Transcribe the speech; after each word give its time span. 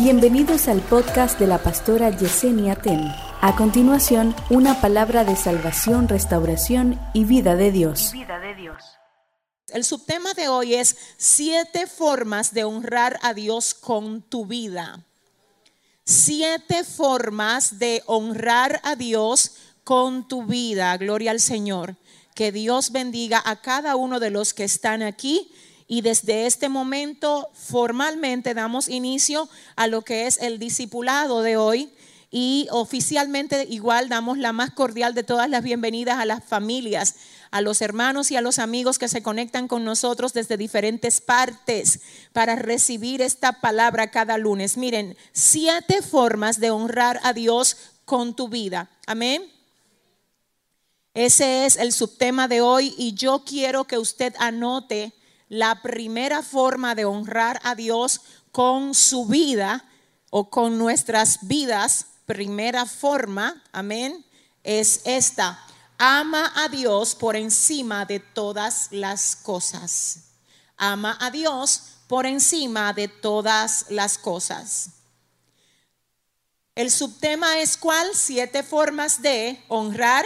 Bienvenidos 0.00 0.68
al 0.68 0.80
podcast 0.80 1.40
de 1.40 1.48
la 1.48 1.58
pastora 1.58 2.16
Yesenia 2.16 2.76
Ten. 2.76 3.00
A 3.40 3.56
continuación, 3.56 4.32
una 4.48 4.80
palabra 4.80 5.24
de 5.24 5.34
salvación, 5.34 6.06
restauración 6.06 7.00
y 7.14 7.24
vida 7.24 7.56
de 7.56 7.72
Dios. 7.72 8.12
vida 8.12 8.38
de 8.38 8.54
Dios. 8.54 8.76
El 9.66 9.82
subtema 9.82 10.34
de 10.34 10.46
hoy 10.46 10.74
es 10.74 10.96
siete 11.16 11.88
formas 11.88 12.54
de 12.54 12.62
honrar 12.62 13.18
a 13.22 13.34
Dios 13.34 13.74
con 13.74 14.22
tu 14.22 14.46
vida. 14.46 15.04
Siete 16.04 16.84
formas 16.84 17.80
de 17.80 18.04
honrar 18.06 18.80
a 18.84 18.94
Dios 18.94 19.56
con 19.82 20.28
tu 20.28 20.44
vida. 20.44 20.96
Gloria 20.96 21.32
al 21.32 21.40
Señor. 21.40 21.96
Que 22.36 22.52
Dios 22.52 22.92
bendiga 22.92 23.42
a 23.44 23.60
cada 23.62 23.96
uno 23.96 24.20
de 24.20 24.30
los 24.30 24.54
que 24.54 24.62
están 24.62 25.02
aquí 25.02 25.50
y 25.88 26.02
desde 26.02 26.46
este 26.46 26.68
momento 26.68 27.48
formalmente 27.54 28.52
damos 28.52 28.88
inicio 28.88 29.48
a 29.74 29.86
lo 29.86 30.02
que 30.02 30.26
es 30.26 30.38
el 30.40 30.58
discipulado 30.58 31.42
de 31.42 31.56
hoy 31.56 31.90
y 32.30 32.68
oficialmente 32.70 33.66
igual 33.70 34.10
damos 34.10 34.36
la 34.36 34.52
más 34.52 34.70
cordial 34.72 35.14
de 35.14 35.22
todas 35.22 35.48
las 35.48 35.62
bienvenidas 35.62 36.18
a 36.18 36.26
las 36.26 36.44
familias, 36.44 37.14
a 37.50 37.62
los 37.62 37.80
hermanos 37.80 38.30
y 38.30 38.36
a 38.36 38.42
los 38.42 38.58
amigos 38.58 38.98
que 38.98 39.08
se 39.08 39.22
conectan 39.22 39.66
con 39.66 39.82
nosotros 39.82 40.34
desde 40.34 40.58
diferentes 40.58 41.22
partes 41.22 42.00
para 42.34 42.54
recibir 42.56 43.22
esta 43.22 43.60
palabra 43.62 44.10
cada 44.10 44.36
lunes. 44.36 44.76
Miren, 44.76 45.16
siete 45.32 46.02
formas 46.02 46.60
de 46.60 46.70
honrar 46.70 47.18
a 47.22 47.32
Dios 47.32 47.78
con 48.04 48.36
tu 48.36 48.50
vida. 48.50 48.90
Amén. 49.06 49.50
Ese 51.14 51.64
es 51.64 51.76
el 51.76 51.92
subtema 51.92 52.46
de 52.46 52.60
hoy 52.60 52.94
y 52.98 53.14
yo 53.14 53.42
quiero 53.46 53.84
que 53.84 53.96
usted 53.96 54.34
anote 54.38 55.14
la 55.48 55.82
primera 55.82 56.42
forma 56.42 56.94
de 56.94 57.04
honrar 57.04 57.60
a 57.64 57.74
Dios 57.74 58.20
con 58.52 58.94
su 58.94 59.26
vida 59.26 59.84
o 60.30 60.50
con 60.50 60.78
nuestras 60.78 61.46
vidas, 61.46 62.06
primera 62.26 62.86
forma, 62.86 63.62
amén, 63.72 64.24
es 64.62 65.02
esta. 65.04 65.64
Ama 65.96 66.52
a 66.54 66.68
Dios 66.68 67.14
por 67.14 67.34
encima 67.34 68.04
de 68.04 68.20
todas 68.20 68.88
las 68.90 69.34
cosas. 69.36 70.24
Ama 70.76 71.16
a 71.20 71.30
Dios 71.30 71.82
por 72.06 72.26
encima 72.26 72.92
de 72.92 73.08
todas 73.08 73.86
las 73.88 74.18
cosas. 74.18 74.90
El 76.74 76.92
subtema 76.92 77.58
es 77.58 77.76
cuál? 77.76 78.14
Siete 78.14 78.62
formas 78.62 79.20
de 79.20 79.64
honrar 79.68 80.24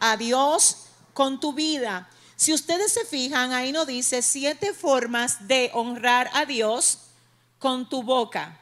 a 0.00 0.16
Dios 0.16 0.78
con 1.14 1.38
tu 1.38 1.52
vida. 1.52 2.08
Si 2.40 2.54
ustedes 2.54 2.90
se 2.90 3.04
fijan, 3.04 3.52
ahí 3.52 3.70
nos 3.70 3.86
dice 3.86 4.22
siete 4.22 4.72
formas 4.72 5.46
de 5.46 5.70
honrar 5.74 6.30
a 6.32 6.46
Dios 6.46 7.00
con 7.58 7.86
tu 7.86 8.02
boca. 8.02 8.58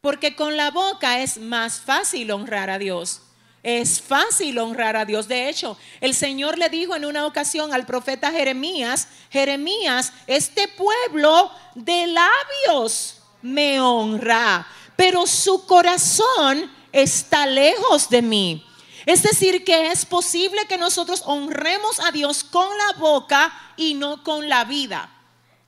Porque 0.00 0.34
con 0.34 0.56
la 0.56 0.72
boca 0.72 1.20
es 1.20 1.38
más 1.38 1.78
fácil 1.78 2.32
honrar 2.32 2.68
a 2.68 2.80
Dios. 2.80 3.20
Es 3.62 4.02
fácil 4.02 4.58
honrar 4.58 4.96
a 4.96 5.04
Dios. 5.04 5.28
De 5.28 5.48
hecho, 5.48 5.78
el 6.00 6.16
Señor 6.16 6.58
le 6.58 6.68
dijo 6.68 6.96
en 6.96 7.04
una 7.04 7.26
ocasión 7.26 7.72
al 7.72 7.86
profeta 7.86 8.32
Jeremías, 8.32 9.06
Jeremías, 9.30 10.12
este 10.26 10.66
pueblo 10.66 11.52
de 11.76 12.08
labios 12.08 13.20
me 13.40 13.78
honra, 13.80 14.66
pero 14.96 15.28
su 15.28 15.64
corazón 15.64 16.68
está 16.90 17.46
lejos 17.46 18.10
de 18.10 18.20
mí. 18.20 18.67
Es 19.08 19.22
decir, 19.22 19.64
que 19.64 19.90
es 19.90 20.04
posible 20.04 20.66
que 20.66 20.76
nosotros 20.76 21.22
honremos 21.24 21.98
a 21.98 22.10
Dios 22.12 22.44
con 22.44 22.68
la 22.76 22.98
boca 22.98 23.50
y 23.74 23.94
no 23.94 24.22
con 24.22 24.50
la 24.50 24.66
vida. 24.66 25.08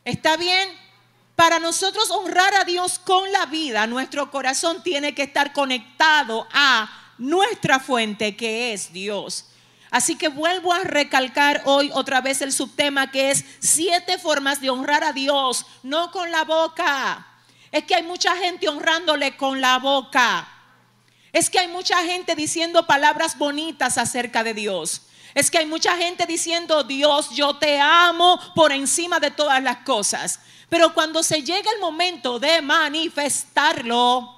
¿Está 0.05 0.36
bien? 0.36 0.69
Para 1.36 1.58
nosotros 1.58 2.10
honrar 2.10 2.52
a 2.52 2.64
Dios 2.64 2.98
con 2.98 3.32
la 3.32 3.47
vida, 3.47 3.86
nuestro 3.86 4.30
corazón 4.30 4.82
tiene 4.82 5.14
que 5.14 5.22
estar 5.22 5.55
conectado 5.55 6.47
a 6.52 7.14
nuestra 7.16 7.80
fuente 7.80 8.36
que 8.36 8.75
es 8.75 8.92
Dios. 8.92 9.47
Así 9.91 10.16
que 10.16 10.28
vuelvo 10.28 10.75
a 10.75 10.81
recalcar 10.81 11.62
hoy 11.64 11.91
otra 11.94 12.20
vez 12.20 12.43
el 12.43 12.53
subtema 12.53 13.10
que 13.10 13.31
es 13.31 13.47
siete 13.59 14.19
formas 14.19 14.60
de 14.60 14.69
honrar 14.69 15.03
a 15.03 15.14
Dios, 15.14 15.64
no 15.82 16.10
con 16.10 16.31
la 16.31 16.44
boca. 16.44 17.26
Es 17.72 17.84
que 17.84 17.94
hay 17.94 18.03
mucha 18.03 18.37
gente 18.37 18.69
honrándole 18.69 19.34
con 19.38 19.62
la 19.62 19.78
boca. 19.78 20.59
Es 21.32 21.50
que 21.50 21.58
hay 21.58 21.68
mucha 21.68 22.02
gente 22.04 22.34
diciendo 22.34 22.86
palabras 22.86 23.38
bonitas 23.38 23.98
acerca 23.98 24.42
de 24.42 24.54
Dios. 24.54 25.02
Es 25.34 25.50
que 25.50 25.58
hay 25.58 25.66
mucha 25.66 25.96
gente 25.96 26.26
diciendo, 26.26 26.82
Dios, 26.82 27.30
yo 27.30 27.56
te 27.56 27.80
amo 27.80 28.41
por 28.54 28.72
encima 28.72 29.20
de 29.20 29.30
todas 29.30 29.62
las 29.62 29.78
cosas. 29.78 30.40
Pero 30.69 30.92
cuando 30.92 31.22
se 31.22 31.42
llega 31.42 31.70
el 31.72 31.80
momento 31.80 32.38
de 32.38 32.62
manifestarlo, 32.62 34.36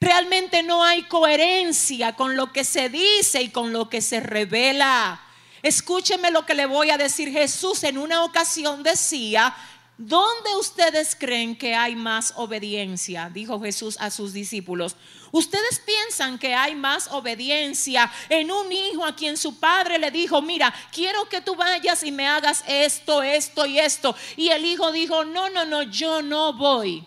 realmente 0.00 0.62
no 0.62 0.82
hay 0.82 1.02
coherencia 1.04 2.16
con 2.16 2.36
lo 2.36 2.52
que 2.52 2.64
se 2.64 2.88
dice 2.88 3.42
y 3.42 3.50
con 3.50 3.72
lo 3.72 3.88
que 3.90 4.00
se 4.00 4.20
revela. 4.20 5.20
Escúcheme 5.62 6.30
lo 6.30 6.46
que 6.46 6.54
le 6.54 6.64
voy 6.64 6.90
a 6.90 6.96
decir. 6.96 7.30
Jesús 7.30 7.84
en 7.84 7.98
una 7.98 8.24
ocasión 8.24 8.82
decía, 8.82 9.54
¿Dónde 10.02 10.56
ustedes 10.58 11.14
creen 11.14 11.54
que 11.54 11.74
hay 11.74 11.94
más 11.94 12.32
obediencia? 12.36 13.28
Dijo 13.28 13.60
Jesús 13.60 13.98
a 14.00 14.10
sus 14.10 14.32
discípulos. 14.32 14.96
¿Ustedes 15.30 15.78
piensan 15.78 16.38
que 16.38 16.54
hay 16.54 16.74
más 16.74 17.08
obediencia 17.08 18.10
en 18.30 18.50
un 18.50 18.72
hijo 18.72 19.04
a 19.04 19.14
quien 19.14 19.36
su 19.36 19.60
padre 19.60 19.98
le 19.98 20.10
dijo, 20.10 20.40
mira, 20.40 20.72
quiero 20.90 21.28
que 21.28 21.42
tú 21.42 21.54
vayas 21.54 22.02
y 22.02 22.12
me 22.12 22.26
hagas 22.26 22.64
esto, 22.66 23.22
esto 23.22 23.66
y 23.66 23.78
esto? 23.78 24.16
Y 24.38 24.48
el 24.48 24.64
hijo 24.64 24.90
dijo, 24.90 25.26
no, 25.26 25.50
no, 25.50 25.66
no, 25.66 25.82
yo 25.82 26.22
no 26.22 26.54
voy, 26.54 27.04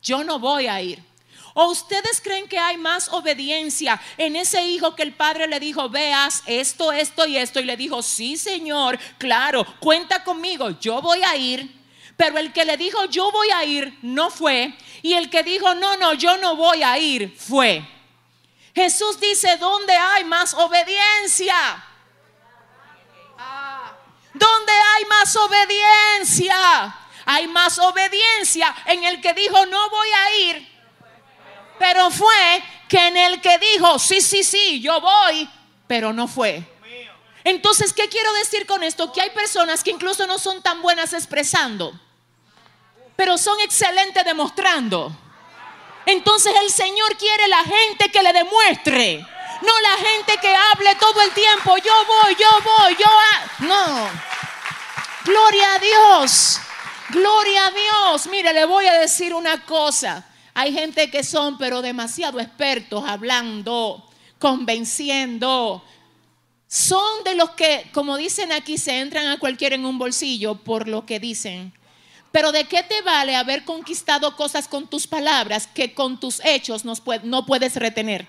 yo 0.00 0.22
no 0.22 0.38
voy 0.38 0.68
a 0.68 0.80
ir. 0.80 1.02
¿O 1.52 1.66
ustedes 1.66 2.20
creen 2.20 2.46
que 2.46 2.60
hay 2.60 2.76
más 2.76 3.08
obediencia 3.08 4.00
en 4.18 4.36
ese 4.36 4.62
hijo 4.68 4.94
que 4.94 5.02
el 5.02 5.14
padre 5.14 5.48
le 5.48 5.58
dijo, 5.58 5.88
veas 5.88 6.44
esto, 6.46 6.92
esto 6.92 7.26
y 7.26 7.38
esto? 7.38 7.58
Y 7.58 7.64
le 7.64 7.76
dijo, 7.76 8.02
sí, 8.02 8.36
Señor, 8.36 9.00
claro, 9.18 9.66
cuenta 9.80 10.22
conmigo, 10.22 10.78
yo 10.78 11.02
voy 11.02 11.24
a 11.24 11.36
ir. 11.36 11.85
Pero 12.16 12.38
el 12.38 12.52
que 12.52 12.64
le 12.64 12.76
dijo, 12.76 13.04
yo 13.06 13.30
voy 13.30 13.50
a 13.50 13.64
ir, 13.64 13.98
no 14.02 14.30
fue. 14.30 14.74
Y 15.02 15.12
el 15.14 15.28
que 15.28 15.42
dijo, 15.42 15.74
no, 15.74 15.96
no, 15.96 16.14
yo 16.14 16.36
no 16.38 16.56
voy 16.56 16.82
a 16.82 16.98
ir, 16.98 17.36
fue. 17.36 17.86
Jesús 18.74 19.20
dice, 19.20 19.56
¿dónde 19.58 19.94
hay 19.94 20.24
más 20.24 20.54
obediencia? 20.54 21.84
¿Dónde 24.32 24.72
hay 24.72 25.04
más 25.04 25.36
obediencia? 25.36 26.96
Hay 27.26 27.48
más 27.48 27.78
obediencia 27.78 28.74
en 28.86 29.04
el 29.04 29.20
que 29.20 29.34
dijo, 29.34 29.66
no 29.66 29.90
voy 29.90 30.08
a 30.08 30.36
ir. 30.36 30.76
Pero 31.78 32.10
fue 32.10 32.62
que 32.88 33.08
en 33.08 33.16
el 33.16 33.40
que 33.42 33.58
dijo, 33.58 33.98
sí, 33.98 34.22
sí, 34.22 34.42
sí, 34.42 34.80
yo 34.80 35.00
voy, 35.00 35.48
pero 35.86 36.14
no 36.14 36.26
fue. 36.28 36.62
Entonces, 37.44 37.92
¿qué 37.92 38.08
quiero 38.08 38.32
decir 38.34 38.66
con 38.66 38.82
esto? 38.82 39.12
Que 39.12 39.20
hay 39.20 39.30
personas 39.30 39.84
que 39.84 39.90
incluso 39.90 40.26
no 40.26 40.38
son 40.38 40.62
tan 40.62 40.80
buenas 40.82 41.12
expresando 41.12 42.00
pero 43.16 43.38
son 43.38 43.58
excelentes 43.60 44.24
demostrando. 44.24 45.10
Entonces 46.04 46.54
el 46.62 46.70
Señor 46.70 47.16
quiere 47.16 47.48
la 47.48 47.64
gente 47.64 48.10
que 48.10 48.22
le 48.22 48.32
demuestre, 48.32 49.26
no 49.62 49.80
la 49.80 50.08
gente 50.08 50.36
que 50.40 50.54
hable 50.54 50.94
todo 50.96 51.20
el 51.22 51.32
tiempo, 51.32 51.76
yo 51.78 51.92
voy, 52.06 52.36
yo 52.38 52.48
voy, 52.64 52.96
yo... 52.96 53.66
No. 53.66 54.10
Gloria 55.24 55.74
a 55.74 55.78
Dios, 55.80 56.60
gloria 57.10 57.66
a 57.66 57.70
Dios. 57.72 58.26
Mire, 58.28 58.52
le 58.52 58.64
voy 58.64 58.86
a 58.86 59.00
decir 59.00 59.34
una 59.34 59.64
cosa. 59.64 60.24
Hay 60.54 60.72
gente 60.72 61.10
que 61.10 61.24
son, 61.24 61.58
pero 61.58 61.82
demasiado 61.82 62.38
expertos 62.38 63.04
hablando, 63.06 64.08
convenciendo. 64.38 65.82
Son 66.68 67.24
de 67.24 67.34
los 67.34 67.50
que, 67.50 67.90
como 67.92 68.16
dicen 68.16 68.52
aquí, 68.52 68.78
se 68.78 69.00
entran 69.00 69.26
a 69.26 69.38
cualquiera 69.38 69.74
en 69.74 69.84
un 69.84 69.98
bolsillo 69.98 70.54
por 70.54 70.86
lo 70.86 71.04
que 71.04 71.18
dicen. 71.18 71.72
Pero 72.36 72.52
¿de 72.52 72.64
qué 72.64 72.82
te 72.82 73.00
vale 73.00 73.34
haber 73.34 73.64
conquistado 73.64 74.36
cosas 74.36 74.68
con 74.68 74.86
tus 74.88 75.06
palabras 75.06 75.66
que 75.66 75.94
con 75.94 76.20
tus 76.20 76.44
hechos 76.44 76.84
no 76.84 77.46
puedes 77.46 77.76
retener? 77.76 78.26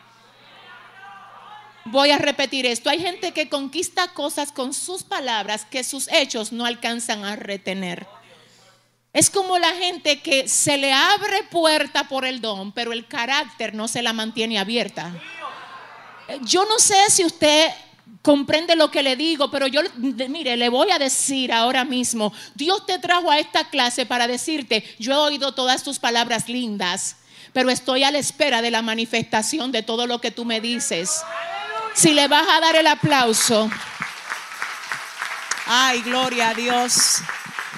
Voy 1.83 2.11
a 2.11 2.17
repetir 2.17 2.65
esto. 2.65 2.89
Hay 2.89 3.01
gente 3.01 3.33
que 3.33 3.49
conquista 3.49 4.13
cosas 4.13 4.53
con 4.53 4.73
sus 4.73 5.03
palabras 5.03 5.65
que 5.65 5.83
sus 5.83 6.07
hechos 6.07 6.53
no 6.53 6.65
alcanzan 6.65 7.25
a 7.25 7.35
retener. 7.35 8.07
Es 9.11 9.29
como 9.29 9.57
la 9.57 9.73
gente 9.73 10.21
que 10.21 10.47
se 10.47 10.77
le 10.77 10.93
abre 10.93 11.43
puerta 11.51 12.07
por 12.07 12.23
el 12.23 12.39
don, 12.39 12.71
pero 12.71 12.93
el 12.93 13.09
carácter 13.09 13.73
no 13.75 13.89
se 13.89 14.01
la 14.01 14.13
mantiene 14.13 14.57
abierta. 14.57 15.11
Yo 16.43 16.63
no 16.63 16.79
sé 16.79 17.09
si 17.09 17.25
usted 17.25 17.73
comprende 18.27 18.75
lo 18.75 18.91
que 18.91 19.03
le 19.03 19.15
digo, 19.15 19.49
pero 19.49 19.67
yo, 19.67 19.79
mire, 19.95 20.57
le 20.57 20.67
voy 20.67 20.91
a 20.91 20.99
decir 20.99 21.53
ahora 21.53 21.85
mismo, 21.85 22.33
Dios 22.55 22.85
te 22.85 22.99
trajo 22.99 23.31
a 23.31 23.39
esta 23.39 23.69
clase 23.69 24.05
para 24.05 24.27
decirte, 24.27 24.83
yo 24.99 25.13
he 25.13 25.15
oído 25.15 25.53
todas 25.53 25.83
tus 25.83 25.97
palabras 25.97 26.49
lindas, 26.49 27.15
pero 27.53 27.69
estoy 27.69 28.03
a 28.03 28.11
la 28.11 28.17
espera 28.17 28.61
de 28.61 28.69
la 28.69 28.81
manifestación 28.81 29.71
de 29.71 29.81
todo 29.81 30.07
lo 30.07 30.19
que 30.19 30.31
tú 30.31 30.43
me 30.43 30.59
dices. 30.59 31.21
Si 31.93 32.13
le 32.13 32.27
vas 32.27 32.45
a 32.49 32.59
dar 32.59 32.75
el 32.75 32.87
aplauso, 32.87 33.69
ay, 35.65 36.01
gloria 36.01 36.49
a 36.49 36.53
Dios, 36.53 37.19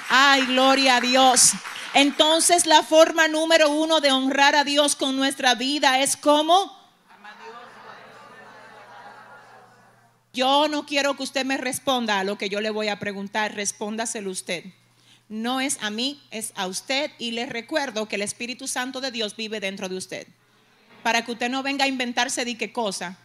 ay, 0.09 0.47
gloria 0.47 0.95
a 0.95 1.01
Dios. 1.01 1.51
Entonces 1.93 2.65
la 2.65 2.81
forma 2.81 3.27
número 3.27 3.69
uno 3.69 3.99
de 3.99 4.11
honrar 4.11 4.55
a 4.55 4.63
Dios 4.63 4.95
con 4.95 5.15
nuestra 5.15 5.53
vida 5.53 5.99
es 5.99 6.17
como... 6.17 6.78
Yo 10.33 10.67
no 10.67 10.85
quiero 10.85 11.15
que 11.15 11.23
usted 11.23 11.45
me 11.45 11.57
responda 11.57 12.19
a 12.19 12.23
lo 12.23 12.37
que 12.37 12.49
yo 12.49 12.61
le 12.61 12.69
voy 12.69 12.87
a 12.87 12.99
preguntar, 12.99 13.55
respóndaselo 13.55 14.29
usted. 14.29 14.63
No 15.27 15.59
es 15.59 15.77
a 15.81 15.89
mí, 15.89 16.21
es 16.29 16.53
a 16.55 16.67
usted 16.67 17.11
y 17.17 17.31
le 17.31 17.47
recuerdo 17.47 18.07
que 18.07 18.15
el 18.15 18.21
Espíritu 18.21 18.67
Santo 18.67 19.01
de 19.01 19.11
Dios 19.11 19.35
vive 19.35 19.59
dentro 19.59 19.89
de 19.89 19.95
usted. 19.95 20.27
Para 21.01 21.23
que 21.23 21.31
usted 21.31 21.49
no 21.49 21.63
venga 21.63 21.85
a 21.85 21.87
inventarse 21.87 22.45
de 22.45 22.57
qué 22.57 22.71
cosa, 22.71 23.17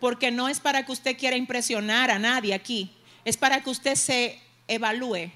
porque 0.00 0.30
no 0.30 0.48
es 0.48 0.60
para 0.60 0.84
que 0.84 0.92
usted 0.92 1.16
quiera 1.16 1.36
impresionar 1.36 2.10
a 2.10 2.18
nadie 2.18 2.54
aquí, 2.54 2.90
es 3.24 3.36
para 3.36 3.62
que 3.62 3.70
usted 3.70 3.94
se 3.94 4.40
evalúe. 4.66 5.30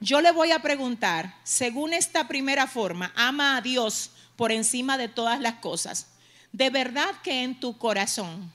Yo 0.00 0.20
le 0.20 0.32
voy 0.32 0.50
a 0.50 0.60
preguntar, 0.60 1.34
según 1.44 1.92
esta 1.92 2.28
primera 2.28 2.66
forma, 2.66 3.12
ama 3.14 3.56
a 3.56 3.60
Dios 3.60 4.10
por 4.36 4.52
encima 4.52 4.98
de 4.98 5.08
todas 5.08 5.40
las 5.40 5.54
cosas. 5.54 6.08
¿De 6.52 6.70
verdad 6.70 7.14
que 7.22 7.42
en 7.42 7.58
tu 7.58 7.78
corazón 7.78 8.52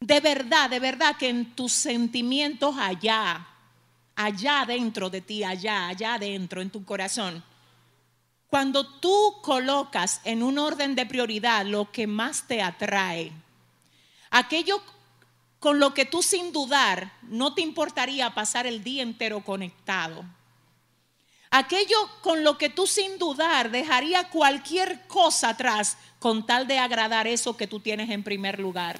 de 0.00 0.20
verdad, 0.20 0.70
de 0.70 0.80
verdad 0.80 1.16
que 1.16 1.28
en 1.28 1.54
tus 1.54 1.72
sentimientos 1.72 2.74
allá, 2.78 3.46
allá 4.16 4.64
dentro 4.66 5.10
de 5.10 5.20
ti, 5.20 5.44
allá, 5.44 5.88
allá 5.88 6.14
adentro, 6.14 6.62
en 6.62 6.70
tu 6.70 6.84
corazón, 6.84 7.44
cuando 8.48 8.98
tú 8.98 9.36
colocas 9.42 10.20
en 10.24 10.42
un 10.42 10.58
orden 10.58 10.94
de 10.94 11.06
prioridad 11.06 11.64
lo 11.66 11.92
que 11.92 12.06
más 12.06 12.48
te 12.48 12.62
atrae, 12.62 13.30
aquello 14.30 14.82
con 15.60 15.78
lo 15.78 15.92
que 15.92 16.06
tú 16.06 16.22
sin 16.22 16.50
dudar 16.52 17.12
no 17.22 17.54
te 17.54 17.60
importaría 17.60 18.34
pasar 18.34 18.66
el 18.66 18.82
día 18.82 19.02
entero 19.02 19.44
conectado. 19.44 20.24
Aquello 21.50 21.98
con 22.22 22.42
lo 22.42 22.56
que 22.56 22.70
tú 22.70 22.86
sin 22.86 23.18
dudar 23.18 23.70
dejaría 23.70 24.30
cualquier 24.30 25.06
cosa 25.06 25.50
atrás 25.50 25.98
con 26.18 26.46
tal 26.46 26.66
de 26.66 26.78
agradar 26.78 27.26
eso 27.26 27.56
que 27.56 27.66
tú 27.66 27.80
tienes 27.80 28.08
en 28.08 28.22
primer 28.22 28.58
lugar. 28.58 28.96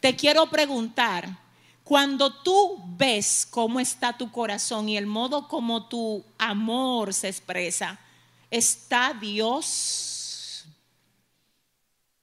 Te 0.00 0.14
quiero 0.14 0.48
preguntar, 0.48 1.28
cuando 1.82 2.32
tú 2.42 2.78
ves 2.96 3.46
cómo 3.50 3.80
está 3.80 4.16
tu 4.16 4.30
corazón 4.30 4.88
y 4.88 4.96
el 4.96 5.06
modo 5.06 5.48
como 5.48 5.88
tu 5.88 6.24
amor 6.36 7.14
se 7.14 7.28
expresa, 7.28 7.98
¿está 8.50 9.14
Dios 9.14 10.66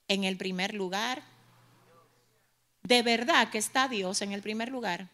en 0.07 0.23
el 0.23 0.37
primer 0.37 0.73
lugar? 0.73 1.23
¿De 2.83 3.01
verdad 3.01 3.49
que 3.49 3.57
está 3.57 3.87
Dios 3.87 4.21
en 4.21 4.31
el 4.31 4.41
primer 4.41 4.69
lugar? 4.69 5.09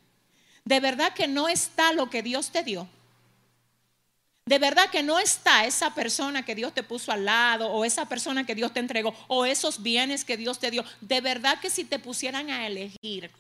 ¿De 0.66 0.80
verdad 0.80 1.14
que 1.14 1.28
no 1.28 1.48
está 1.48 1.94
lo 1.94 2.10
que 2.10 2.22
Dios 2.22 2.52
te 2.52 2.64
dio? 2.64 2.88
De 4.52 4.60
verdad 4.60 4.90
que 4.90 5.02
no 5.02 5.18
está 5.18 5.66
esa 5.66 5.96
persona 5.96 6.44
que 6.44 6.56
Dios 6.56 6.74
te 6.74 6.84
puso 6.84 7.14
al 7.14 7.24
lado 7.24 7.72
o 7.72 7.86
esa 7.86 8.10
persona 8.10 8.46
que 8.46 8.54
Dios 8.54 8.74
te 8.74 8.82
entregó 8.82 9.16
o 9.30 9.46
esos 9.46 9.82
bienes 9.82 10.26
que 10.26 10.36
Dios 10.36 10.60
te 10.60 10.70
dio. 10.70 10.84
De 11.00 11.22
verdad 11.22 11.62
que 11.62 11.70
si 11.70 11.86
te 11.86 12.00
pusieran 12.00 12.50
a 12.50 12.68
elegir 12.68 13.32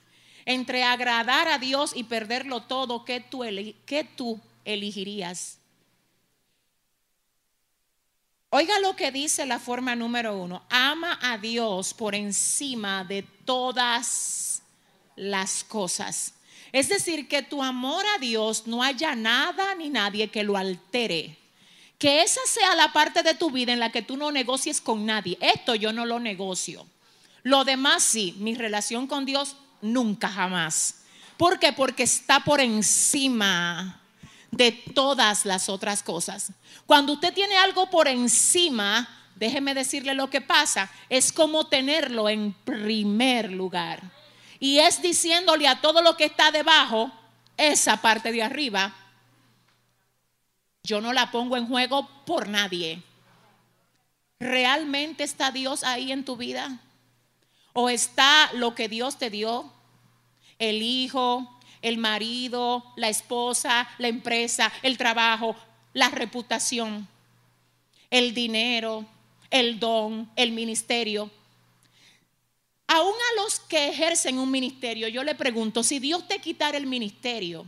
entre 0.45 0.85
agradar 0.85 1.49
a 1.49 1.57
Dios 1.57 1.91
y 1.93 2.05
perderlo 2.05 2.61
todo, 2.61 3.03
¿qué 3.03 3.19
tú, 3.19 3.43
qué 3.85 4.05
tú 4.05 4.39
elegirías? 4.63 5.57
Oiga 8.49 8.79
lo 8.79 8.95
que 8.95 9.11
dice 9.11 9.45
la 9.45 9.59
forma 9.59 9.97
número 9.97 10.37
uno. 10.37 10.63
Ama 10.69 11.19
a 11.21 11.37
Dios 11.37 11.93
por 11.93 12.15
encima 12.15 13.03
de 13.03 13.23
todas 13.43 14.63
las 15.17 15.65
cosas. 15.65 16.35
Es 16.71 16.89
decir, 16.89 17.27
que 17.27 17.41
tu 17.41 17.61
amor 17.61 18.05
a 18.15 18.19
Dios 18.19 18.65
no 18.65 18.81
haya 18.81 19.15
nada 19.15 19.75
ni 19.75 19.89
nadie 19.89 20.29
que 20.29 20.43
lo 20.43 20.57
altere. 20.57 21.37
Que 21.97 22.23
esa 22.23 22.41
sea 22.45 22.75
la 22.75 22.93
parte 22.93 23.23
de 23.23 23.35
tu 23.35 23.51
vida 23.51 23.73
en 23.73 23.79
la 23.79 23.91
que 23.91 24.01
tú 24.01 24.17
no 24.17 24.31
negocies 24.31 24.79
con 24.81 25.05
nadie. 25.05 25.37
Esto 25.41 25.75
yo 25.75 25.91
no 25.91 26.05
lo 26.05 26.19
negocio. 26.19 26.87
Lo 27.43 27.63
demás 27.63 28.03
sí, 28.03 28.35
mi 28.39 28.55
relación 28.55 29.07
con 29.07 29.25
Dios 29.25 29.55
nunca 29.81 30.29
jamás. 30.29 31.01
¿Por 31.37 31.59
qué? 31.59 31.73
Porque 31.73 32.03
está 32.03 32.43
por 32.43 32.61
encima 32.61 34.01
de 34.51 34.71
todas 34.71 35.45
las 35.45 35.69
otras 35.69 36.03
cosas. 36.03 36.51
Cuando 36.85 37.13
usted 37.13 37.33
tiene 37.33 37.57
algo 37.57 37.89
por 37.89 38.07
encima, 38.07 39.09
déjeme 39.35 39.73
decirle 39.73 40.13
lo 40.13 40.29
que 40.29 40.41
pasa, 40.41 40.91
es 41.09 41.31
como 41.31 41.67
tenerlo 41.67 42.29
en 42.29 42.53
primer 42.53 43.51
lugar 43.51 44.20
y 44.61 44.77
es 44.77 45.01
diciéndole 45.01 45.67
a 45.67 45.81
todo 45.81 46.03
lo 46.03 46.15
que 46.15 46.25
está 46.25 46.51
debajo, 46.51 47.11
esa 47.57 47.97
parte 47.97 48.31
de 48.31 48.43
arriba, 48.43 48.93
yo 50.83 51.01
no 51.01 51.13
la 51.13 51.31
pongo 51.31 51.57
en 51.57 51.67
juego 51.67 52.07
por 52.27 52.47
nadie. 52.47 53.01
¿Realmente 54.39 55.23
está 55.23 55.49
Dios 55.49 55.83
ahí 55.83 56.11
en 56.11 56.23
tu 56.23 56.37
vida? 56.37 56.79
¿O 57.73 57.89
está 57.89 58.51
lo 58.53 58.75
que 58.75 58.87
Dios 58.87 59.17
te 59.17 59.31
dio? 59.31 59.73
El 60.59 60.83
hijo, 60.83 61.59
el 61.81 61.97
marido, 61.97 62.85
la 62.97 63.09
esposa, 63.09 63.89
la 63.97 64.09
empresa, 64.09 64.71
el 64.83 64.95
trabajo, 64.95 65.55
la 65.93 66.09
reputación, 66.09 67.07
el 68.11 68.35
dinero, 68.35 69.07
el 69.49 69.79
don, 69.79 70.29
el 70.35 70.51
ministerio 70.51 71.31
aún 72.91 73.13
a 73.13 73.41
los 73.41 73.61
que 73.61 73.87
ejercen 73.87 74.37
un 74.37 74.51
ministerio, 74.51 75.07
yo 75.07 75.23
le 75.23 75.33
pregunto, 75.33 75.81
si 75.81 75.99
Dios 75.99 76.27
te 76.27 76.39
quitara 76.39 76.77
el 76.77 76.85
ministerio, 76.85 77.65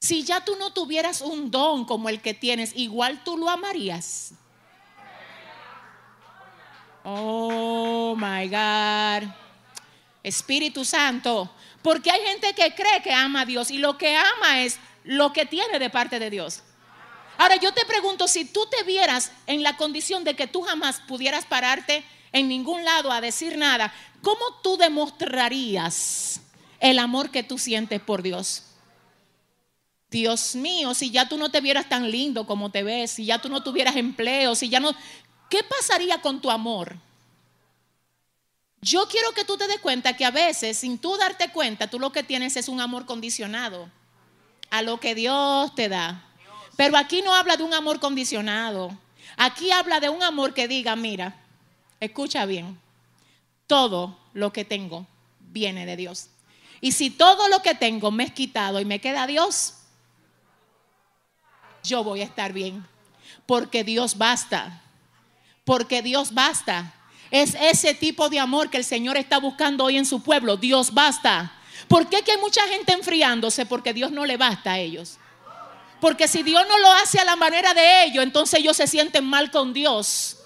si 0.00 0.24
ya 0.24 0.44
tú 0.44 0.56
no 0.56 0.72
tuvieras 0.72 1.20
un 1.20 1.48
don 1.48 1.84
como 1.84 2.08
el 2.08 2.20
que 2.20 2.34
tienes, 2.34 2.72
igual 2.74 3.22
tú 3.22 3.36
lo 3.36 3.48
amarías. 3.48 4.32
Oh, 7.04 8.16
my 8.16 8.48
God. 8.48 9.30
Espíritu 10.24 10.84
Santo. 10.84 11.48
Porque 11.80 12.10
hay 12.10 12.20
gente 12.22 12.52
que 12.54 12.74
cree 12.74 13.02
que 13.04 13.12
ama 13.12 13.42
a 13.42 13.46
Dios 13.46 13.70
y 13.70 13.78
lo 13.78 13.96
que 13.96 14.16
ama 14.16 14.62
es 14.62 14.80
lo 15.04 15.32
que 15.32 15.46
tiene 15.46 15.78
de 15.78 15.90
parte 15.90 16.18
de 16.18 16.28
Dios. 16.28 16.64
Ahora 17.36 17.54
yo 17.54 17.72
te 17.72 17.86
pregunto, 17.86 18.26
si 18.26 18.44
tú 18.44 18.66
te 18.66 18.82
vieras 18.82 19.30
en 19.46 19.62
la 19.62 19.76
condición 19.76 20.24
de 20.24 20.34
que 20.34 20.48
tú 20.48 20.62
jamás 20.62 21.00
pudieras 21.06 21.46
pararte 21.46 22.04
en 22.32 22.48
ningún 22.48 22.84
lado 22.84 23.12
a 23.12 23.20
decir 23.20 23.56
nada, 23.56 23.92
¿cómo 24.22 24.44
tú 24.62 24.76
demostrarías 24.76 26.40
el 26.80 26.98
amor 26.98 27.30
que 27.30 27.42
tú 27.42 27.58
sientes 27.58 28.00
por 28.00 28.22
Dios? 28.22 28.64
Dios 30.10 30.54
mío, 30.54 30.94
si 30.94 31.10
ya 31.10 31.28
tú 31.28 31.36
no 31.36 31.50
te 31.50 31.60
vieras 31.60 31.88
tan 31.88 32.10
lindo 32.10 32.46
como 32.46 32.70
te 32.70 32.82
ves, 32.82 33.10
si 33.10 33.26
ya 33.26 33.40
tú 33.40 33.48
no 33.48 33.62
tuvieras 33.62 33.96
empleo, 33.96 34.54
si 34.54 34.68
ya 34.68 34.80
no... 34.80 34.94
¿Qué 35.50 35.62
pasaría 35.62 36.20
con 36.20 36.40
tu 36.40 36.50
amor? 36.50 36.96
Yo 38.80 39.06
quiero 39.08 39.32
que 39.32 39.44
tú 39.44 39.56
te 39.56 39.66
des 39.66 39.80
cuenta 39.80 40.16
que 40.16 40.24
a 40.24 40.30
veces, 40.30 40.78
sin 40.78 40.98
tú 40.98 41.16
darte 41.16 41.50
cuenta, 41.50 41.88
tú 41.88 41.98
lo 41.98 42.12
que 42.12 42.22
tienes 42.22 42.56
es 42.56 42.68
un 42.68 42.80
amor 42.80 43.06
condicionado 43.06 43.90
a 44.70 44.82
lo 44.82 45.00
que 45.00 45.14
Dios 45.14 45.74
te 45.74 45.88
da. 45.88 46.24
Pero 46.76 46.96
aquí 46.96 47.22
no 47.22 47.34
habla 47.34 47.56
de 47.56 47.64
un 47.64 47.74
amor 47.74 47.98
condicionado. 47.98 48.96
Aquí 49.36 49.70
habla 49.72 50.00
de 50.00 50.08
un 50.08 50.22
amor 50.22 50.54
que 50.54 50.68
diga, 50.68 50.96
mira, 50.96 51.36
escucha 52.00 52.46
bien, 52.46 52.78
todo 53.66 54.18
lo 54.32 54.52
que 54.52 54.64
tengo 54.64 55.06
viene 55.40 55.86
de 55.86 55.96
Dios. 55.96 56.30
Y 56.80 56.92
si 56.92 57.10
todo 57.10 57.48
lo 57.48 57.60
que 57.62 57.74
tengo 57.74 58.10
me 58.10 58.24
es 58.24 58.32
quitado 58.32 58.80
y 58.80 58.84
me 58.84 59.00
queda 59.00 59.26
Dios, 59.26 59.74
yo 61.82 62.04
voy 62.04 62.20
a 62.20 62.24
estar 62.24 62.52
bien. 62.52 62.86
Porque 63.46 63.84
Dios 63.84 64.16
basta. 64.16 64.82
Porque 65.64 66.02
Dios 66.02 66.34
basta. 66.34 66.94
Es 67.30 67.54
ese 67.60 67.94
tipo 67.94 68.28
de 68.28 68.38
amor 68.38 68.70
que 68.70 68.78
el 68.78 68.84
Señor 68.84 69.16
está 69.16 69.38
buscando 69.38 69.84
hoy 69.84 69.96
en 69.96 70.06
su 70.06 70.22
pueblo. 70.22 70.56
Dios 70.56 70.94
basta. 70.94 71.52
¿Por 71.88 72.08
qué 72.08 72.22
que 72.22 72.32
hay 72.32 72.38
mucha 72.38 72.66
gente 72.68 72.92
enfriándose? 72.92 73.66
Porque 73.66 73.92
Dios 73.92 74.12
no 74.12 74.24
le 74.24 74.36
basta 74.36 74.72
a 74.72 74.78
ellos. 74.78 75.18
Porque 76.00 76.28
si 76.28 76.42
Dios 76.42 76.64
no 76.68 76.78
lo 76.78 76.92
hace 76.92 77.18
a 77.18 77.24
la 77.24 77.36
manera 77.36 77.74
de 77.74 78.04
ellos, 78.04 78.22
entonces 78.22 78.60
ellos 78.60 78.76
se 78.76 78.86
sienten 78.86 79.24
mal 79.24 79.50
con 79.50 79.72
Dios 79.72 80.37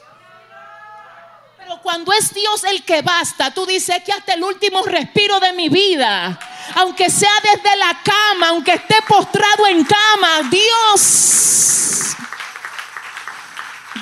cuando 1.83 2.13
es 2.13 2.33
Dios 2.33 2.65
el 2.65 2.85
que 2.85 3.03
basta, 3.03 3.53
tú 3.53 3.67
dices 3.67 4.03
que 4.05 4.13
hasta 4.13 4.35
el 4.35 4.43
último 4.43 4.83
respiro 4.83 5.41
de 5.41 5.53
mi 5.53 5.69
vida, 5.69 6.39
aunque 6.77 7.11
sea 7.11 7.33
desde 7.43 7.77
la 7.77 8.01
cama, 8.03 8.49
aunque 8.49 8.73
esté 8.73 8.97
postrado 9.09 9.67
en 9.67 9.85
cama, 9.85 10.49
Dios, 10.51 12.17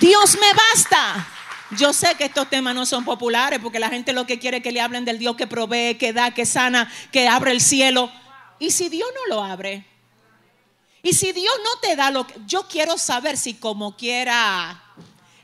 Dios 0.01 0.39
me 0.41 0.53
basta. 0.53 1.27
Yo 1.73 1.93
sé 1.93 2.17
que 2.17 2.25
estos 2.25 2.51
temas 2.51 2.75
no 2.75 2.85
son 2.85 3.05
populares 3.05 3.61
porque 3.63 3.79
la 3.79 3.89
gente 3.89 4.13
lo 4.13 4.27
que 4.27 4.41
quiere 4.41 4.57
es 4.57 4.63
que 4.63 4.73
le 4.73 4.81
hablen 4.81 5.05
del 5.05 5.19
Dios 5.19 5.37
que 5.37 5.47
provee, 5.47 5.97
que 5.97 6.13
da, 6.13 6.33
que 6.33 6.45
sana, 6.45 6.93
que 7.13 7.29
abre 7.29 7.53
el 7.53 7.61
cielo. 7.61 8.11
¿Y 8.59 8.73
si 8.73 8.89
Dios 8.89 9.09
no 9.15 9.35
lo 9.35 9.45
abre? 9.45 9.87
¿Y 11.03 11.15
si 11.15 11.33
Dios 11.33 11.55
no 11.65 11.81
te 11.81 11.97
da 11.97 12.11
lo 12.11 12.27
que... 12.27 12.35
Yo 12.47 12.67
quiero 12.69 12.99
saber 12.99 13.37
si 13.37 13.55
como 13.55 13.97
quiera 13.97 14.83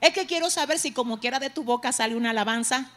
es 0.01 0.13
que 0.13 0.27
quiero 0.27 0.51
saber 0.51 0.79
si 0.79 0.93
como 0.93 1.21
quiera 1.21 1.39
de 1.39 1.51
tu 1.51 1.65
boca 1.65 1.93
sale 1.93 2.17
una 2.17 2.31
alabanza. 2.31 2.91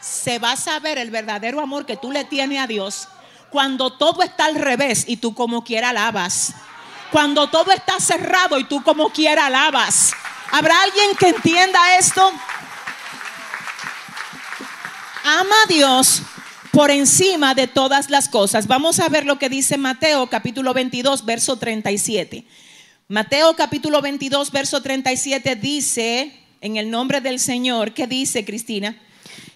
Se 0.00 0.38
va 0.38 0.52
a 0.52 0.56
saber 0.56 0.98
el 0.98 1.10
verdadero 1.10 1.60
amor 1.60 1.86
que 1.86 1.96
tú 1.96 2.12
le 2.12 2.24
tienes 2.24 2.60
a 2.60 2.66
Dios 2.66 3.08
cuando 3.50 3.92
todo 3.92 4.22
está 4.22 4.46
al 4.46 4.56
revés 4.56 5.04
y 5.06 5.16
tú 5.16 5.34
como 5.34 5.64
quiera 5.64 5.90
alabas. 5.90 6.54
Cuando 7.10 7.48
todo 7.48 7.70
está 7.72 8.00
cerrado 8.00 8.58
y 8.58 8.64
tú 8.64 8.82
como 8.82 9.10
quiera 9.10 9.46
alabas. 9.46 10.12
¿Habrá 10.50 10.82
alguien 10.82 11.16
que 11.18 11.28
entienda 11.28 11.96
esto? 11.96 12.32
Ama 15.24 15.54
a 15.64 15.66
Dios 15.68 16.22
por 16.70 16.90
encima 16.90 17.54
de 17.54 17.66
todas 17.68 18.10
las 18.10 18.28
cosas. 18.28 18.66
Vamos 18.66 19.00
a 19.00 19.08
ver 19.08 19.24
lo 19.24 19.38
que 19.38 19.48
dice 19.48 19.78
Mateo 19.78 20.28
capítulo 20.28 20.74
22, 20.74 21.24
verso 21.24 21.56
37. 21.56 22.44
Mateo 23.08 23.54
capítulo 23.54 24.00
22, 24.00 24.50
verso 24.50 24.80
37 24.80 25.56
dice, 25.56 26.40
en 26.62 26.78
el 26.78 26.90
nombre 26.90 27.20
del 27.20 27.38
Señor, 27.38 27.92
¿qué 27.92 28.06
dice 28.06 28.46
Cristina? 28.46 28.98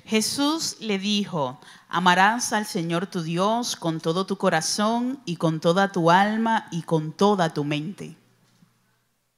Jesús 0.04 0.76
le 0.80 0.98
dijo, 0.98 1.58
amarás 1.88 2.52
al 2.52 2.66
Señor 2.66 3.06
tu 3.06 3.22
Dios 3.22 3.74
con 3.74 4.02
todo 4.02 4.26
tu 4.26 4.36
corazón 4.36 5.22
y 5.24 5.36
con 5.36 5.60
toda 5.60 5.90
tu 5.90 6.10
alma 6.10 6.68
y 6.70 6.82
con 6.82 7.12
toda 7.12 7.54
tu 7.54 7.64
mente. 7.64 8.18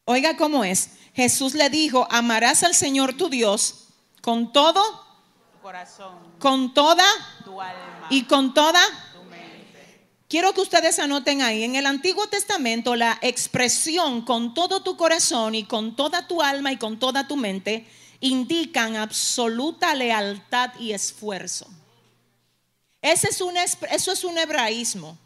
Oiga 0.06 0.36
cómo 0.36 0.64
es. 0.64 0.90
Jesús 1.14 1.54
le 1.54 1.70
dijo, 1.70 2.08
amarás 2.10 2.64
al 2.64 2.74
Señor 2.74 3.12
tu 3.12 3.28
Dios 3.28 3.90
con 4.22 4.52
todo 4.52 4.82
Tu 5.52 5.62
corazón, 5.62 6.18
con 6.40 6.74
toda 6.74 7.04
tu 7.44 7.60
alma, 7.60 8.08
y 8.10 8.24
con 8.24 8.54
toda. 8.54 8.80
Quiero 10.30 10.52
que 10.54 10.60
ustedes 10.60 11.00
anoten 11.00 11.42
ahí, 11.42 11.64
en 11.64 11.74
el 11.74 11.86
Antiguo 11.86 12.24
Testamento 12.28 12.94
la 12.94 13.18
expresión 13.20 14.22
con 14.24 14.54
todo 14.54 14.80
tu 14.80 14.96
corazón 14.96 15.56
y 15.56 15.64
con 15.64 15.96
toda 15.96 16.28
tu 16.28 16.40
alma 16.40 16.70
y 16.70 16.76
con 16.76 17.00
toda 17.00 17.26
tu 17.26 17.36
mente 17.36 17.84
indican 18.20 18.94
absoluta 18.94 19.92
lealtad 19.92 20.70
y 20.78 20.92
esfuerzo. 20.92 21.66
Ese 23.02 23.28
es 23.28 23.40
un, 23.40 23.56
es- 23.56 23.76
eso 23.90 24.12
es 24.12 24.22
un 24.22 24.38
hebraísmo, 24.38 25.18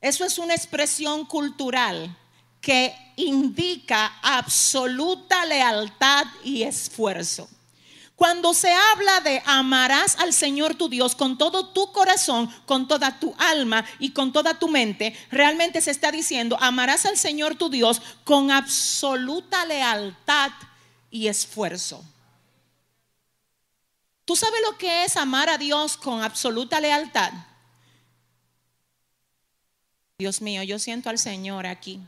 eso 0.00 0.24
es 0.24 0.38
una 0.38 0.54
expresión 0.54 1.26
cultural 1.26 2.16
que 2.62 2.94
indica 3.16 4.18
absoluta 4.22 5.44
lealtad 5.44 6.24
y 6.42 6.62
esfuerzo. 6.62 7.50
Cuando 8.16 8.54
se 8.54 8.72
habla 8.72 9.20
de 9.20 9.42
amarás 9.46 10.16
al 10.16 10.32
Señor 10.32 10.74
tu 10.74 10.88
Dios 10.88 11.16
con 11.16 11.38
todo 11.38 11.68
tu 11.68 11.90
corazón, 11.92 12.48
con 12.66 12.86
toda 12.86 13.18
tu 13.18 13.34
alma 13.38 13.84
y 13.98 14.10
con 14.10 14.32
toda 14.32 14.58
tu 14.58 14.68
mente, 14.68 15.16
realmente 15.30 15.80
se 15.80 15.90
está 15.90 16.12
diciendo 16.12 16.56
amarás 16.60 17.06
al 17.06 17.16
Señor 17.16 17.56
tu 17.56 17.68
Dios 17.68 18.00
con 18.24 18.50
absoluta 18.50 19.64
lealtad 19.64 20.52
y 21.10 21.28
esfuerzo. 21.28 22.04
¿Tú 24.24 24.36
sabes 24.36 24.60
lo 24.70 24.78
que 24.78 25.04
es 25.04 25.16
amar 25.16 25.48
a 25.48 25.58
Dios 25.58 25.96
con 25.96 26.22
absoluta 26.22 26.80
lealtad? 26.80 27.32
Dios 30.18 30.40
mío, 30.40 30.62
yo 30.62 30.78
siento 30.78 31.10
al 31.10 31.18
Señor 31.18 31.66
aquí. 31.66 32.00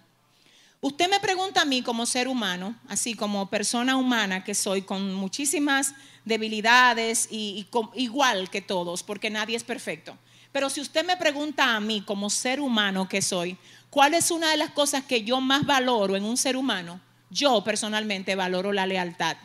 Usted 0.84 1.08
me 1.08 1.18
pregunta 1.18 1.62
a 1.62 1.64
mí 1.64 1.80
como 1.80 2.04
ser 2.04 2.28
humano, 2.28 2.74
así 2.88 3.14
como 3.14 3.48
persona 3.48 3.96
humana 3.96 4.44
que 4.44 4.54
soy, 4.54 4.82
con 4.82 5.14
muchísimas 5.14 5.94
debilidades 6.26 7.26
y, 7.30 7.66
igual 7.94 8.50
que 8.50 8.60
todos, 8.60 9.02
porque 9.02 9.30
nadie 9.30 9.56
es 9.56 9.64
perfecto. 9.64 10.18
Pero 10.52 10.68
si 10.68 10.82
usted 10.82 11.02
me 11.06 11.16
pregunta 11.16 11.74
a 11.74 11.80
mí 11.80 12.02
como 12.02 12.28
ser 12.28 12.60
humano 12.60 13.08
que 13.08 13.22
soy, 13.22 13.56
¿cuál 13.88 14.12
es 14.12 14.30
una 14.30 14.50
de 14.50 14.58
las 14.58 14.72
cosas 14.72 15.04
que 15.04 15.24
yo 15.24 15.40
más 15.40 15.64
valoro 15.64 16.16
en 16.16 16.24
un 16.24 16.36
ser 16.36 16.54
humano? 16.54 17.00
Yo 17.30 17.64
personalmente 17.64 18.36
valoro 18.36 18.70
la 18.70 18.84
lealtad. 18.84 19.38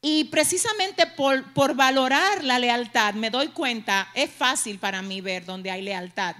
Y 0.00 0.24
precisamente 0.24 1.06
por, 1.06 1.44
por 1.52 1.76
valorar 1.76 2.42
la 2.42 2.58
lealtad 2.58 3.14
me 3.14 3.30
doy 3.30 3.50
cuenta, 3.50 4.08
es 4.14 4.32
fácil 4.32 4.80
para 4.80 5.00
mí 5.00 5.20
ver 5.20 5.44
donde 5.44 5.70
hay 5.70 5.82
lealtad. 5.82 6.34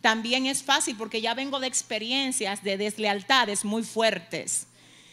También 0.00 0.46
es 0.46 0.62
fácil 0.62 0.96
porque 0.96 1.20
ya 1.20 1.34
vengo 1.34 1.58
de 1.60 1.66
experiencias 1.66 2.62
de 2.62 2.76
deslealtades 2.76 3.64
muy 3.64 3.82
fuertes. 3.82 4.66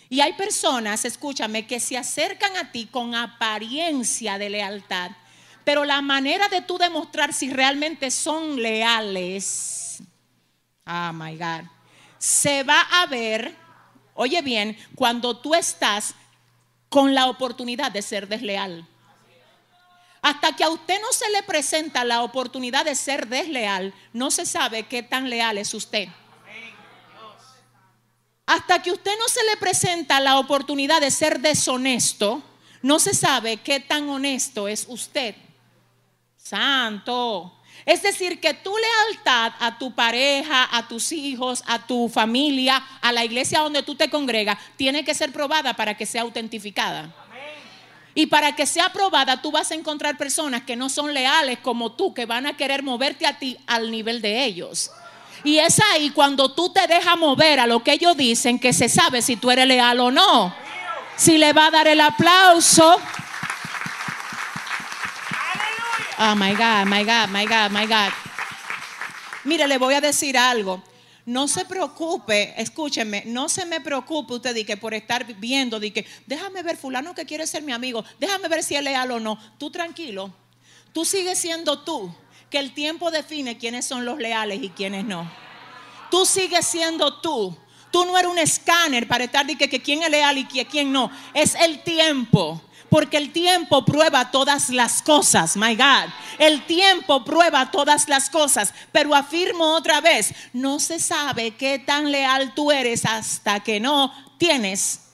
Y 0.09 0.21
hay 0.21 0.33
personas, 0.33 1.05
escúchame, 1.05 1.65
que 1.65 1.79
se 1.79 1.97
acercan 1.97 2.55
a 2.57 2.71
ti 2.71 2.85
con 2.85 3.15
apariencia 3.15 4.37
de 4.37 4.49
lealtad, 4.49 5.11
pero 5.63 5.83
la 5.83 6.01
manera 6.01 6.47
de 6.47 6.61
tú 6.61 6.77
demostrar 6.77 7.33
si 7.33 7.51
realmente 7.51 8.11
son 8.11 8.61
leales, 8.61 10.03
oh 10.85 11.11
my 11.13 11.35
God, 11.35 11.67
se 12.19 12.61
va 12.63 12.81
a 12.81 13.07
ver, 13.07 13.55
oye 14.13 14.43
bien, 14.43 14.77
cuando 14.93 15.37
tú 15.37 15.55
estás 15.55 16.13
con 16.89 17.15
la 17.15 17.25
oportunidad 17.25 17.91
de 17.91 18.03
ser 18.03 18.27
desleal. 18.27 18.87
Hasta 20.25 20.55
que 20.55 20.63
a 20.63 20.69
usted 20.71 20.99
no 21.03 21.13
se 21.13 21.29
le 21.29 21.43
presenta 21.43 22.03
la 22.03 22.23
oportunidad 22.23 22.83
de 22.83 22.95
ser 22.95 23.27
desleal, 23.27 23.93
no 24.11 24.31
se 24.31 24.47
sabe 24.47 24.81
qué 24.81 25.03
tan 25.03 25.29
leal 25.29 25.59
es 25.59 25.71
usted. 25.75 26.07
Hasta 28.47 28.81
que 28.81 28.91
usted 28.91 29.11
no 29.19 29.27
se 29.27 29.43
le 29.43 29.55
presenta 29.57 30.19
la 30.19 30.39
oportunidad 30.39 30.99
de 30.99 31.11
ser 31.11 31.41
deshonesto, 31.41 32.41
no 32.81 32.97
se 32.97 33.13
sabe 33.13 33.57
qué 33.57 33.79
tan 33.79 34.09
honesto 34.09 34.67
es 34.67 34.87
usted. 34.89 35.35
Santo. 36.37 37.53
Es 37.85 38.01
decir, 38.01 38.39
que 38.39 38.55
tu 38.55 38.73
lealtad 38.75 39.53
a 39.59 39.77
tu 39.77 39.93
pareja, 39.93 40.75
a 40.75 40.87
tus 40.87 41.11
hijos, 41.11 41.63
a 41.67 41.85
tu 41.85 42.09
familia, 42.09 42.83
a 42.99 43.11
la 43.11 43.23
iglesia 43.23 43.59
donde 43.59 43.83
tú 43.83 43.93
te 43.93 44.09
congregas, 44.09 44.57
tiene 44.75 45.05
que 45.05 45.13
ser 45.13 45.31
probada 45.31 45.75
para 45.75 45.95
que 45.95 46.07
sea 46.07 46.23
autentificada. 46.23 47.13
Y 48.17 48.27
para 48.27 48.55
que 48.55 48.65
sea 48.65 48.85
aprobada, 48.85 49.41
tú 49.41 49.51
vas 49.51 49.71
a 49.71 49.75
encontrar 49.75 50.17
personas 50.17 50.63
que 50.63 50.77
no 50.77 50.87
son 50.87 51.13
leales 51.13 51.59
como 51.59 51.91
tú, 51.91 52.13
que 52.13 52.25
van 52.25 52.47
a 52.47 52.55
querer 52.55 52.81
moverte 52.81 53.27
a 53.27 53.37
ti 53.37 53.57
al 53.67 53.91
nivel 53.91 54.21
de 54.21 54.45
ellos. 54.45 54.89
Y 55.43 55.59
es 55.59 55.81
ahí 55.91 56.11
cuando 56.11 56.53
tú 56.53 56.69
te 56.69 56.87
dejas 56.87 57.17
mover 57.17 57.59
a 57.59 57.67
lo 57.67 57.83
que 57.83 57.91
ellos 57.91 58.15
dicen, 58.15 58.57
que 58.57 58.71
se 58.71 58.87
sabe 58.87 59.21
si 59.21 59.35
tú 59.35 59.51
eres 59.51 59.67
leal 59.67 59.99
o 59.99 60.11
no. 60.11 60.55
Si 61.17 61.37
le 61.37 61.51
va 61.51 61.67
a 61.67 61.71
dar 61.71 61.87
el 61.89 61.99
aplauso. 61.99 62.99
Oh 66.17 66.35
my 66.35 66.53
God, 66.55 66.85
my 66.85 67.03
God, 67.03 67.27
my 67.27 67.45
God, 67.45 67.69
my 67.71 67.85
God. 67.85 68.13
Mire, 69.43 69.67
le 69.67 69.77
voy 69.77 69.93
a 69.93 70.01
decir 70.01 70.37
algo. 70.37 70.81
No 71.25 71.47
se 71.47 71.65
preocupe, 71.65 72.53
escúcheme, 72.61 73.23
no 73.25 73.49
se 73.49 73.65
me 73.65 73.81
preocupe 73.81 74.35
usted 74.35 74.53
de 74.53 74.63
que 74.63 74.77
por 74.77 74.93
estar 74.93 75.25
viendo, 75.37 75.79
de 75.79 75.91
que 75.91 76.05
déjame 76.27 76.61
ver 76.61 76.77
fulano 76.77 77.15
que 77.15 77.25
quiere 77.25 77.47
ser 77.47 77.63
mi 77.63 77.71
amigo, 77.71 78.05
déjame 78.19 78.47
ver 78.47 78.63
si 78.63 78.75
es 78.75 78.83
leal 78.83 79.09
o 79.09 79.19
no. 79.19 79.39
Tú 79.57 79.71
tranquilo, 79.71 80.31
tú 80.93 81.03
sigues 81.03 81.39
siendo 81.39 81.79
tú, 81.79 82.13
que 82.51 82.59
el 82.59 82.75
tiempo 82.75 83.09
define 83.09 83.57
quiénes 83.57 83.85
son 83.85 84.05
los 84.05 84.19
leales 84.19 84.61
y 84.61 84.69
quiénes 84.69 85.03
no. 85.03 85.29
Tú 86.11 86.25
sigues 86.25 86.65
siendo 86.67 87.19
tú. 87.21 87.57
Tú 87.91 88.05
no 88.05 88.17
eres 88.17 88.29
un 88.29 88.37
escáner 88.37 89.07
para 89.07 89.23
estar 89.23 89.45
de 89.45 89.57
que, 89.57 89.67
que 89.67 89.81
quién 89.81 90.03
es 90.03 90.09
leal 90.11 90.37
y 90.37 90.45
quién 90.45 90.91
no. 90.91 91.09
Es 91.33 91.55
el 91.55 91.81
tiempo. 91.81 92.61
Porque 92.95 93.17
el 93.17 93.33
tiempo 93.33 93.83
prueba 93.83 94.31
todas 94.31 94.69
las 94.69 95.01
cosas, 95.01 95.57
my 95.57 95.75
God. 95.75 96.09
El 96.39 96.65
tiempo 96.65 97.25
prueba 97.25 97.69
todas 97.69 98.07
las 98.07 98.29
cosas. 98.29 98.73
Pero 98.93 99.13
afirmo 99.13 99.75
otra 99.75 99.99
vez, 99.99 100.33
no 100.53 100.79
se 100.79 101.01
sabe 101.01 101.57
qué 101.57 101.77
tan 101.77 102.09
leal 102.09 102.53
tú 102.55 102.71
eres 102.71 103.03
hasta 103.03 103.59
que 103.59 103.81
no 103.81 104.13
tienes 104.37 105.09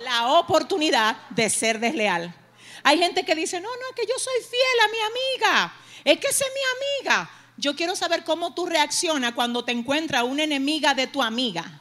la 0.00 0.32
oportunidad 0.32 1.16
de 1.30 1.48
ser 1.48 1.80
desleal. 1.80 2.36
Hay 2.82 2.98
gente 2.98 3.24
que 3.24 3.34
dice, 3.34 3.62
no, 3.62 3.70
no, 3.70 3.94
que 3.96 4.04
yo 4.06 4.18
soy 4.18 4.42
fiel 4.42 4.84
a 4.84 4.88
mi 4.88 4.98
amiga. 5.00 5.74
Es 6.04 6.18
que 6.18 6.26
esa 6.26 6.44
es 6.44 6.50
mi 6.52 7.06
amiga. 7.08 7.30
Yo 7.56 7.74
quiero 7.74 7.96
saber 7.96 8.24
cómo 8.24 8.52
tú 8.52 8.66
reaccionas 8.66 9.32
cuando 9.32 9.64
te 9.64 9.72
encuentra 9.72 10.24
una 10.24 10.42
enemiga 10.42 10.92
de 10.92 11.06
tu 11.06 11.22
amiga. 11.22 11.80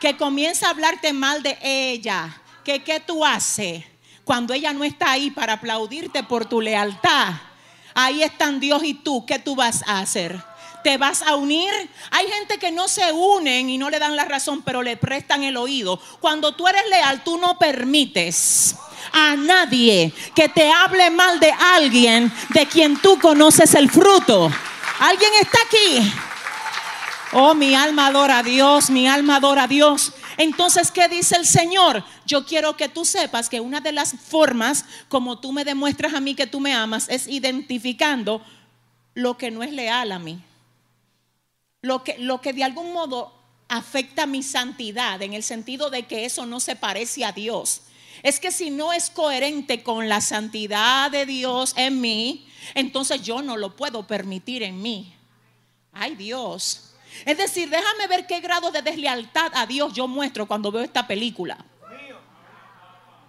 Que 0.00 0.16
comienza 0.16 0.66
a 0.66 0.70
hablarte 0.70 1.12
mal 1.12 1.44
de 1.44 1.56
ella. 1.62 2.42
Que 2.64 2.82
qué 2.82 2.98
tú 2.98 3.24
haces 3.24 3.84
cuando 4.24 4.54
ella 4.54 4.72
no 4.72 4.84
está 4.84 5.12
ahí 5.12 5.30
para 5.30 5.54
aplaudirte 5.54 6.22
por 6.22 6.46
tu 6.46 6.60
lealtad. 6.60 7.34
Ahí 7.94 8.22
están 8.22 8.60
Dios 8.60 8.82
y 8.84 8.94
tú. 8.94 9.26
¿Qué 9.26 9.38
tú 9.38 9.56
vas 9.56 9.82
a 9.86 10.00
hacer? 10.00 10.40
¿Te 10.82 10.96
vas 10.96 11.22
a 11.22 11.36
unir? 11.36 11.70
Hay 12.10 12.26
gente 12.28 12.58
que 12.58 12.70
no 12.70 12.88
se 12.88 13.12
unen 13.12 13.68
y 13.68 13.76
no 13.76 13.90
le 13.90 13.98
dan 13.98 14.16
la 14.16 14.24
razón, 14.24 14.62
pero 14.62 14.82
le 14.82 14.96
prestan 14.96 15.42
el 15.42 15.56
oído. 15.56 16.00
Cuando 16.20 16.52
tú 16.52 16.66
eres 16.66 16.88
leal, 16.88 17.22
tú 17.22 17.38
no 17.38 17.58
permites 17.58 18.76
a 19.12 19.36
nadie 19.36 20.12
que 20.34 20.48
te 20.48 20.70
hable 20.70 21.10
mal 21.10 21.40
de 21.40 21.52
alguien 21.52 22.32
de 22.50 22.66
quien 22.66 22.96
tú 22.96 23.18
conoces 23.18 23.74
el 23.74 23.90
fruto. 23.90 24.50
¿Alguien 25.00 25.32
está 25.40 25.58
aquí? 25.66 26.12
Oh, 27.32 27.54
mi 27.54 27.74
alma 27.74 28.06
adora 28.08 28.38
a 28.38 28.42
Dios, 28.42 28.90
mi 28.90 29.06
alma 29.06 29.36
adora 29.36 29.64
a 29.64 29.68
Dios. 29.68 30.12
Entonces, 30.40 30.90
¿qué 30.90 31.06
dice 31.06 31.36
el 31.36 31.44
Señor? 31.44 32.02
Yo 32.24 32.46
quiero 32.46 32.74
que 32.74 32.88
tú 32.88 33.04
sepas 33.04 33.50
que 33.50 33.60
una 33.60 33.78
de 33.82 33.92
las 33.92 34.14
formas 34.14 34.86
como 35.10 35.38
tú 35.38 35.52
me 35.52 35.66
demuestras 35.66 36.14
a 36.14 36.20
mí 36.20 36.34
que 36.34 36.46
tú 36.46 36.60
me 36.60 36.72
amas 36.72 37.10
es 37.10 37.28
identificando 37.28 38.42
lo 39.12 39.36
que 39.36 39.50
no 39.50 39.62
es 39.62 39.70
leal 39.70 40.12
a 40.12 40.18
mí. 40.18 40.42
Lo 41.82 42.02
que, 42.02 42.16
lo 42.16 42.40
que 42.40 42.54
de 42.54 42.64
algún 42.64 42.90
modo 42.94 43.34
afecta 43.68 44.24
mi 44.24 44.42
santidad 44.42 45.20
en 45.20 45.34
el 45.34 45.42
sentido 45.42 45.90
de 45.90 46.04
que 46.04 46.24
eso 46.24 46.46
no 46.46 46.58
se 46.58 46.74
parece 46.74 47.22
a 47.26 47.32
Dios. 47.32 47.82
Es 48.22 48.40
que 48.40 48.50
si 48.50 48.70
no 48.70 48.94
es 48.94 49.10
coherente 49.10 49.82
con 49.82 50.08
la 50.08 50.22
santidad 50.22 51.10
de 51.10 51.26
Dios 51.26 51.74
en 51.76 52.00
mí, 52.00 52.48
entonces 52.74 53.20
yo 53.20 53.42
no 53.42 53.58
lo 53.58 53.76
puedo 53.76 54.06
permitir 54.06 54.62
en 54.62 54.80
mí. 54.80 55.12
Ay 55.92 56.16
Dios. 56.16 56.89
Es 57.24 57.36
decir, 57.36 57.68
déjame 57.68 58.06
ver 58.06 58.26
qué 58.26 58.40
grado 58.40 58.70
de 58.70 58.82
deslealtad 58.82 59.52
a 59.54 59.66
Dios 59.66 59.92
yo 59.92 60.08
muestro 60.08 60.46
cuando 60.46 60.70
veo 60.70 60.82
esta 60.82 61.06
película. 61.06 61.58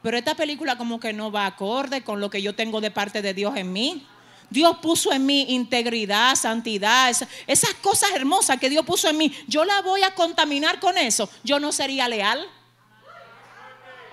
Pero 0.01 0.17
esta 0.17 0.35
película 0.35 0.77
como 0.77 0.99
que 0.99 1.13
no 1.13 1.31
va 1.31 1.45
acorde 1.45 2.03
con 2.03 2.19
lo 2.19 2.29
que 2.29 2.41
yo 2.41 2.55
tengo 2.55 2.81
de 2.81 2.91
parte 2.91 3.21
de 3.21 3.33
Dios 3.33 3.55
en 3.55 3.71
mí. 3.71 4.07
Dios 4.49 4.77
puso 4.81 5.13
en 5.13 5.25
mí 5.25 5.45
integridad, 5.49 6.35
santidad, 6.35 7.09
esas, 7.47 7.73
cosas 7.75 8.11
hermosas 8.13 8.59
que 8.59 8.69
Dios 8.69 8.85
puso 8.85 9.07
en 9.07 9.17
mí. 9.17 9.33
Yo 9.47 9.63
la 9.63 9.81
voy 9.81 10.03
a 10.03 10.13
contaminar 10.13 10.79
con 10.79 10.97
eso. 10.97 11.29
Yo 11.43 11.59
no 11.59 11.71
sería 11.71 12.09
leal. 12.09 12.45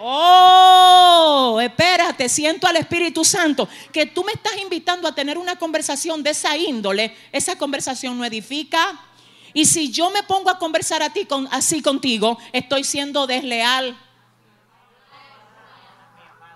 Oh, 0.00 1.58
espérate, 1.60 2.28
siento 2.28 2.68
al 2.68 2.76
Espíritu 2.76 3.24
Santo 3.24 3.68
que 3.92 4.06
tú 4.06 4.22
me 4.22 4.30
estás 4.30 4.56
invitando 4.58 5.08
a 5.08 5.14
tener 5.14 5.36
una 5.36 5.56
conversación 5.56 6.22
de 6.22 6.30
esa 6.30 6.56
índole. 6.56 7.16
Esa 7.32 7.58
conversación 7.58 8.16
no 8.16 8.24
edifica. 8.24 9.07
Y 9.52 9.64
si 9.64 9.90
yo 9.90 10.10
me 10.10 10.22
pongo 10.22 10.50
a 10.50 10.58
conversar 10.58 11.02
a 11.02 11.10
ti 11.10 11.24
con, 11.24 11.48
así 11.50 11.82
contigo, 11.82 12.38
estoy 12.52 12.84
siendo 12.84 13.26
desleal. 13.26 13.96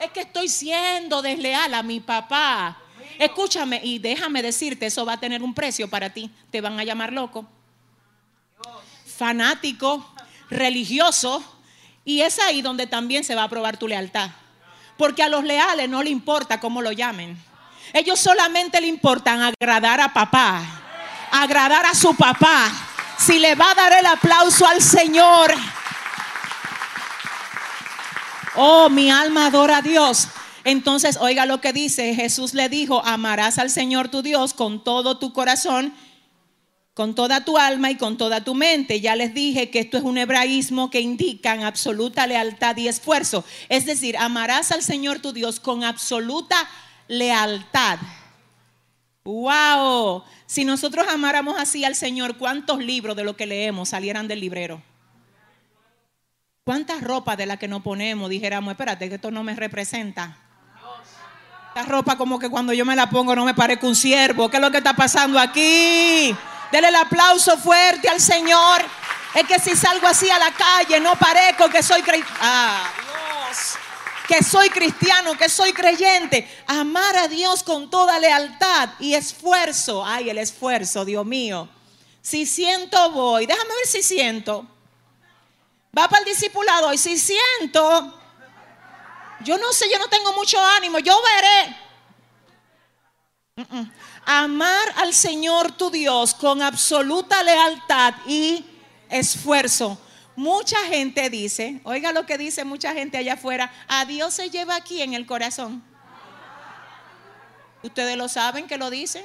Es 0.01 0.11
que 0.11 0.21
estoy 0.21 0.49
siendo 0.49 1.23
desleal 1.23 1.75
a 1.75 1.83
mi 1.83 2.01
papá. 2.01 2.79
Escúchame 3.19 3.81
y 3.83 3.99
déjame 3.99 4.43
decirte, 4.43 4.87
eso 4.87 5.05
va 5.07 5.15
a 5.15 5.21
tener 5.21 5.43
un 5.43 5.55
precio 5.55 5.89
para 5.89 6.11
ti. 6.11 6.31
Te 6.51 6.61
van 6.61 6.79
a 6.79 6.85
llamar 6.85 7.13
loco, 7.13 7.47
fanático, 9.07 10.05
religioso 10.51 11.43
y 12.05 12.21
es 12.21 12.39
ahí 12.41 12.63
donde 12.63 12.87
también 12.87 13.25
se 13.25 13.35
va 13.35 13.45
a 13.45 13.49
probar 13.49 13.77
tu 13.77 13.87
lealtad. 13.89 14.31
Porque 14.97 15.23
a 15.23 15.29
los 15.29 15.45
leales 15.45 15.89
no 15.89 16.03
le 16.03 16.11
importa 16.11 16.61
cómo 16.61 16.83
lo 16.83 16.93
llamen. 16.93 17.41
Ellos 17.93 18.19
solamente 18.19 18.81
le 18.81 18.87
importan 18.87 19.41
agradar 19.43 20.01
a 20.01 20.13
papá, 20.13 20.82
agradar 21.33 21.85
a 21.87 21.95
su 21.95 22.15
papá. 22.15 22.71
Si 23.19 23.39
le 23.41 23.57
va 23.57 23.71
a 23.71 23.75
dar 23.75 23.93
el 23.93 24.07
aplauso 24.07 24.67
al 24.67 24.81
Señor. 24.81 25.53
Oh, 28.55 28.89
mi 28.89 29.11
alma 29.11 29.47
adora 29.47 29.79
a 29.79 29.83
Dios. 29.83 30.29
Entonces, 30.65 31.17
oiga 31.21 31.47
lo 31.47 31.61
que 31.61 31.73
dice. 31.73 32.15
Jesús 32.15 32.55
le 32.55 32.69
dijo, 32.69 33.05
amarás 33.05 33.59
al 33.59 33.71
Señor 33.71 34.09
tu 34.09 34.23
Dios 34.23 34.55
con 34.55 34.85
todo 34.85 35.19
tu 35.19 35.33
corazón 35.33 35.93
con 36.95 37.15
toda 37.15 37.45
tu 37.45 37.57
alma 37.57 37.91
y 37.91 37.97
con 37.97 38.17
toda 38.17 38.45
tu 38.45 38.55
mente. 38.55 39.01
Ya 39.01 39.17
les 39.17 39.33
dije 39.33 39.71
que 39.71 39.81
esto 39.81 39.97
es 39.97 40.05
un 40.05 40.19
hebraísmo 40.19 40.91
que 40.91 41.01
indica 41.01 41.53
absoluta 41.67 42.27
lealtad 42.27 42.77
y 42.77 42.89
esfuerzo. 42.89 43.45
Es 43.69 43.87
decir, 43.87 44.17
amarás 44.19 44.73
al 44.73 44.83
Señor 44.83 45.21
tu 45.21 45.33
Dios 45.33 45.59
con 45.59 45.85
absoluta 45.85 46.57
lealtad. 47.09 47.99
¡Wow! 49.25 50.25
Si 50.47 50.65
nosotros 50.65 51.07
amáramos 51.09 51.59
así 51.59 51.85
al 51.85 51.95
Señor, 51.95 52.37
¿cuántos 52.37 52.79
libros 52.79 53.17
de 53.17 53.25
lo 53.25 53.37
que 53.37 53.47
leemos 53.47 53.91
salieran 53.91 54.27
del 54.27 54.41
librero? 54.41 54.83
¿Cuántas 56.65 57.03
ropas 57.03 57.37
de 57.37 57.47
las 57.47 57.59
que 57.59 57.69
nos 57.69 57.83
ponemos 57.83 58.31
dijéramos, 58.31 58.73
espérate, 58.73 59.09
que 59.09 59.17
esto 59.17 59.31
no 59.31 59.43
me 59.43 59.55
representa? 59.55 60.37
Esta 61.69 61.85
ropa 61.85 62.17
como 62.17 62.39
que 62.39 62.51
cuando 62.51 62.73
yo 62.73 62.85
me 62.85 62.95
la 62.95 63.09
pongo 63.09 63.35
no 63.35 63.45
me 63.45 63.55
parezco 63.55 63.87
un 63.87 63.97
siervo. 63.97 64.51
¿Qué 64.51 64.59
es 64.59 64.61
lo 64.61 64.71
que 64.71 64.79
está 64.79 64.95
pasando 64.95 65.39
aquí? 65.39 66.37
Dele 66.71 66.89
el 66.89 66.97
aplauso 66.97 67.57
fuerte 67.57 68.09
al 68.09 68.21
Señor. 68.21 68.83
Es 69.35 69.45
que 69.45 69.59
si 69.59 69.75
salgo 69.75 70.07
así 70.07 70.29
a 70.29 70.39
la 70.39 70.51
calle, 70.53 71.01
no 71.01 71.15
parezco 71.15 71.69
que 71.71 71.83
soy 71.83 72.03
cristiano. 72.03 72.39
Ah. 72.41 72.91
Que 74.29 74.43
soy 74.43 74.71
cristiano, 74.71 75.37
que 75.37 75.49
soy 75.49 75.73
creyente. 75.73 76.49
Amar 76.67 77.17
a 77.17 77.29
Dios 77.29 77.63
con 77.63 77.91
toda 77.91 78.19
lealtad 78.19 78.91
y 79.01 79.15
esfuerzo. 79.15 80.05
Ay, 80.05 80.31
el 80.31 80.39
esfuerzo, 80.39 81.05
Dios 81.05 81.27
mío. 81.27 81.69
Si 82.21 82.47
siento, 82.47 83.11
voy. 83.11 83.47
Déjame 83.47 83.75
ver 83.75 83.87
si 83.87 84.03
siento. 84.03 84.67
Va 85.97 86.09
para 86.09 86.21
el 86.21 86.25
discipulado 86.25 86.93
y 86.93 86.99
si 86.99 87.19
siento, 87.19 88.19
yo 89.41 89.59
no 89.59 89.73
sé, 89.73 89.91
yo 89.91 89.99
no 89.99 90.09
tengo 90.09 90.33
mucho 90.33 90.59
ánimo, 90.65 90.99
yo 91.01 91.21
veré. 91.23 91.77
Amar 94.25 94.95
al 94.97 95.13
Señor 95.13 95.73
tu 95.73 95.91
Dios 95.91 96.33
con 96.33 96.63
absoluta 96.63 97.43
lealtad 97.43 98.15
y 98.27 98.65
esfuerzo. 99.11 99.99
Mucha 100.35 100.79
gente 100.87 101.29
dice, 101.29 101.81
oiga 101.85 102.13
lo 102.13 102.25
que 102.25 102.39
dice 102.39 102.65
mucha 102.65 102.95
gente 102.95 103.19
allá 103.19 103.35
afuera, 103.35 103.73
a 103.87 104.05
Dios 104.07 104.33
se 104.35 104.51
lleva 104.51 104.77
aquí 104.77 105.03
en 105.03 105.15
el 105.15 105.27
corazón. 105.27 105.83
Ustedes 107.83 108.17
lo 108.17 108.29
saben 108.29 108.67
que 108.67 108.79
lo 108.79 108.91
dicen. 108.91 109.25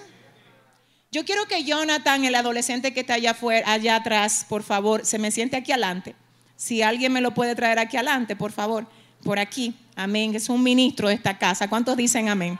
Yo 1.12 1.24
quiero 1.24 1.46
que 1.46 1.64
Jonathan, 1.64 2.26
el 2.26 2.36
adolescente 2.36 2.94
que 2.94 3.02
está 3.02 3.14
allá 3.14 3.32
afuera, 3.32 3.72
allá 3.72 3.96
atrás, 3.96 4.46
por 4.50 4.64
favor, 4.64 5.06
se 5.06 5.20
me 5.20 5.32
siente 5.32 5.56
aquí 5.56 5.72
adelante. 5.72 6.16
Si 6.58 6.82
alguien 6.82 7.14
me 7.14 7.22
lo 7.22 7.34
puede 7.34 7.56
traer 7.56 7.80
aquí 7.80 7.96
adelante, 7.96 8.36
por 8.36 8.52
favor, 8.52 8.88
por 9.24 9.40
aquí. 9.40 9.76
Amén. 9.96 10.36
Es 10.36 10.50
un 10.50 10.62
ministro 10.62 11.08
de 11.08 11.14
esta 11.14 11.38
casa. 11.38 11.70
¿Cuántos 11.70 11.96
dicen 11.96 12.28
amén? 12.30 12.60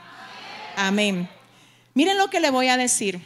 Amén. 0.76 1.28
Miren 1.92 2.16
lo 2.16 2.30
que 2.30 2.40
le 2.40 2.50
voy 2.50 2.68
a 2.68 2.76
decir. 2.76 3.20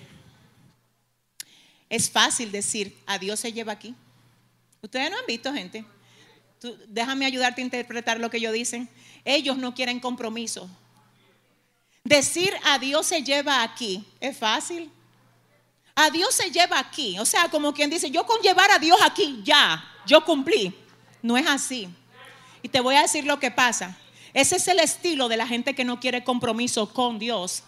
Es 1.88 2.10
fácil 2.10 2.50
decir, 2.50 2.96
a 3.06 3.18
Dios 3.18 3.38
se 3.38 3.52
lleva 3.52 3.72
aquí. 3.72 3.94
Ustedes 4.84 5.12
no 5.12 5.18
han 5.18 5.26
visto 5.26 5.52
gente. 5.52 5.84
déjame 6.88 7.24
ayudarte 7.24 7.60
a 7.60 7.64
interpretar 7.64 8.18
lo 8.18 8.28
que 8.28 8.38
ellos 8.38 8.52
dicen. 8.52 8.88
Ellos 9.24 9.56
no 9.56 9.74
quieren 9.74 10.00
compromiso. 10.00 10.68
Decir 12.02 12.52
a 12.64 12.80
Dios 12.80 13.06
se 13.06 13.22
lleva 13.22 13.62
aquí 13.62 14.04
es 14.18 14.36
fácil. 14.36 14.90
A 15.94 16.10
Dios 16.10 16.34
se 16.34 16.50
lleva 16.50 16.80
aquí. 16.80 17.16
O 17.20 17.24
sea, 17.24 17.48
como 17.48 17.72
quien 17.72 17.90
dice, 17.90 18.10
yo 18.10 18.26
con 18.26 18.40
llevar 18.40 18.72
a 18.72 18.80
Dios 18.80 18.98
aquí, 19.04 19.40
ya, 19.44 19.84
yo 20.04 20.24
cumplí. 20.24 20.74
No 21.22 21.36
es 21.36 21.46
así. 21.46 21.88
Y 22.60 22.68
te 22.68 22.80
voy 22.80 22.96
a 22.96 23.02
decir 23.02 23.24
lo 23.24 23.38
que 23.38 23.52
pasa. 23.52 23.96
Ese 24.34 24.56
es 24.56 24.66
el 24.66 24.80
estilo 24.80 25.28
de 25.28 25.36
la 25.36 25.46
gente 25.46 25.76
que 25.76 25.84
no 25.84 26.00
quiere 26.00 26.24
compromiso 26.24 26.92
con 26.92 27.20
Dios. 27.20 27.62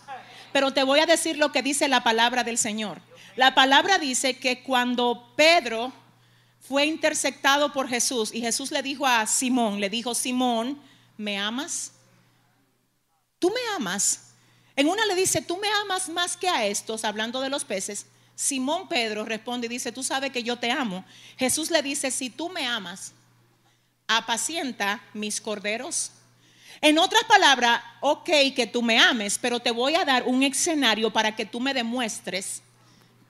Pero 0.53 0.73
te 0.73 0.83
voy 0.83 0.99
a 0.99 1.07
decir 1.07 1.39
lo 1.39 1.53
que 1.53 1.63
dice 1.63 1.87
la 1.87 2.03
palabra 2.03 2.43
del 2.43 2.59
Señor. 2.59 3.01
La 3.37 3.55
palabra 3.55 3.99
dice 3.99 4.37
que 4.37 4.65
cuando 4.65 5.33
Pedro 5.37 5.93
fue 6.67 6.87
interceptado 6.87 7.73
por 7.73 7.89
Jesús 7.89 8.31
y 8.33 8.41
Jesús 8.41 8.71
le 8.71 8.83
dijo 8.83 9.07
a 9.07 9.27
Simón, 9.27 9.81
le 9.81 9.91
dijo, 9.91 10.15
Simón, 10.15 10.81
¿me 11.17 11.39
amas? 11.39 11.93
¿Tú 13.39 13.51
me 13.51 13.61
amas? 13.77 14.33
En 14.75 14.89
una 14.89 15.05
le 15.05 15.15
dice, 15.15 15.43
¿tú 15.43 15.59
me 15.59 15.69
amas 15.83 16.09
más 16.09 16.37
que 16.37 16.49
a 16.49 16.65
estos? 16.67 17.05
Hablando 17.05 17.41
de 17.41 17.51
los 17.51 17.65
peces. 17.65 18.07
Simón 18.35 18.89
Pedro 18.89 19.25
responde 19.25 19.67
y 19.67 19.71
dice, 19.71 19.93
tú 19.93 20.03
sabes 20.03 20.33
que 20.33 20.43
yo 20.43 20.59
te 20.59 20.71
amo. 20.71 21.05
Jesús 21.37 21.71
le 21.71 21.83
dice, 21.83 22.11
si 22.11 22.31
tú 22.31 22.49
me 22.49 22.67
amas, 22.67 23.13
apacienta 24.09 25.03
mis 25.13 25.41
corderos. 25.41 26.13
En 26.81 26.99
otras 26.99 27.25
palabras, 27.25 27.83
ok 28.01 28.31
que 28.57 28.67
tú 28.67 28.83
me 28.83 28.99
ames, 28.99 29.39
pero 29.39 29.61
te 29.61 29.71
voy 29.71 29.95
a 29.97 30.05
dar 30.05 30.25
un 30.25 30.43
escenario 30.43 31.13
para 31.13 31.37
que 31.37 31.45
tú 31.45 31.61
me 31.61 31.75
demuestres 31.75 32.63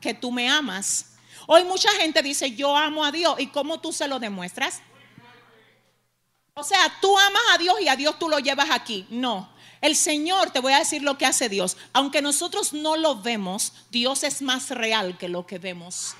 que 0.01 0.15
tú 0.15 0.31
me 0.31 0.49
amas. 0.49 1.14
Hoy 1.47 1.65
mucha 1.65 1.91
gente 1.93 2.23
dice, 2.23 2.55
yo 2.55 2.77
amo 2.77 3.05
a 3.05 3.13
Dios. 3.13 3.37
¿Y 3.39 3.49
cómo 3.49 3.81
tú 3.81 3.93
se 3.93 4.09
lo 4.09 4.19
demuestras? 4.19 4.81
O 6.55 6.63
sea, 6.63 6.93
tú 7.01 7.19
amas 7.19 7.43
a 7.53 7.59
Dios 7.59 7.81
y 7.81 7.89
a 7.89 7.97
Dios 7.97 8.19
tú 8.19 8.29
lo 8.29 8.39
llevas 8.39 8.71
aquí. 8.71 9.07
No. 9.11 9.53
El 9.81 9.97
Señor, 9.97 10.51
te 10.51 10.61
voy 10.61 10.73
a 10.73 10.79
decir 10.79 11.03
lo 11.03 11.19
que 11.19 11.27
hace 11.27 11.49
Dios. 11.49 11.77
Aunque 11.93 12.23
nosotros 12.23 12.73
no 12.73 12.97
lo 12.97 13.21
vemos, 13.21 13.73
Dios 13.91 14.23
es 14.23 14.41
más 14.41 14.71
real 14.71 15.19
que 15.19 15.29
lo 15.29 15.47
que 15.47 15.59
vemos 15.59 16.15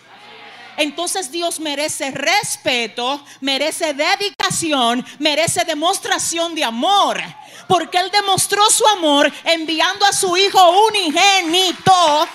entonces 0.77 1.31
Dios 1.31 1.61
merece 1.61 2.11
respeto, 2.11 3.25
merece 3.41 3.95
dedicación, 3.95 5.05
merece 5.19 5.65
demostración 5.65 6.55
de 6.55 6.65
amor. 6.65 7.21
Porque 7.69 7.99
Él 7.99 8.11
demostró 8.11 8.69
su 8.71 8.87
amor 8.89 9.33
enviando 9.45 10.05
a 10.05 10.13
su 10.13 10.37
Hijo 10.37 10.87
unigénito 10.89 12.29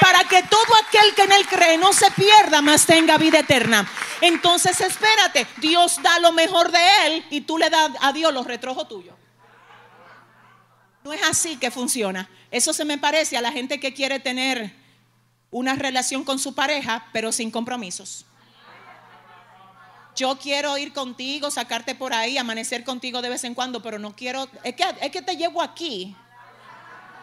para 0.00 0.22
que 0.24 0.42
todo 0.42 0.76
aquel 0.86 1.14
que 1.14 1.22
en 1.22 1.32
Él 1.32 1.46
cree 1.46 1.78
no 1.78 1.92
se 1.92 2.10
pierda, 2.12 2.62
mas 2.62 2.86
tenga 2.86 3.18
vida 3.18 3.40
eterna. 3.40 3.88
Entonces 4.20 4.80
espérate, 4.80 5.46
Dios 5.56 6.00
da 6.02 6.18
lo 6.20 6.32
mejor 6.32 6.70
de 6.70 7.06
Él 7.06 7.24
y 7.30 7.40
tú 7.40 7.58
le 7.58 7.68
das 7.68 7.90
a 8.00 8.12
Dios 8.12 8.32
los 8.32 8.46
retrojos 8.46 8.86
tuyos. 8.86 9.14
No 11.02 11.12
es 11.12 11.22
así 11.22 11.56
que 11.56 11.70
funciona. 11.70 12.28
Eso 12.50 12.72
se 12.72 12.84
me 12.84 12.98
parece 12.98 13.36
a 13.36 13.40
la 13.40 13.52
gente 13.52 13.80
que 13.80 13.94
quiere 13.94 14.18
tener 14.18 14.74
una 15.50 15.74
relación 15.74 16.24
con 16.24 16.38
su 16.38 16.54
pareja, 16.54 17.06
pero 17.12 17.32
sin 17.32 17.50
compromisos. 17.50 18.24
Yo 20.14 20.38
quiero 20.38 20.78
ir 20.78 20.92
contigo, 20.92 21.50
sacarte 21.50 21.94
por 21.94 22.14
ahí, 22.14 22.38
amanecer 22.38 22.84
contigo 22.84 23.20
de 23.20 23.28
vez 23.28 23.44
en 23.44 23.54
cuando, 23.54 23.82
pero 23.82 23.98
no 23.98 24.16
quiero, 24.16 24.48
es 24.64 24.74
que, 24.74 24.84
es 25.00 25.10
que 25.10 25.22
te 25.22 25.36
llevo 25.36 25.62
aquí. 25.62 26.16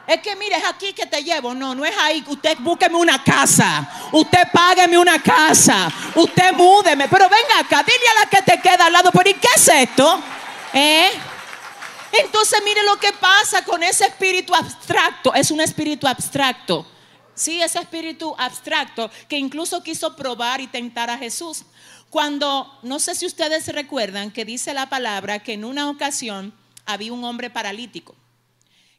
Es 0.05 0.19
que 0.19 0.35
mire, 0.35 0.57
es 0.57 0.65
aquí 0.65 0.93
que 0.93 1.05
te 1.05 1.23
llevo. 1.23 1.53
No, 1.53 1.73
no 1.73 1.85
es 1.85 1.95
ahí. 1.97 2.23
Usted 2.27 2.57
búsqueme 2.59 2.97
una 2.97 3.23
casa. 3.23 3.89
Usted 4.11 4.49
págueme 4.51 4.97
una 4.97 5.17
casa. 5.23 5.89
Usted 6.13 6.51
múdeme. 6.53 7.07
Pero 7.07 7.29
venga 7.29 7.59
acá, 7.59 7.83
dile 7.83 8.09
a 8.17 8.19
la 8.19 8.29
que 8.29 8.41
te 8.41 8.61
queda 8.61 8.87
al 8.87 8.93
lado. 8.93 9.11
Pero 9.13 9.29
¿y 9.29 9.33
qué 9.35 9.47
es 9.55 9.67
esto? 9.69 10.21
¿Eh? 10.73 11.09
Entonces 12.11 12.61
mire 12.65 12.83
lo 12.83 12.99
que 12.99 13.13
pasa 13.13 13.63
con 13.63 13.81
ese 13.81 14.05
espíritu 14.05 14.53
abstracto. 14.53 15.33
Es 15.33 15.51
un 15.51 15.61
espíritu 15.61 16.05
abstracto 16.05 16.85
Sí, 17.35 17.61
ese 17.61 17.79
espíritu 17.79 18.35
abstracto 18.37 19.09
que 19.27 19.37
incluso 19.37 19.83
quiso 19.83 20.15
probar 20.15 20.61
y 20.61 20.67
tentar 20.67 21.09
a 21.09 21.17
Jesús. 21.17 21.63
Cuando, 22.09 22.71
no 22.83 22.99
sé 22.99 23.15
si 23.15 23.25
ustedes 23.25 23.67
recuerdan 23.67 24.31
que 24.31 24.45
dice 24.45 24.73
la 24.73 24.89
palabra 24.89 25.39
que 25.39 25.53
en 25.53 25.65
una 25.65 25.89
ocasión 25.89 26.53
había 26.85 27.13
un 27.13 27.23
hombre 27.23 27.49
paralítico 27.49 28.15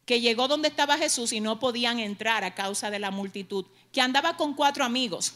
que 0.07 0.21
llegó 0.21 0.49
donde 0.49 0.69
estaba 0.69 0.99
Jesús 0.99 1.33
y 1.33 1.41
no 1.41 1.59
podían 1.59 1.99
entrar 1.99 2.45
a 2.45 2.55
causa 2.55 2.91
de 2.91 2.99
la 2.99 3.11
multitud, 3.11 3.65
que 3.93 4.01
andaba 4.01 4.37
con 4.37 4.55
cuatro 4.55 4.85
amigos 4.85 5.35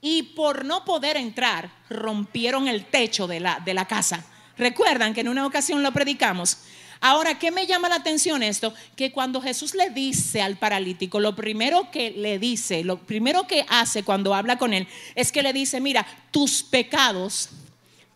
y 0.00 0.22
por 0.22 0.64
no 0.64 0.84
poder 0.84 1.16
entrar 1.16 1.70
rompieron 1.88 2.68
el 2.68 2.86
techo 2.86 3.26
de 3.26 3.40
la, 3.40 3.60
de 3.60 3.74
la 3.74 3.86
casa. 3.86 4.24
Recuerdan 4.56 5.14
que 5.14 5.20
en 5.20 5.28
una 5.28 5.46
ocasión 5.46 5.82
lo 5.82 5.92
predicamos. 5.92 6.58
Ahora, 7.00 7.38
¿qué 7.38 7.50
me 7.50 7.66
llama 7.66 7.88
la 7.88 7.96
atención 7.96 8.42
esto? 8.42 8.74
Que 8.96 9.12
cuando 9.12 9.40
Jesús 9.40 9.74
le 9.74 9.90
dice 9.90 10.42
al 10.42 10.56
paralítico, 10.56 11.20
lo 11.20 11.36
primero 11.36 11.90
que 11.90 12.10
le 12.10 12.38
dice, 12.38 12.82
lo 12.82 12.98
primero 12.98 13.46
que 13.46 13.64
hace 13.68 14.02
cuando 14.02 14.34
habla 14.34 14.58
con 14.58 14.74
él, 14.74 14.88
es 15.14 15.30
que 15.30 15.42
le 15.42 15.52
dice, 15.52 15.80
mira, 15.80 16.06
tus 16.30 16.62
pecados 16.62 17.50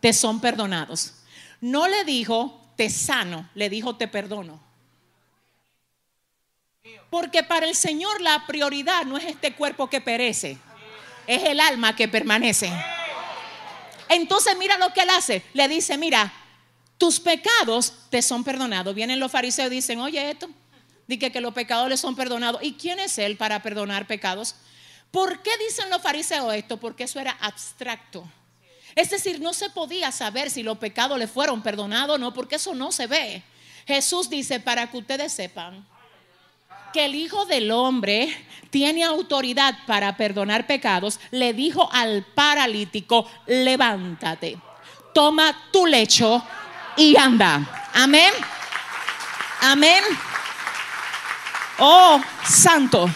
te 0.01 0.11
son 0.11 0.41
perdonados. 0.41 1.13
No 1.61 1.87
le 1.87 2.03
dijo, 2.03 2.59
te 2.75 2.89
sano, 2.89 3.49
le 3.55 3.69
dijo, 3.69 3.95
te 3.95 4.09
perdono. 4.09 4.59
Porque 7.09 7.43
para 7.43 7.67
el 7.67 7.75
Señor 7.75 8.19
la 8.19 8.45
prioridad 8.45 9.05
no 9.05 9.17
es 9.17 9.23
este 9.25 9.53
cuerpo 9.53 9.89
que 9.89 10.01
perece, 10.01 10.57
es 11.25 11.43
el 11.43 11.61
alma 11.61 11.95
que 11.95 12.09
permanece. 12.09 12.69
Entonces 14.09 14.57
mira 14.57 14.77
lo 14.77 14.91
que 14.91 15.01
él 15.01 15.09
hace. 15.09 15.43
Le 15.53 15.67
dice, 15.69 15.97
mira, 15.97 16.33
tus 17.03 17.19
pecados 17.19 17.91
te 18.09 18.21
son 18.21 18.45
perdonados. 18.45 18.95
Vienen 18.95 19.19
los 19.19 19.29
fariseos 19.29 19.69
y 19.69 19.75
dicen, 19.75 19.99
oye 19.99 20.31
esto, 20.31 20.49
dice 21.05 21.33
que 21.33 21.41
los 21.41 21.53
pecados 21.53 21.89
le 21.89 21.97
son 21.97 22.15
perdonados. 22.15 22.63
¿Y 22.63 22.75
quién 22.75 22.97
es 22.97 23.17
él 23.17 23.35
para 23.35 23.61
perdonar 23.61 24.07
pecados? 24.07 24.55
¿Por 25.11 25.41
qué 25.41 25.49
dicen 25.67 25.89
los 25.89 26.01
fariseos 26.01 26.53
esto? 26.53 26.77
Porque 26.77 27.03
eso 27.03 27.19
era 27.19 27.31
abstracto. 27.41 28.25
Es 28.95 29.09
decir, 29.09 29.41
no 29.41 29.51
se 29.51 29.69
podía 29.69 30.13
saber 30.13 30.49
si 30.49 30.63
los 30.63 30.77
pecados 30.77 31.19
le 31.19 31.27
fueron 31.27 31.61
perdonados 31.61 32.15
o 32.15 32.17
no, 32.17 32.33
porque 32.33 32.55
eso 32.55 32.73
no 32.73 32.93
se 32.93 33.05
ve. 33.05 33.43
Jesús 33.85 34.29
dice, 34.29 34.61
para 34.61 34.89
que 34.89 34.95
ustedes 34.95 35.33
sepan 35.33 35.85
que 36.93 37.03
el 37.03 37.15
Hijo 37.15 37.45
del 37.45 37.69
Hombre 37.71 38.33
tiene 38.69 39.03
autoridad 39.03 39.77
para 39.87 40.15
perdonar 40.15 40.67
pecados, 40.67 41.19
le 41.31 41.51
dijo 41.51 41.89
al 41.91 42.23
paralítico, 42.23 43.29
levántate, 43.45 44.57
toma 45.13 45.67
tu 45.69 45.85
lecho 45.85 46.41
y 46.97 47.15
anda. 47.17 47.89
Amén. 47.93 48.31
Amén. 49.61 50.03
Oh, 51.79 52.21
santo. 52.47 53.09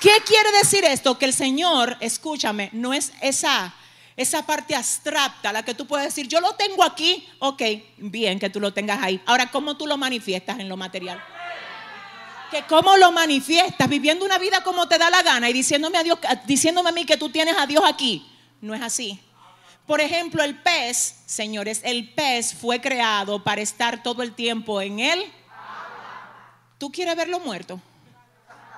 ¿Qué 0.00 0.12
quiere 0.24 0.52
decir 0.52 0.84
esto? 0.84 1.18
Que 1.18 1.24
el 1.24 1.32
Señor, 1.32 1.96
escúchame, 2.00 2.70
no 2.72 2.92
es 2.92 3.12
esa 3.20 3.74
esa 4.16 4.46
parte 4.46 4.74
abstracta, 4.74 5.52
la 5.52 5.62
que 5.62 5.74
tú 5.74 5.86
puedes 5.86 6.06
decir, 6.06 6.26
yo 6.26 6.40
lo 6.40 6.54
tengo 6.54 6.82
aquí, 6.82 7.28
ok, 7.38 7.62
bien 7.98 8.38
que 8.38 8.48
tú 8.48 8.60
lo 8.60 8.72
tengas 8.72 9.02
ahí. 9.02 9.20
Ahora, 9.26 9.50
¿cómo 9.50 9.76
tú 9.76 9.86
lo 9.86 9.98
manifiestas 9.98 10.58
en 10.58 10.68
lo 10.68 10.76
material? 10.76 11.22
Que 12.50 12.62
cómo 12.62 12.96
lo 12.96 13.12
manifiestas, 13.12 13.88
viviendo 13.88 14.24
una 14.24 14.38
vida 14.38 14.62
como 14.62 14.88
te 14.88 14.96
da 14.96 15.10
la 15.10 15.22
gana 15.22 15.50
y 15.50 15.52
diciéndome 15.52 15.98
a 15.98 16.02
Dios, 16.02 16.18
diciéndome 16.46 16.88
a 16.88 16.92
mí 16.92 17.04
que 17.04 17.18
tú 17.18 17.28
tienes 17.28 17.56
a 17.58 17.66
Dios 17.66 17.84
aquí. 17.84 18.26
No 18.62 18.74
es 18.74 18.80
así. 18.80 19.20
Por 19.86 20.00
ejemplo, 20.00 20.42
el 20.42 20.60
pez, 20.60 21.22
señores, 21.26 21.80
el 21.84 22.12
pez 22.12 22.54
fue 22.54 22.80
creado 22.80 23.42
para 23.42 23.60
estar 23.60 24.02
todo 24.02 24.22
el 24.22 24.34
tiempo 24.34 24.80
en 24.80 24.98
él. 24.98 25.24
¿Tú 26.78 26.90
quieres 26.90 27.16
verlo 27.16 27.38
muerto? 27.40 27.80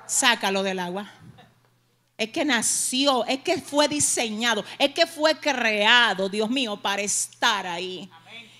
Sácalo 0.06 0.62
del 0.62 0.78
agua. 0.78 1.10
Es 2.18 2.30
que 2.30 2.44
nació, 2.44 3.24
es 3.26 3.40
que 3.40 3.58
fue 3.58 3.88
diseñado, 3.88 4.64
es 4.78 4.92
que 4.92 5.06
fue 5.06 5.38
creado, 5.38 6.28
Dios 6.28 6.50
mío, 6.50 6.76
para 6.76 7.00
estar 7.00 7.66
ahí. 7.66 8.10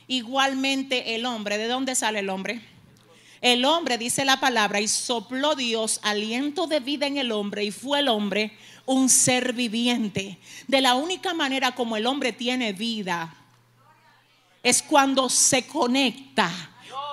Igualmente 0.06 1.16
el 1.16 1.26
hombre, 1.26 1.58
¿de 1.58 1.66
dónde 1.66 1.94
sale 1.94 2.20
el 2.20 2.30
hombre? 2.30 2.62
El 3.40 3.64
hombre, 3.64 3.98
dice 3.98 4.24
la 4.24 4.40
palabra, 4.40 4.80
y 4.80 4.88
sopló 4.88 5.54
Dios 5.54 6.00
aliento 6.02 6.66
de 6.66 6.80
vida 6.80 7.06
en 7.06 7.18
el 7.18 7.30
hombre 7.30 7.64
y 7.64 7.70
fue 7.70 8.00
el 8.00 8.08
hombre 8.08 8.52
un 8.84 9.08
ser 9.08 9.52
viviente. 9.52 10.38
De 10.66 10.80
la 10.80 10.94
única 10.94 11.34
manera 11.34 11.72
como 11.72 11.96
el 11.96 12.06
hombre 12.06 12.32
tiene 12.32 12.72
vida 12.72 13.34
es 14.62 14.82
cuando 14.82 15.28
se 15.28 15.66
conecta 15.66 16.50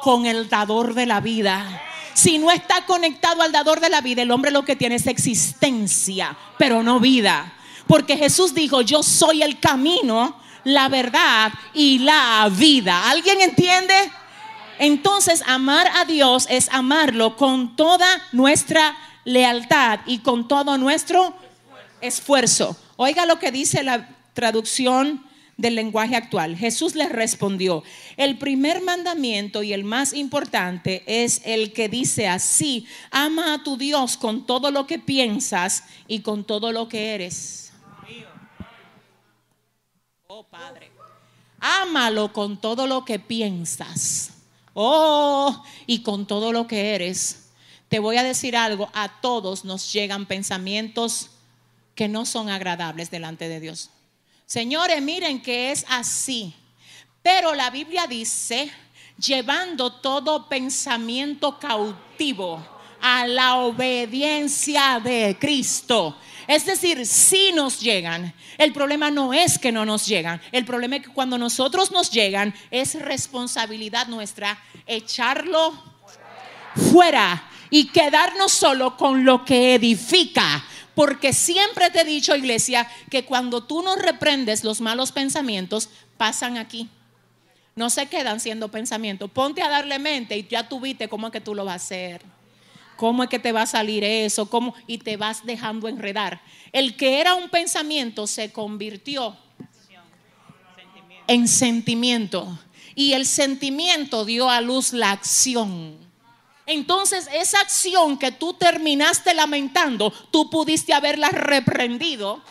con 0.01 0.25
el 0.25 0.49
dador 0.49 0.93
de 0.93 1.05
la 1.05 1.21
vida. 1.21 1.81
Si 2.13 2.38
no 2.38 2.49
está 2.49 2.85
conectado 2.85 3.41
al 3.41 3.51
dador 3.51 3.79
de 3.79 3.89
la 3.89 4.01
vida, 4.01 4.21
el 4.21 4.31
hombre 4.31 4.51
lo 4.51 4.63
que 4.63 4.75
tiene 4.75 4.95
es 4.95 5.07
existencia, 5.07 6.35
pero 6.57 6.81
no 6.81 6.99
vida. 6.99 7.53
Porque 7.88 8.17
Jesús 8.17 8.53
dijo, 8.53 8.81
yo 8.81 9.03
soy 9.03 9.43
el 9.43 9.59
camino, 9.59 10.39
la 10.63 10.89
verdad 10.89 11.51
y 11.73 11.99
la 11.99 12.49
vida. 12.51 13.09
¿Alguien 13.09 13.41
entiende? 13.41 13.93
Entonces, 14.79 15.43
amar 15.47 15.88
a 15.95 16.05
Dios 16.05 16.47
es 16.49 16.69
amarlo 16.71 17.38
con 17.38 17.75
toda 17.75 18.07
nuestra 18.31 18.95
lealtad 19.23 19.99
y 20.05 20.19
con 20.19 20.47
todo 20.47 20.77
nuestro 20.77 21.35
esfuerzo. 22.01 22.77
Oiga 22.97 23.25
lo 23.25 23.39
que 23.39 23.51
dice 23.51 23.83
la 23.83 24.09
traducción 24.33 25.23
del 25.57 25.75
lenguaje 25.75 26.15
actual. 26.15 26.55
Jesús 26.57 26.95
les 26.95 27.09
respondió, 27.11 27.83
el 28.17 28.38
primer 28.38 28.81
mandamiento 28.81 29.63
y 29.63 29.73
el 29.73 29.83
más 29.83 30.13
importante 30.13 31.03
es 31.07 31.41
el 31.45 31.71
que 31.71 31.88
dice 31.88 32.27
así, 32.27 32.85
ama 33.11 33.53
a 33.53 33.63
tu 33.63 33.77
Dios 33.77 34.17
con 34.17 34.45
todo 34.45 34.71
lo 34.71 34.85
que 34.85 34.99
piensas 34.99 35.83
y 36.07 36.19
con 36.19 36.43
todo 36.43 36.71
lo 36.71 36.89
que 36.89 37.15
eres. 37.15 37.71
Oh 40.27 40.43
Padre, 40.43 40.91
ámalo 41.59 42.33
con 42.33 42.59
todo 42.59 42.88
lo 42.88 43.05
que 43.05 43.19
piensas. 43.19 44.35
Oh, 44.77 45.63
y 45.88 46.03
con 46.03 46.27
todo 46.27 46.51
lo 46.51 46.67
que 46.67 46.93
eres. 46.95 47.47
Te 47.88 47.99
voy 47.99 48.17
a 48.17 48.23
decir 48.23 48.57
algo, 48.57 48.89
a 48.93 49.21
todos 49.21 49.63
nos 49.63 49.93
llegan 49.93 50.25
pensamientos 50.25 51.29
que 51.95 52.09
no 52.09 52.25
son 52.25 52.49
agradables 52.49 53.09
delante 53.09 53.47
de 53.47 53.61
Dios. 53.61 53.89
Señores, 54.45 55.01
miren 55.01 55.41
que 55.41 55.71
es 55.71 55.85
así. 55.88 56.53
Pero 57.23 57.55
la 57.55 57.69
Biblia 57.69 58.05
dice, 58.05 58.69
llevando 59.17 59.93
todo 59.93 60.49
pensamiento 60.49 61.57
cautivo 61.57 62.63
a 63.01 63.25
la 63.25 63.55
obediencia 63.55 64.99
de 65.01 65.38
Cristo. 65.39 66.17
Es 66.47 66.65
decir, 66.65 67.05
si 67.05 67.51
nos 67.51 67.79
llegan, 67.79 68.34
el 68.58 68.71
problema 68.71 69.10
no 69.12 69.34
es 69.34 69.58
que 69.58 69.71
no 69.71 69.86
nos 69.86 70.05
llegan, 70.05 70.41
el 70.51 70.65
problema 70.65 70.97
es 70.97 71.03
que 71.03 71.13
cuando 71.13 71.38
nosotros 71.38 71.91
nos 71.91 72.12
llegan 72.12 72.53
es 72.71 72.95
responsabilidad 72.95 74.08
nuestra 74.08 74.58
echarlo 74.86 75.73
fuera 76.91 77.49
y 77.69 77.88
quedarnos 77.88 78.51
solo 78.51 78.95
con 78.95 79.25
lo 79.25 79.43
que 79.43 79.75
edifica, 79.75 80.63
porque 80.93 81.34
siempre 81.34 81.89
te 81.89 82.01
he 82.01 82.05
dicho, 82.05 82.36
iglesia, 82.36 82.88
que 83.10 83.25
cuando 83.25 83.63
tú 83.63 83.81
no 83.81 83.95
reprendes 83.95 84.63
los 84.63 84.81
malos 84.81 85.12
pensamientos, 85.12 85.89
pasan 86.17 86.58
aquí. 86.58 86.89
No 87.75 87.89
se 87.89 88.05
quedan 88.05 88.39
siendo 88.39 88.69
pensamientos. 88.69 89.29
Ponte 89.29 89.62
a 89.62 89.67
darle 89.67 89.99
mente 89.99 90.38
y 90.38 90.47
ya 90.47 90.69
tú 90.69 90.79
viste 90.79 91.10
cómo 91.10 91.27
es 91.27 91.34
que 91.34 91.41
tú 91.41 91.53
lo 91.53 91.65
vas 91.65 91.73
a 91.73 91.86
hacer. 91.86 92.35
¿Cómo 92.97 93.23
es 93.23 93.29
que 93.29 93.39
te 93.39 93.51
va 93.51 93.63
a 93.63 93.67
salir 93.67 94.03
eso? 94.03 94.49
¿Cómo? 94.49 94.73
Y 94.88 94.99
te 94.99 95.17
vas 95.17 95.45
dejando 95.45 95.88
enredar. 95.88 96.41
El 96.71 96.95
que 96.95 97.19
era 97.19 97.36
un 97.36 97.49
pensamiento 97.49 98.27
se 98.27 98.51
convirtió 98.51 99.36
en 101.27 101.47
sentimiento. 101.47 102.60
Y 102.95 103.13
el 103.13 103.25
sentimiento 103.25 104.25
dio 104.25 104.49
a 104.49 104.62
luz 104.62 104.93
la 104.93 105.12
acción. 105.12 105.97
Entonces 106.65 107.29
esa 107.31 107.60
acción 107.60 108.17
que 108.17 108.31
tú 108.31 108.53
terminaste 108.53 109.34
lamentando, 109.34 110.12
tú 110.31 110.49
pudiste 110.49 110.93
haberla 110.93 111.29
reprendido 111.29 112.41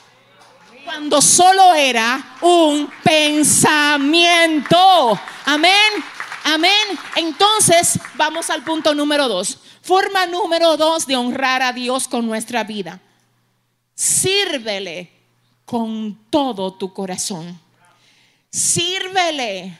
cuando 0.85 1.21
solo 1.23 1.75
era 1.75 2.37
un 2.43 2.89
pensamiento. 3.03 4.79
Amén, 5.47 5.73
amén. 6.45 6.99
Entonces 7.17 7.99
vamos 8.15 8.51
al 8.51 8.63
punto 8.63 8.95
número 8.95 9.29
dos. 9.29 9.59
Forma 9.83 10.27
número 10.27 10.77
dos 10.77 11.07
de 11.07 11.17
honrar 11.17 11.63
a 11.63 11.73
Dios 11.73 12.07
con 12.07 12.27
nuestra 12.27 12.63
vida. 12.63 13.01
Sírvele 13.95 15.11
con 15.65 16.31
todo 16.31 16.75
tu 16.75 16.93
corazón. 16.93 17.61
Sírvele 18.51 19.79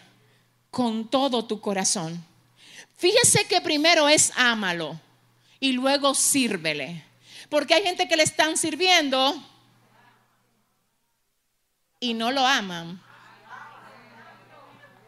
con 0.71 1.09
todo 1.09 1.45
tu 1.45 1.61
corazón. 1.61 2.25
Fíjese 2.97 3.47
que 3.47 3.61
primero 3.61 4.09
es 4.09 4.33
ámalo 4.37 4.99
y 5.61 5.73
luego 5.73 6.15
sírvele. 6.15 7.05
Porque 7.49 7.75
hay 7.75 7.83
gente 7.83 8.09
que 8.09 8.17
le 8.17 8.23
están 8.23 8.57
sirviendo 8.57 9.41
y 12.01 12.15
no 12.15 12.31
lo 12.31 12.47
aman. 12.47 13.04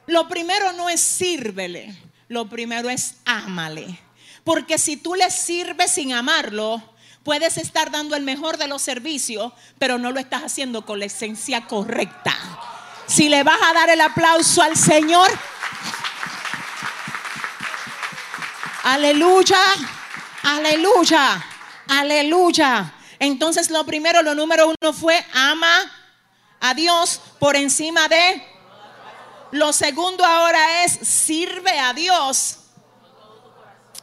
Lo 0.06 0.28
primero 0.28 0.72
no 0.72 0.88
es 0.88 1.00
sírvele, 1.00 1.94
lo 2.28 2.48
primero 2.48 2.88
es 2.90 3.16
ámale. 3.24 3.98
Porque 4.44 4.78
si 4.78 4.96
tú 4.96 5.14
le 5.14 5.30
sirves 5.30 5.92
sin 5.92 6.12
amarlo, 6.12 6.82
Puedes 7.26 7.56
estar 7.58 7.90
dando 7.90 8.14
el 8.14 8.22
mejor 8.22 8.56
de 8.56 8.68
los 8.68 8.82
servicios, 8.82 9.52
pero 9.80 9.98
no 9.98 10.12
lo 10.12 10.20
estás 10.20 10.44
haciendo 10.44 10.86
con 10.86 11.00
la 11.00 11.06
esencia 11.06 11.66
correcta. 11.66 12.32
Si 13.08 13.28
le 13.28 13.42
vas 13.42 13.58
a 13.60 13.72
dar 13.72 13.90
el 13.90 14.00
aplauso 14.00 14.62
al 14.62 14.76
Señor, 14.76 15.28
aleluya, 18.84 19.58
aleluya, 20.44 21.44
aleluya. 21.88 22.94
Entonces 23.18 23.70
lo 23.70 23.84
primero, 23.84 24.22
lo 24.22 24.36
número 24.36 24.68
uno 24.68 24.92
fue 24.92 25.26
ama 25.34 25.76
a 26.60 26.74
Dios 26.74 27.20
por 27.40 27.56
encima 27.56 28.06
de... 28.06 28.55
Lo 29.56 29.72
segundo 29.72 30.22
ahora 30.22 30.84
es 30.84 30.92
sirve 30.92 31.78
a 31.78 31.94
Dios. 31.94 32.58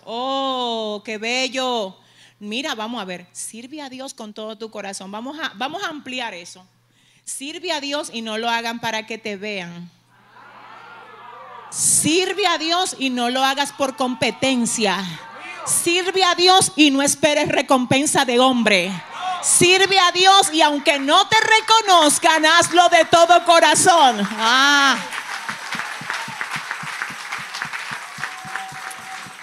Oh, 0.04 1.04
qué 1.06 1.20
bello. 1.20 1.96
Mira, 2.40 2.74
vamos 2.74 3.00
a 3.00 3.06
ver, 3.06 3.28
sirve 3.32 3.80
a 3.80 3.88
Dios 3.88 4.16
con 4.16 4.34
todo 4.34 4.58
tu 4.58 4.72
corazón. 4.72 5.12
Vamos 5.12 5.38
a, 5.40 5.52
vamos 5.56 5.84
a 5.84 5.90
ampliar 5.90 6.34
eso. 6.34 6.66
Sirve 7.24 7.72
a 7.72 7.80
Dios 7.80 8.10
y 8.12 8.24
no 8.24 8.40
lo 8.40 8.50
hagan 8.50 8.80
para 8.80 9.06
que 9.06 9.20
te 9.20 9.38
vean. 9.38 9.92
Sirve 11.70 12.48
a 12.48 12.58
Dios 12.58 12.96
y 12.98 13.12
no 13.12 13.30
lo 13.30 13.44
hagas 13.44 13.72
por 13.74 13.96
competencia. 13.96 15.06
Sirve 15.66 16.24
a 16.24 16.34
Dios 16.34 16.72
y 16.76 16.90
no 16.90 17.04
esperes 17.04 17.48
recompensa 17.48 18.26
de 18.26 18.40
hombre. 18.40 18.92
Sirve 19.44 20.00
a 20.00 20.12
Dios 20.12 20.52
y 20.52 20.64
aunque 20.64 20.98
no 20.98 21.28
te 21.28 21.38
reconozcan, 21.40 22.44
hazlo 22.44 22.90
de 22.90 23.06
todo 23.06 23.46
corazón. 23.46 24.28
Ah. 24.32 24.98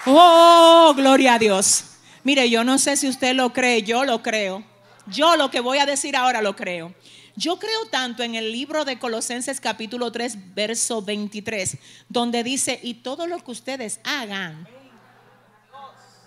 Oh, 0.05 0.93
gloria 0.95 1.35
a 1.35 1.39
Dios. 1.39 1.85
Mire, 2.23 2.49
yo 2.49 2.63
no 2.63 2.79
sé 2.79 2.97
si 2.97 3.07
usted 3.07 3.35
lo 3.35 3.53
cree, 3.53 3.83
yo 3.83 4.03
lo 4.03 4.23
creo. 4.23 4.63
Yo 5.05 5.35
lo 5.35 5.51
que 5.51 5.59
voy 5.59 5.77
a 5.77 5.85
decir 5.85 6.15
ahora 6.15 6.41
lo 6.41 6.55
creo. 6.55 6.93
Yo 7.35 7.59
creo 7.59 7.85
tanto 7.89 8.23
en 8.23 8.35
el 8.35 8.51
libro 8.51 8.83
de 8.83 8.99
Colosenses 8.99 9.61
capítulo 9.61 10.11
3, 10.11 10.53
verso 10.55 11.01
23, 11.01 11.77
donde 12.09 12.43
dice, 12.43 12.79
y 12.81 12.95
todo 12.95 13.27
lo 13.27 13.39
que 13.43 13.51
ustedes 13.51 13.99
hagan, 14.03 14.67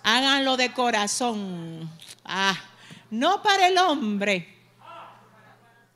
háganlo 0.03 0.57
de 0.57 0.73
corazón. 0.73 1.89
Ah, 2.23 2.57
no 3.11 3.43
para 3.43 3.67
el 3.67 3.77
hombre. 3.77 4.55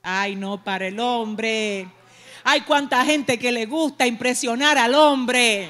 Ay, 0.03 0.35
no 0.35 0.63
para 0.63 0.87
el 0.87 0.99
hombre. 0.99 1.87
Hay 2.43 2.61
cuánta 2.61 3.03
gente 3.03 3.39
que 3.39 3.51
le 3.51 3.65
gusta 3.65 4.05
impresionar 4.05 4.77
al 4.77 4.95
hombre. 4.95 5.69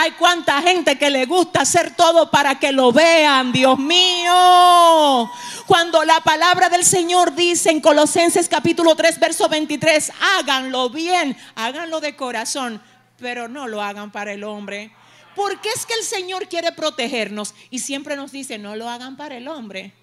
Hay 0.00 0.12
cuánta 0.12 0.62
gente 0.62 0.96
que 0.96 1.10
le 1.10 1.26
gusta 1.26 1.62
hacer 1.62 1.96
todo 1.96 2.30
para 2.30 2.60
que 2.60 2.70
lo 2.70 2.92
vean, 2.92 3.50
Dios 3.50 3.76
mío. 3.80 5.28
Cuando 5.66 6.04
la 6.04 6.20
palabra 6.20 6.68
del 6.68 6.84
Señor 6.84 7.34
dice 7.34 7.70
en 7.70 7.80
Colosenses 7.80 8.48
capítulo 8.48 8.94
3, 8.94 9.18
verso 9.18 9.48
23, 9.48 10.12
háganlo 10.38 10.88
bien, 10.88 11.36
háganlo 11.56 11.98
de 11.98 12.14
corazón, 12.14 12.80
pero 13.18 13.48
no 13.48 13.66
lo 13.66 13.82
hagan 13.82 14.12
para 14.12 14.32
el 14.32 14.44
hombre. 14.44 14.92
Porque 15.34 15.68
es 15.70 15.84
que 15.84 15.94
el 15.94 16.04
Señor 16.04 16.46
quiere 16.46 16.70
protegernos 16.70 17.56
y 17.68 17.80
siempre 17.80 18.14
nos 18.14 18.30
dice, 18.30 18.56
no 18.56 18.76
lo 18.76 18.88
hagan 18.88 19.16
para 19.16 19.36
el 19.36 19.48
hombre. 19.48 19.94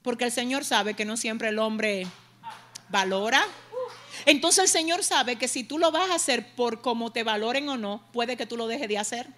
Porque 0.00 0.24
el 0.24 0.32
Señor 0.32 0.64
sabe 0.64 0.94
que 0.94 1.04
no 1.04 1.18
siempre 1.18 1.50
el 1.50 1.58
hombre 1.58 2.06
valora, 2.88 3.44
entonces 4.26 4.64
el 4.64 4.68
Señor 4.68 5.04
sabe 5.04 5.36
que 5.36 5.46
si 5.46 5.62
tú 5.62 5.78
lo 5.78 5.92
vas 5.92 6.10
a 6.10 6.16
hacer 6.16 6.54
por 6.54 6.82
cómo 6.82 7.12
te 7.12 7.22
valoren 7.22 7.68
o 7.68 7.76
no, 7.76 8.02
puede 8.12 8.36
que 8.36 8.44
tú 8.44 8.56
lo 8.56 8.66
dejes 8.66 8.88
de 8.88 8.98
hacer. 8.98 9.28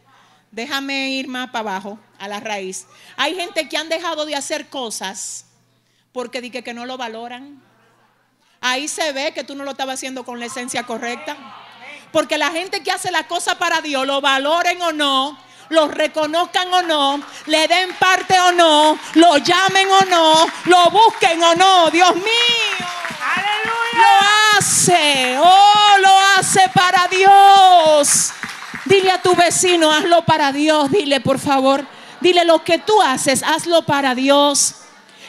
Déjame 0.50 1.10
ir 1.10 1.28
más 1.28 1.50
para 1.50 1.70
abajo, 1.70 1.98
a 2.18 2.26
la 2.26 2.40
raíz. 2.40 2.86
Hay 3.18 3.34
gente 3.34 3.68
que 3.68 3.76
han 3.76 3.90
dejado 3.90 4.24
de 4.24 4.34
hacer 4.34 4.68
cosas 4.68 5.44
porque 6.12 6.40
dije 6.40 6.64
que 6.64 6.72
no 6.72 6.86
lo 6.86 6.96
valoran. 6.96 7.62
Ahí 8.62 8.88
se 8.88 9.12
ve 9.12 9.32
que 9.34 9.44
tú 9.44 9.54
no 9.54 9.64
lo 9.64 9.72
estabas 9.72 9.96
haciendo 9.96 10.24
con 10.24 10.40
la 10.40 10.46
esencia 10.46 10.84
correcta. 10.84 11.36
Porque 12.10 12.38
la 12.38 12.50
gente 12.50 12.82
que 12.82 12.90
hace 12.90 13.10
la 13.10 13.28
cosa 13.28 13.58
para 13.58 13.82
Dios, 13.82 14.06
lo 14.06 14.22
valoren 14.22 14.80
o 14.80 14.92
no, 14.92 15.38
lo 15.68 15.88
reconozcan 15.88 16.72
o 16.72 16.80
no, 16.80 17.22
le 17.44 17.68
den 17.68 17.94
parte 17.96 18.40
o 18.40 18.52
no, 18.52 18.98
lo 19.14 19.36
llamen 19.36 19.86
o 19.90 20.00
no, 20.06 20.46
lo 20.64 20.90
busquen 20.90 21.42
o 21.42 21.54
no. 21.54 21.90
Dios 21.90 22.16
mío. 22.16 22.88
Lo 23.94 24.58
hace, 24.58 25.38
oh, 25.38 25.98
lo 26.00 26.18
hace 26.36 26.68
para 26.74 27.08
Dios. 27.08 28.32
Dile 28.84 29.10
a 29.10 29.20
tu 29.20 29.34
vecino, 29.34 29.92
hazlo 29.92 30.24
para 30.24 30.52
Dios. 30.52 30.90
Dile, 30.90 31.20
por 31.20 31.38
favor, 31.38 31.86
dile 32.20 32.44
lo 32.44 32.64
que 32.64 32.78
tú 32.78 33.00
haces, 33.02 33.42
hazlo 33.42 33.84
para 33.84 34.14
Dios. 34.14 34.76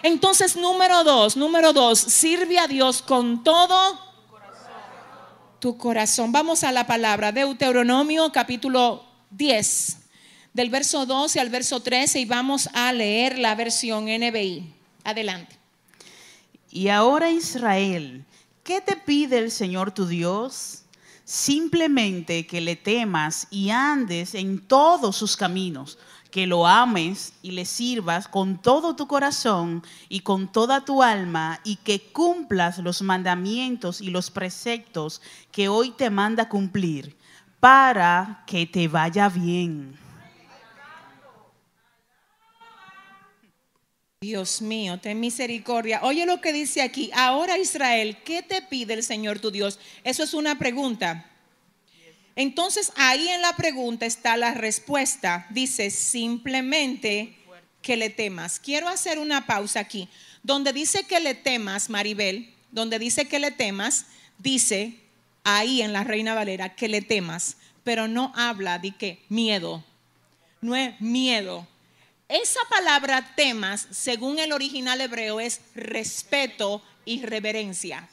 Entonces, 0.01 0.55
número 0.55 1.03
dos, 1.03 1.35
número 1.35 1.73
dos, 1.73 1.99
sirve 1.99 2.57
a 2.57 2.67
Dios 2.67 3.01
con 3.01 3.43
todo 3.43 3.99
tu 5.59 5.77
corazón. 5.77 6.31
Vamos 6.31 6.63
a 6.63 6.71
la 6.71 6.87
palabra, 6.87 7.31
Deuteronomio 7.33 8.31
capítulo 8.31 9.03
10, 9.31 9.97
del 10.53 10.69
verso 10.69 11.05
12 11.05 11.39
al 11.39 11.49
verso 11.49 11.81
13 11.81 12.21
y 12.21 12.25
vamos 12.25 12.69
a 12.73 12.93
leer 12.93 13.37
la 13.37 13.55
versión 13.55 14.05
NBI. 14.05 14.73
Adelante. 15.03 15.58
Y 16.71 16.89
ahora 16.89 17.31
Israel, 17.31 18.25
¿qué 18.63 18.79
te 18.81 18.95
pide 18.95 19.39
el 19.39 19.49
Señor 19.49 19.91
tu 19.91 20.05
Dios? 20.05 20.83
Simplemente 21.23 22.45
que 22.45 22.61
le 22.61 22.75
temas 22.75 23.47
y 23.49 23.71
andes 23.71 24.35
en 24.35 24.59
todos 24.59 25.15
sus 25.15 25.35
caminos, 25.35 25.97
que 26.29 26.45
lo 26.45 26.67
ames 26.67 27.33
y 27.41 27.51
le 27.51 27.65
sirvas 27.65 28.27
con 28.27 28.61
todo 28.61 28.95
tu 28.95 29.07
corazón 29.07 29.83
y 30.09 30.19
con 30.19 30.51
toda 30.51 30.85
tu 30.85 31.01
alma 31.01 31.59
y 31.63 31.77
que 31.77 32.01
cumplas 32.11 32.77
los 32.77 33.01
mandamientos 33.01 33.99
y 33.99 34.11
los 34.11 34.29
preceptos 34.29 35.21
que 35.51 35.69
hoy 35.69 35.89
te 35.91 36.11
manda 36.11 36.49
cumplir 36.49 37.15
para 37.59 38.43
que 38.45 38.67
te 38.67 38.87
vaya 38.87 39.27
bien. 39.27 40.08
Dios 44.21 44.61
mío, 44.61 44.99
ten 44.99 45.17
misericordia. 45.21 46.01
Oye 46.03 46.25
lo 46.25 46.41
que 46.41 46.51
dice 46.51 46.81
aquí. 46.81 47.09
Ahora 47.13 47.57
Israel, 47.57 48.17
¿qué 48.25 48.43
te 48.43 48.61
pide 48.61 48.93
el 48.93 49.01
Señor 49.01 49.39
tu 49.39 49.49
Dios? 49.49 49.79
Eso 50.03 50.23
es 50.23 50.33
una 50.33 50.59
pregunta. 50.59 51.25
Entonces 52.35 52.91
ahí 52.97 53.29
en 53.29 53.41
la 53.41 53.55
pregunta 53.55 54.05
está 54.05 54.35
la 54.35 54.53
respuesta. 54.53 55.47
Dice 55.51 55.89
simplemente 55.89 57.33
que 57.81 57.95
le 57.95 58.09
temas. 58.09 58.59
Quiero 58.59 58.89
hacer 58.89 59.19
una 59.19 59.45
pausa 59.45 59.79
aquí. 59.79 60.09
Donde 60.43 60.73
dice 60.73 61.05
que 61.05 61.21
le 61.21 61.33
temas, 61.33 61.89
Maribel, 61.89 62.53
donde 62.71 62.99
dice 62.99 63.25
que 63.29 63.39
le 63.39 63.51
temas, 63.51 64.07
dice 64.37 64.99
ahí 65.45 65.81
en 65.81 65.93
la 65.93 66.03
Reina 66.03 66.35
Valera 66.35 66.75
que 66.75 66.89
le 66.89 67.01
temas, 67.01 67.55
pero 67.85 68.09
no 68.09 68.33
habla 68.35 68.79
de 68.79 68.91
que 68.91 69.23
miedo. 69.29 69.81
No 70.59 70.75
es 70.75 70.99
miedo 70.99 71.65
esa 72.29 72.59
palabra 72.69 73.33
temas, 73.35 73.87
según 73.89 74.37
el 74.37 74.51
original 74.51 75.01
hebreo, 75.01 75.39
es 75.39 75.61
respeto 75.73 76.81
y 77.03 77.23
reverencia. 77.23 78.07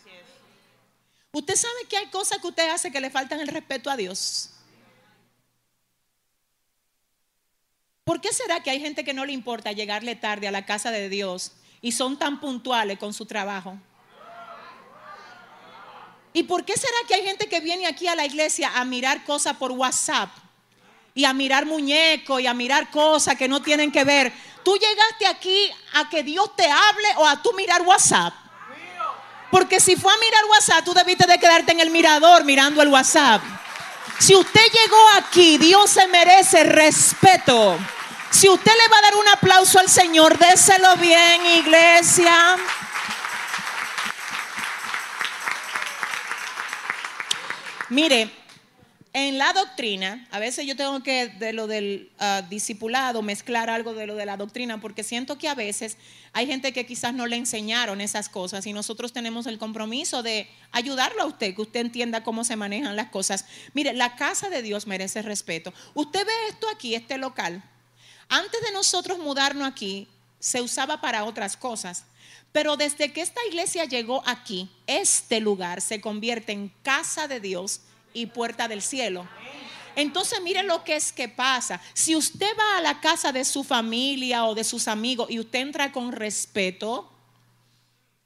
Usted 1.32 1.54
sabe 1.54 1.84
que 1.86 1.98
hay 1.98 2.06
cosas 2.06 2.38
que 2.38 2.46
usted 2.46 2.70
hace 2.70 2.90
que 2.90 3.00
le 3.00 3.10
faltan 3.10 3.40
el 3.40 3.48
respeto 3.48 3.90
a 3.90 3.96
Dios. 3.96 4.50
¿Por 8.04 8.22
qué 8.22 8.32
será 8.32 8.62
que 8.62 8.70
hay 8.70 8.80
gente 8.80 9.04
que 9.04 9.12
no 9.12 9.26
le 9.26 9.34
importa 9.34 9.72
llegarle 9.72 10.16
tarde 10.16 10.48
a 10.48 10.50
la 10.50 10.64
casa 10.64 10.90
de 10.90 11.10
Dios 11.10 11.52
y 11.82 11.92
son 11.92 12.18
tan 12.18 12.40
puntuales 12.40 12.98
con 12.98 13.12
su 13.12 13.26
trabajo? 13.26 13.78
¿Y 16.32 16.44
por 16.44 16.64
qué 16.64 16.74
será 16.74 16.96
que 17.06 17.14
hay 17.14 17.22
gente 17.22 17.48
que 17.48 17.60
viene 17.60 17.86
aquí 17.86 18.06
a 18.06 18.14
la 18.14 18.24
iglesia 18.24 18.70
a 18.78 18.84
mirar 18.86 19.24
cosas 19.24 19.56
por 19.58 19.72
WhatsApp? 19.72 20.30
Y 21.16 21.24
a 21.24 21.32
mirar 21.32 21.64
muñecos 21.64 22.42
y 22.42 22.46
a 22.46 22.52
mirar 22.52 22.90
cosas 22.90 23.36
que 23.36 23.48
no 23.48 23.62
tienen 23.62 23.90
que 23.90 24.04
ver. 24.04 24.30
Tú 24.62 24.76
llegaste 24.76 25.26
aquí 25.26 25.72
a 25.94 26.10
que 26.10 26.22
Dios 26.22 26.54
te 26.54 26.70
hable 26.70 27.08
o 27.16 27.26
a 27.26 27.40
tú 27.40 27.54
mirar 27.54 27.80
WhatsApp. 27.82 28.34
Porque 29.50 29.80
si 29.80 29.96
fue 29.96 30.12
a 30.12 30.18
mirar 30.18 30.44
WhatsApp, 30.50 30.84
tú 30.84 30.92
debiste 30.92 31.26
de 31.26 31.38
quedarte 31.38 31.72
en 31.72 31.80
el 31.80 31.90
mirador 31.90 32.44
mirando 32.44 32.82
el 32.82 32.88
WhatsApp. 32.88 33.40
Si 34.18 34.36
usted 34.36 34.60
llegó 34.60 35.08
aquí, 35.16 35.56
Dios 35.56 35.88
se 35.88 36.06
merece 36.06 36.64
respeto. 36.64 37.78
Si 38.30 38.46
usted 38.50 38.72
le 38.72 38.88
va 38.88 38.98
a 38.98 39.02
dar 39.02 39.16
un 39.16 39.28
aplauso 39.28 39.78
al 39.78 39.88
Señor, 39.88 40.36
déselo 40.36 40.96
bien, 40.96 41.46
iglesia. 41.46 42.58
Mire, 47.88 48.45
en 49.18 49.38
la 49.38 49.54
doctrina, 49.54 50.28
a 50.30 50.38
veces 50.38 50.66
yo 50.66 50.76
tengo 50.76 51.02
que 51.02 51.28
de 51.28 51.54
lo 51.54 51.66
del 51.66 52.10
ah, 52.18 52.42
discipulado 52.50 53.22
mezclar 53.22 53.70
algo 53.70 53.94
de 53.94 54.06
lo 54.06 54.14
de 54.14 54.26
la 54.26 54.36
doctrina, 54.36 54.78
porque 54.78 55.02
siento 55.02 55.38
que 55.38 55.48
a 55.48 55.54
veces 55.54 55.96
hay 56.34 56.46
gente 56.46 56.74
que 56.74 56.84
quizás 56.84 57.14
no 57.14 57.26
le 57.26 57.36
enseñaron 57.36 58.02
esas 58.02 58.28
cosas 58.28 58.66
y 58.66 58.74
nosotros 58.74 59.14
tenemos 59.14 59.46
el 59.46 59.56
compromiso 59.56 60.22
de 60.22 60.46
ayudarlo 60.70 61.22
a 61.22 61.24
usted, 61.24 61.54
que 61.54 61.62
usted 61.62 61.80
entienda 61.80 62.22
cómo 62.22 62.44
se 62.44 62.56
manejan 62.56 62.94
las 62.94 63.08
cosas. 63.08 63.46
Mire, 63.72 63.94
la 63.94 64.16
casa 64.16 64.50
de 64.50 64.60
Dios 64.60 64.86
merece 64.86 65.22
respeto. 65.22 65.72
Usted 65.94 66.26
ve 66.26 66.32
esto 66.50 66.68
aquí, 66.68 66.94
este 66.94 67.16
local. 67.16 67.64
Antes 68.28 68.60
de 68.60 68.72
nosotros 68.72 69.18
mudarnos 69.18 69.66
aquí, 69.66 70.08
se 70.40 70.60
usaba 70.60 71.00
para 71.00 71.24
otras 71.24 71.56
cosas. 71.56 72.04
Pero 72.52 72.76
desde 72.76 73.14
que 73.14 73.22
esta 73.22 73.40
iglesia 73.48 73.86
llegó 73.86 74.22
aquí, 74.26 74.68
este 74.86 75.40
lugar 75.40 75.80
se 75.80 76.02
convierte 76.02 76.52
en 76.52 76.70
casa 76.82 77.28
de 77.28 77.40
Dios 77.40 77.80
y 78.16 78.26
puerta 78.26 78.68
del 78.68 78.82
cielo. 78.82 79.28
Entonces 79.94 80.40
mire 80.42 80.62
lo 80.62 80.84
que 80.84 80.96
es 80.96 81.12
que 81.12 81.28
pasa. 81.28 81.80
Si 81.94 82.14
usted 82.14 82.48
va 82.58 82.78
a 82.78 82.82
la 82.82 83.00
casa 83.00 83.32
de 83.32 83.44
su 83.44 83.64
familia 83.64 84.44
o 84.44 84.54
de 84.54 84.64
sus 84.64 84.88
amigos 84.88 85.30
y 85.30 85.38
usted 85.40 85.60
entra 85.60 85.90
con 85.90 86.12
respeto, 86.12 87.10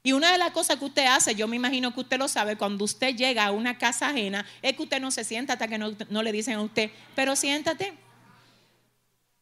y 0.03 0.13
una 0.13 0.31
de 0.31 0.37
las 0.37 0.51
cosas 0.51 0.77
que 0.77 0.85
usted 0.85 1.05
hace, 1.05 1.35
yo 1.35 1.47
me 1.47 1.55
imagino 1.55 1.93
que 1.93 1.99
usted 1.99 2.17
lo 2.17 2.27
sabe, 2.27 2.57
cuando 2.57 2.83
usted 2.85 3.15
llega 3.15 3.45
a 3.45 3.51
una 3.51 3.77
casa 3.77 4.09
ajena, 4.09 4.45
es 4.61 4.75
que 4.75 4.83
usted 4.83 4.99
no 4.99 5.11
se 5.11 5.23
sienta 5.23 5.53
hasta 5.53 5.67
que 5.67 5.77
no, 5.77 6.23
le 6.23 6.31
dicen 6.31 6.55
a 6.55 6.61
usted, 6.61 6.89
pero 7.15 7.35
siéntate. 7.35 7.93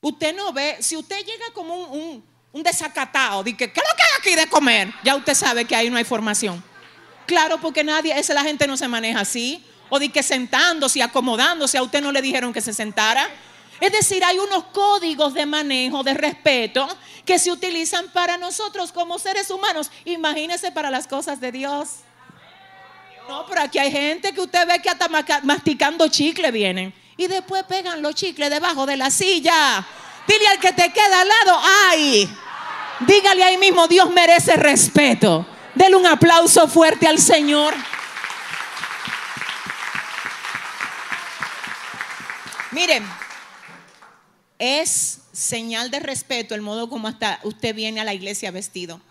Usted 0.01 0.35
no 0.35 0.51
ve, 0.51 0.77
si 0.81 0.97
usted 0.97 1.17
llega 1.25 1.45
como 1.53 1.75
un, 1.85 2.23
desacatado, 2.63 3.43
de 3.43 3.55
¿qué 3.55 3.65
es 3.65 3.75
lo 3.75 3.95
que 3.95 4.03
hay 4.03 4.19
aquí 4.19 4.35
de 4.35 4.49
comer? 4.49 4.93
Ya 5.03 5.15
usted 5.15 5.33
sabe 5.33 5.65
que 5.65 5.75
ahí 5.75 5.89
no 5.89 5.97
hay 5.97 6.03
formación. 6.03 6.61
Claro, 7.25 7.61
porque 7.61 7.83
nadie, 7.83 8.17
esa 8.17 8.33
la 8.33 8.43
gente 8.43 8.67
no 8.67 8.75
se 8.75 8.87
maneja 8.87 9.21
así. 9.21 9.63
O 9.89 9.99
de 9.99 10.09
que 10.09 10.23
sentándose, 10.23 11.01
acomodándose, 11.01 11.77
a 11.77 11.83
usted 11.83 12.01
no 12.01 12.11
le 12.11 12.21
dijeron 12.21 12.53
que 12.53 12.61
se 12.61 12.73
sentara. 12.73 13.27
Es 13.79 13.91
decir, 13.91 14.23
hay 14.23 14.37
unos 14.37 14.65
códigos 14.65 15.33
de 15.33 15.45
manejo, 15.45 16.03
de 16.03 16.13
respeto, 16.13 16.87
que 17.25 17.39
se 17.39 17.51
utilizan 17.51 18.09
para 18.09 18.37
nosotros 18.37 18.91
como 18.91 19.19
seres 19.19 19.49
humanos. 19.49 19.91
Imagínese 20.05 20.71
para 20.71 20.91
las 20.91 21.07
cosas 21.07 21.39
de 21.39 21.51
Dios. 21.51 21.89
No, 23.27 23.45
pero 23.47 23.61
aquí 23.61 23.77
hay 23.77 23.91
gente 23.91 24.33
que 24.33 24.41
usted 24.41 24.67
ve 24.67 24.81
que 24.81 24.89
hasta 24.89 25.07
masticando 25.43 26.07
chicle 26.07 26.51
vienen. 26.51 26.93
Y 27.15 27.27
después 27.27 27.63
pegan 27.63 28.01
los 28.01 28.15
chicles 28.15 28.49
debajo 28.49 28.85
de 28.85 28.97
la 28.97 29.11
silla. 29.11 29.85
Dile 30.27 30.47
al 30.47 30.59
que 30.59 30.71
te 30.71 30.91
queda 30.91 31.21
al 31.21 31.27
lado, 31.27 31.59
ay. 31.91 32.29
Dígale 33.01 33.43
ahí 33.43 33.57
mismo, 33.57 33.87
Dios 33.87 34.09
merece 34.09 34.55
respeto. 34.55 35.45
Dele 35.75 35.95
un 35.95 36.07
aplauso 36.07 36.67
fuerte 36.67 37.07
al 37.07 37.19
Señor. 37.19 37.73
Miren, 42.71 43.03
es 44.59 45.21
señal 45.31 45.89
de 45.89 45.99
respeto 45.99 46.53
el 46.53 46.61
modo 46.61 46.87
como 46.87 47.07
hasta 47.07 47.39
usted 47.43 47.73
viene 47.73 47.99
a 47.99 48.03
la 48.03 48.13
iglesia 48.13 48.51
vestido. 48.51 49.01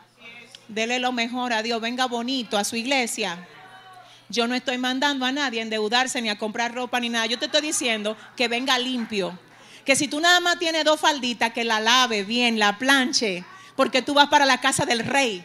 Dele 0.68 1.00
lo 1.00 1.10
mejor 1.10 1.52
a 1.52 1.62
Dios, 1.62 1.80
venga 1.80 2.06
bonito 2.06 2.56
a 2.56 2.62
su 2.62 2.76
iglesia. 2.76 3.48
Yo 4.28 4.46
no 4.46 4.54
estoy 4.54 4.78
mandando 4.78 5.26
a 5.26 5.32
nadie 5.32 5.58
a 5.58 5.62
endeudarse 5.62 6.22
ni 6.22 6.28
a 6.28 6.38
comprar 6.38 6.72
ropa 6.72 7.00
ni 7.00 7.08
nada. 7.08 7.26
Yo 7.26 7.38
te 7.38 7.46
estoy 7.46 7.62
diciendo 7.62 8.16
que 8.36 8.46
venga 8.46 8.78
limpio. 8.78 9.36
Que 9.84 9.96
si 9.96 10.06
tú 10.06 10.20
nada 10.20 10.38
más 10.38 10.58
tienes 10.58 10.84
dos 10.84 11.00
falditas, 11.00 11.52
que 11.52 11.64
la 11.64 11.80
lave 11.80 12.22
bien, 12.22 12.58
la 12.60 12.78
planche, 12.78 13.42
porque 13.74 14.02
tú 14.02 14.14
vas 14.14 14.28
para 14.28 14.44
la 14.44 14.60
casa 14.60 14.84
del 14.84 15.00
rey. 15.00 15.42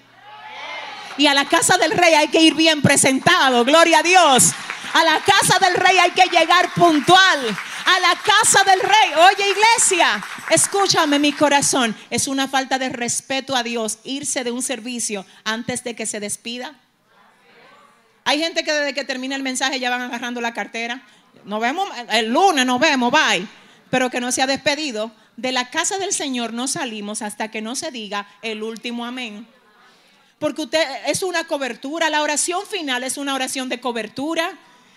Y 1.18 1.28
a 1.28 1.34
la 1.34 1.46
casa 1.46 1.78
del 1.78 1.92
rey 1.92 2.14
hay 2.14 2.28
que 2.28 2.42
ir 2.42 2.54
bien 2.54 2.82
presentado, 2.82 3.64
gloria 3.64 4.00
a 4.00 4.04
Dios. 4.04 4.52
A 4.94 5.04
la 5.04 5.20
casa 5.22 5.58
del 5.60 5.76
rey 5.76 5.98
hay 5.98 6.12
que 6.12 6.26
llegar 6.26 6.72
puntual 6.76 7.58
a 7.86 8.00
la 8.00 8.16
casa 8.16 8.64
del 8.64 8.80
rey. 8.80 9.14
Oye 9.16 9.50
iglesia, 9.50 10.24
escúchame 10.50 11.20
mi 11.20 11.34
corazón. 11.34 11.96
Es 12.10 12.28
una 12.28 12.48
falta 12.48 12.80
de 12.80 12.90
respeto 12.90 13.56
a 13.56 13.64
Dios 13.64 14.00
irse 14.04 14.44
de 14.44 14.52
un 14.52 14.62
servicio 14.62 15.26
antes 15.44 15.84
de 15.84 15.96
que 15.96 16.06
se 16.06 16.20
despida. 16.20 16.76
Hay 18.26 18.40
gente 18.40 18.64
que 18.64 18.72
desde 18.72 18.94
que 18.94 19.04
termina 19.04 19.36
el 19.36 19.44
mensaje 19.44 19.80
ya 19.80 19.90
van 19.90 20.02
agarrando 20.02 20.40
la 20.42 20.54
cartera. 20.54 21.02
Nos 21.46 21.60
vemos 21.60 21.88
el 22.12 22.32
lunes, 22.32 22.66
nos 22.66 22.80
vemos, 22.80 23.12
bye. 23.12 23.46
Pero 23.90 24.10
que 24.10 24.22
no 24.22 24.32
se 24.32 24.42
ha 24.42 24.48
despedido. 24.48 25.12
De 25.36 25.52
la 25.52 25.70
casa 25.70 25.98
del 25.98 26.14
Señor 26.14 26.54
no 26.54 26.68
salimos 26.68 27.22
hasta 27.22 27.50
que 27.50 27.62
no 27.62 27.76
se 27.76 27.92
diga 27.92 28.28
el 28.42 28.64
último 28.64 29.06
amén. 29.06 29.48
Porque 30.40 30.64
usted 30.64 30.86
es 31.08 31.24
una 31.24 31.46
cobertura, 31.46 32.10
la 32.10 32.22
oración 32.22 32.66
final 32.66 33.04
es 33.04 33.18
una 33.18 33.34
oración 33.34 33.70
de 33.70 33.80
cobertura. 33.80 34.52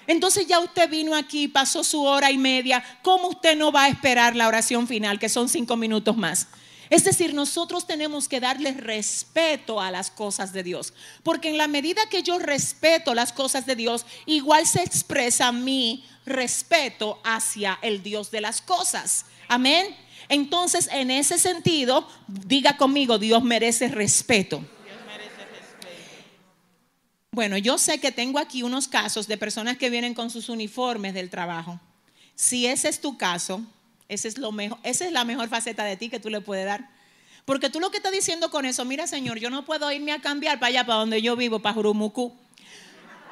Entonces 0.07 0.47
ya 0.47 0.61
usted 0.61 0.89
vino 0.89 1.15
aquí, 1.15 1.49
pasó 1.49 1.83
su 1.83 2.03
hora 2.03 2.31
y 2.31 2.39
media. 2.39 2.85
¿Cómo 3.03 3.29
usted 3.29 3.57
no 3.57 3.73
va 3.73 3.85
a 3.85 3.89
esperar 3.89 4.37
la 4.37 4.49
oración 4.49 4.87
final, 4.87 5.19
que 5.19 5.29
son 5.29 5.49
cinco 5.49 5.77
minutos 5.77 6.17
más? 6.17 6.49
Es 6.89 7.05
decir, 7.05 7.35
nosotros 7.35 7.87
tenemos 7.87 8.29
que 8.29 8.39
darle 8.39 8.73
respeto 8.73 9.81
a 9.81 9.91
las 9.91 10.11
cosas 10.11 10.53
de 10.53 10.63
Dios. 10.63 10.93
Porque 11.23 11.49
en 11.49 11.59
la 11.59 11.67
medida 11.67 12.09
que 12.09 12.23
yo 12.23 12.39
respeto 12.39 13.15
las 13.15 13.33
cosas 13.33 13.67
de 13.67 13.75
Dios, 13.75 14.07
igual 14.25 14.67
se 14.67 14.83
expresa 14.83 15.51
mi 15.51 16.05
respeto 16.25 17.19
hacia 17.25 17.79
el 17.83 18.03
Dios 18.03 18.31
de 18.31 18.41
las 18.41 18.61
cosas. 18.61 19.27
Amén. 19.49 19.97
Entonces, 20.29 20.89
en 20.93 21.11
ese 21.11 21.39
sentido, 21.39 22.07
diga 22.27 22.77
conmigo, 22.77 23.19
Dios 23.19 23.43
merece 23.43 23.89
respeto. 23.89 24.65
Bueno, 27.37 27.59
yo 27.59 27.77
sé 27.77 28.01
que 28.01 28.13
tengo 28.13 28.39
aquí 28.39 28.63
unos 28.63 28.89
casos 28.89 29.29
de 29.29 29.37
personas 29.37 29.77
que 29.77 29.91
vienen 29.91 30.15
con 30.15 30.31
sus 30.31 30.49
uniformes 30.49 31.13
del 31.13 31.29
trabajo. 31.29 31.79
Si 32.35 32.67
ese 32.67 32.89
es 32.89 32.99
tu 32.99 33.19
caso, 33.19 33.61
ese 34.09 34.29
es 34.29 34.39
lo 34.39 34.53
mejor, 34.53 34.79
esa 34.83 35.05
es 35.05 35.13
la 35.13 35.23
mejor 35.23 35.47
faceta 35.51 35.85
de 35.85 35.99
ti 35.99 36.09
que 36.09 36.19
tú 36.19 36.31
le 36.31 36.41
puedes 36.41 36.65
dar. 36.65 36.89
Porque 37.45 37.69
tú 37.69 37.79
lo 37.79 37.91
que 37.91 37.99
estás 37.99 38.13
diciendo 38.13 38.51
con 38.51 38.65
eso, 38.65 38.87
mira 38.87 39.07
Señor, 39.07 39.39
yo 39.39 39.51
no 39.51 39.67
puedo 39.67 39.93
irme 39.93 40.13
a 40.13 40.23
cambiar 40.23 40.59
para 40.59 40.69
allá, 40.69 40.87
para 40.87 41.01
donde 41.01 41.21
yo 41.21 41.37
vivo, 41.37 41.59
para 41.59 41.75
Jurumucú. 41.75 42.33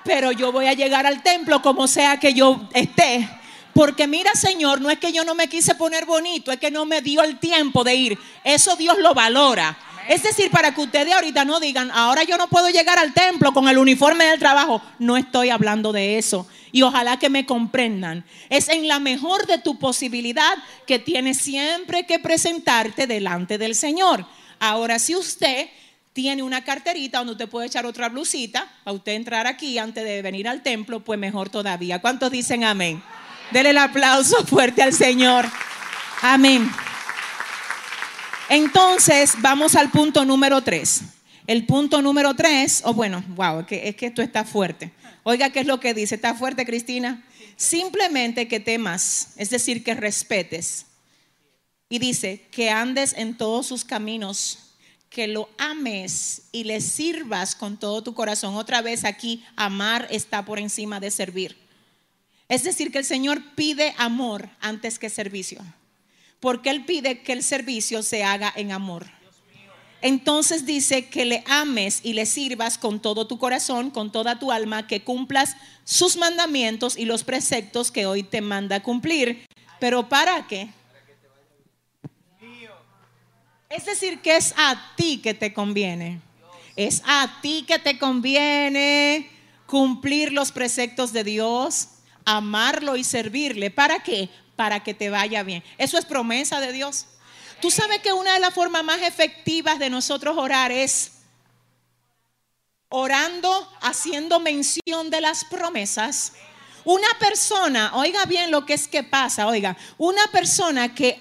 Pero 0.05 0.33
yo 0.33 0.53
voy 0.53 0.67
a 0.67 0.75
llegar 0.75 1.07
al 1.07 1.23
templo 1.23 1.63
como 1.63 1.89
sea 1.89 2.21
que 2.21 2.35
yo 2.35 2.69
esté. 2.75 3.27
Porque 3.73 4.07
mira 4.07 4.35
Señor, 4.35 4.83
no 4.83 4.91
es 4.91 4.99
que 4.99 5.15
yo 5.15 5.25
no 5.25 5.35
me 5.35 5.49
quise 5.49 5.77
poner 5.77 6.05
bonito, 6.05 6.53
es 6.53 6.59
que 6.59 6.71
no 6.71 6.85
me 6.85 7.01
dio 7.01 7.23
el 7.23 7.39
tiempo 7.39 7.83
de 7.83 7.95
ir. 7.95 8.19
Eso 8.45 8.77
Dios 8.77 8.99
lo 8.99 9.15
valora. 9.15 9.79
Es 10.09 10.23
decir, 10.23 10.51
para 10.51 10.75
que 10.75 10.83
ustedes 10.83 11.15
ahorita 11.15 11.45
no 11.45 11.61
digan, 11.61 11.91
ahora 11.91 12.25
yo 12.25 12.37
no 12.37 12.49
puedo 12.49 12.69
llegar 12.69 12.99
al 12.99 13.15
templo 13.15 13.53
con 13.53 13.69
el 13.69 13.79
uniforme 13.79 14.25
del 14.25 14.39
trabajo. 14.39 14.83
No 14.99 15.17
estoy 15.17 15.51
hablando 15.51 15.93
de 15.93 16.19
eso. 16.19 16.47
Y 16.73 16.83
ojalá 16.83 17.19
que 17.19 17.31
me 17.31 17.47
comprendan. 17.47 18.25
Es 18.51 18.69
en 18.69 18.87
la 18.87 18.99
mejor 18.99 19.47
de 19.47 19.59
tu 19.59 19.79
posibilidad 19.79 20.55
que 20.87 20.99
tienes 20.99 21.39
siempre 21.39 22.05
que 22.05 22.19
presentarte 22.19 23.07
delante 23.07 23.57
del 23.57 23.75
Señor. 23.75 24.27
Ahora, 24.59 24.99
si 24.99 25.17
usted 25.17 25.69
tiene 26.13 26.43
una 26.43 26.65
carterita 26.65 27.19
donde 27.19 27.33
usted 27.33 27.49
puede 27.49 27.67
echar 27.67 27.87
otra 27.87 28.09
blusita 28.09 28.69
para 28.85 28.95
usted 28.95 29.13
entrar 29.13 29.47
aquí 29.47 29.79
antes 29.79 30.05
de 30.05 30.23
venir 30.23 30.49
al 30.49 30.63
templo, 30.63 31.01
pues 31.01 31.19
mejor 31.19 31.49
todavía. 31.49 32.01
¿Cuántos 32.01 32.31
dicen 32.31 32.65
amén? 32.65 33.03
Dele 33.51 33.71
el 33.71 33.79
aplauso 33.79 34.45
fuerte 34.47 34.83
al 34.83 34.93
Señor. 34.93 35.47
Amén. 36.23 36.71
Entonces, 38.51 39.35
vamos 39.41 39.75
al 39.75 39.91
punto 39.91 40.25
número 40.25 40.63
tres. 40.63 41.03
El 41.47 41.67
punto 41.67 42.03
número 42.03 42.35
tres, 42.35 42.83
o 42.85 42.95
bueno, 42.95 43.25
wow, 43.29 43.61
es 43.61 43.67
que, 43.67 43.89
es 43.89 43.97
que 43.97 44.07
esto 44.07 44.23
está 44.23 44.45
fuerte. 44.45 44.93
Oiga, 45.23 45.51
¿qué 45.51 45.61
es 45.61 45.67
lo 45.67 45.81
que 45.81 45.95
dice? 45.95 46.15
¿Está 46.15 46.35
fuerte, 46.35 46.67
Cristina? 46.67 47.25
Simplemente 47.57 48.49
que 48.49 48.61
temas, 48.61 49.31
es 49.37 49.51
decir, 49.51 49.83
que 49.83 49.95
respetes. 49.95 50.87
Y 51.89 51.99
dice, 51.99 52.47
que 52.51 52.71
andes 52.71 53.15
en 53.17 53.37
todos 53.37 53.67
sus 53.67 53.85
caminos, 53.85 54.59
que 55.09 55.27
lo 55.27 55.49
ames 55.59 56.43
y 56.53 56.65
le 56.65 56.81
sirvas 56.81 57.55
con 57.55 57.79
todo 57.79 58.03
tu 58.03 58.15
corazón. 58.15 58.57
Otra 58.57 58.83
vez 58.83 59.05
aquí, 59.05 59.45
amar 59.57 60.07
está 60.11 60.45
por 60.45 60.59
encima 60.59 61.01
de 61.01 61.11
servir. 61.11 61.57
Es 62.49 62.65
decir, 62.65 62.91
que 62.91 62.99
el 62.99 63.05
Señor 63.05 63.43
pide 63.55 63.95
amor 63.97 64.51
antes 64.61 64.99
que 64.99 65.09
servicio 65.09 65.65
porque 66.45 66.69
Él 66.69 66.85
pide 66.85 67.23
que 67.23 67.33
el 67.33 67.43
servicio 67.43 68.03
se 68.03 68.23
haga 68.23 68.53
en 68.55 68.71
amor. 68.71 69.07
Entonces 70.03 70.67
dice 70.67 71.07
que 71.07 71.25
le 71.25 71.43
ames 71.47 72.01
y 72.03 72.13
le 72.13 72.27
sirvas 72.27 72.77
con 72.77 73.01
todo 73.01 73.27
tu 73.27 73.39
corazón, 73.39 73.91
con 73.91 74.13
toda 74.13 74.39
tu 74.39 74.53
alma, 74.53 74.87
que 74.87 75.01
cumplas 75.01 75.57
sus 75.85 76.19
mandamientos 76.19 76.99
y 76.99 77.07
los 77.07 77.25
preceptos 77.25 77.91
que 77.91 78.05
hoy 78.05 78.25
te 78.25 78.43
manda 78.43 78.83
cumplir. 78.83 79.47
Pero 79.81 80.07
¿para 80.07 80.47
qué? 80.47 80.69
Es 83.71 83.87
decir, 83.87 84.21
que 84.21 84.37
es 84.37 84.53
a 84.59 84.95
ti 84.99 85.23
que 85.23 85.33
te 85.33 85.55
conviene. 85.55 86.21
Es 86.77 87.01
a 87.07 87.39
ti 87.41 87.65
que 87.67 87.79
te 87.79 87.99
conviene 87.99 89.31
cumplir 89.65 90.31
los 90.31 90.53
preceptos 90.53 91.15
de 91.15 91.25
Dios, 91.25 91.89
amarlo 92.27 92.97
y 92.97 93.05
servirle. 93.05 93.71
¿Para 93.71 94.03
qué? 94.03 94.29
Para 94.57 94.83
que 94.83 94.95
te 94.95 95.11
vaya 95.11 95.43
bien. 95.43 95.63
Eso 95.79 95.99
es 95.99 96.05
promesa 96.05 96.61
de 96.61 96.73
Dios. 96.73 97.07
Tú 97.61 97.71
sabes 97.71 98.01
que 98.01 98.13
una 98.13 98.35
de 98.35 98.41
las 98.41 98.55
formas 98.55 98.85
más 98.85 99.01
efectivas 99.03 99.79
de 99.79 99.91
nosotros 99.91 100.37
orar 100.37 100.71
es 100.71 101.13
orando, 102.89 103.69
haciendo 103.81 104.39
mención 104.39 105.11
de 105.11 105.21
las 105.21 105.45
promesas. 105.45 106.35
Una 106.85 107.09
persona, 107.19 107.93
oiga 107.95 108.25
bien 108.27 108.51
lo 108.51 108.67
que 108.67 108.75
es 108.75 108.87
que 108.87 109.03
pasa, 109.03 109.47
oiga, 109.47 109.77
una 109.99 110.27
persona 110.29 110.95
que 110.95 111.19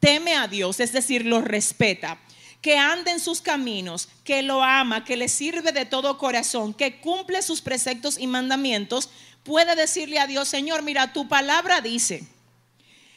teme 0.00 0.34
a 0.34 0.48
Dios, 0.48 0.80
es 0.80 0.92
decir, 0.92 1.24
lo 1.24 1.40
respeta, 1.40 2.18
que 2.60 2.76
anda 2.76 3.12
en 3.12 3.20
sus 3.20 3.40
caminos, 3.40 4.08
que 4.24 4.42
lo 4.42 4.62
ama, 4.62 5.04
que 5.04 5.16
le 5.16 5.28
sirve 5.28 5.70
de 5.70 5.86
todo 5.86 6.18
corazón, 6.18 6.74
que 6.74 7.00
cumple 7.00 7.40
sus 7.42 7.62
preceptos 7.62 8.18
y 8.18 8.26
mandamientos, 8.26 9.08
puede 9.44 9.76
decirle 9.76 10.18
a 10.18 10.26
Dios, 10.26 10.48
Señor, 10.48 10.82
mira, 10.82 11.12
tu 11.12 11.28
palabra 11.28 11.80
dice 11.80 12.24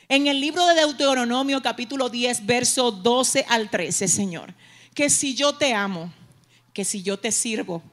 en 0.10 0.26
el 0.26 0.42
libro 0.42 0.66
de 0.66 0.74
Deuteronomio 0.74 1.62
capítulo 1.62 2.10
10, 2.10 2.48
verso 2.48 2.92
12 2.92 3.46
al 3.48 3.70
13, 3.70 4.08
Señor, 4.08 4.56
que 4.96 5.08
si 5.08 5.36
yo 5.36 5.56
te 5.56 5.76
amo, 5.76 6.12
que 6.74 6.84
si 6.84 7.04
yo 7.04 7.20
te 7.20 7.32
sirvo 7.32 7.84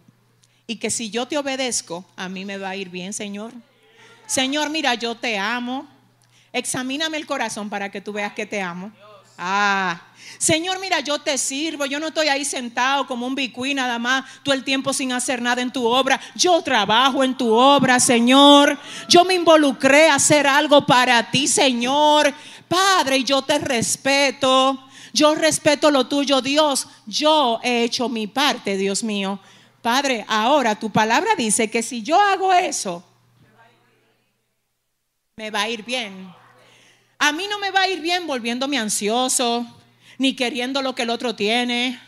y 0.66 0.76
que 0.76 0.90
si 0.90 1.10
yo 1.10 1.28
te 1.28 1.36
obedezco, 1.36 2.06
a 2.16 2.30
mí 2.30 2.46
me 2.46 2.56
va 2.56 2.70
a 2.70 2.76
ir 2.76 2.88
bien, 2.88 3.12
Señor. 3.12 3.52
Señor, 4.26 4.70
mira, 4.70 4.94
yo 4.94 5.14
te 5.14 5.38
amo. 5.38 5.86
Examíname 6.54 7.18
el 7.18 7.26
corazón 7.26 7.68
para 7.68 7.90
que 7.90 8.00
tú 8.00 8.14
veas 8.14 8.32
que 8.32 8.46
te 8.46 8.62
amo. 8.62 8.90
Ah, 9.38 10.00
Señor, 10.38 10.78
mira, 10.80 11.00
yo 11.00 11.18
te 11.18 11.38
sirvo, 11.38 11.86
yo 11.86 11.98
no 11.98 12.08
estoy 12.08 12.28
ahí 12.28 12.44
sentado 12.44 13.06
como 13.06 13.26
un 13.26 13.34
bicuí 13.34 13.74
nada 13.74 13.98
más, 13.98 14.24
todo 14.42 14.54
el 14.54 14.64
tiempo 14.64 14.92
sin 14.92 15.12
hacer 15.12 15.40
nada 15.40 15.62
en 15.62 15.72
tu 15.72 15.86
obra. 15.86 16.20
Yo 16.34 16.60
trabajo 16.62 17.24
en 17.24 17.36
tu 17.36 17.52
obra, 17.52 17.98
Señor. 17.98 18.78
Yo 19.08 19.24
me 19.24 19.34
involucré 19.34 20.08
a 20.08 20.16
hacer 20.16 20.46
algo 20.46 20.84
para 20.84 21.30
ti, 21.30 21.48
Señor. 21.48 22.32
Padre, 22.68 23.24
yo 23.24 23.42
te 23.42 23.58
respeto. 23.58 24.82
Yo 25.12 25.34
respeto 25.34 25.90
lo 25.90 26.06
tuyo, 26.06 26.42
Dios. 26.42 26.86
Yo 27.06 27.58
he 27.62 27.84
hecho 27.84 28.08
mi 28.08 28.26
parte, 28.26 28.76
Dios 28.76 29.02
mío. 29.02 29.38
Padre, 29.80 30.24
ahora 30.28 30.74
tu 30.74 30.90
palabra 30.90 31.34
dice 31.36 31.70
que 31.70 31.82
si 31.82 32.02
yo 32.02 32.20
hago 32.20 32.52
eso, 32.52 33.02
me 35.36 35.50
va 35.50 35.62
a 35.62 35.68
ir 35.68 35.84
bien. 35.84 36.34
A 37.18 37.32
mí 37.32 37.46
no 37.48 37.58
me 37.58 37.70
va 37.70 37.82
a 37.82 37.88
ir 37.88 38.00
bien 38.00 38.26
volviéndome 38.26 38.78
ansioso, 38.78 39.66
ni 40.18 40.34
queriendo 40.34 40.82
lo 40.82 40.94
que 40.94 41.02
el 41.02 41.10
otro 41.10 41.34
tiene, 41.34 42.00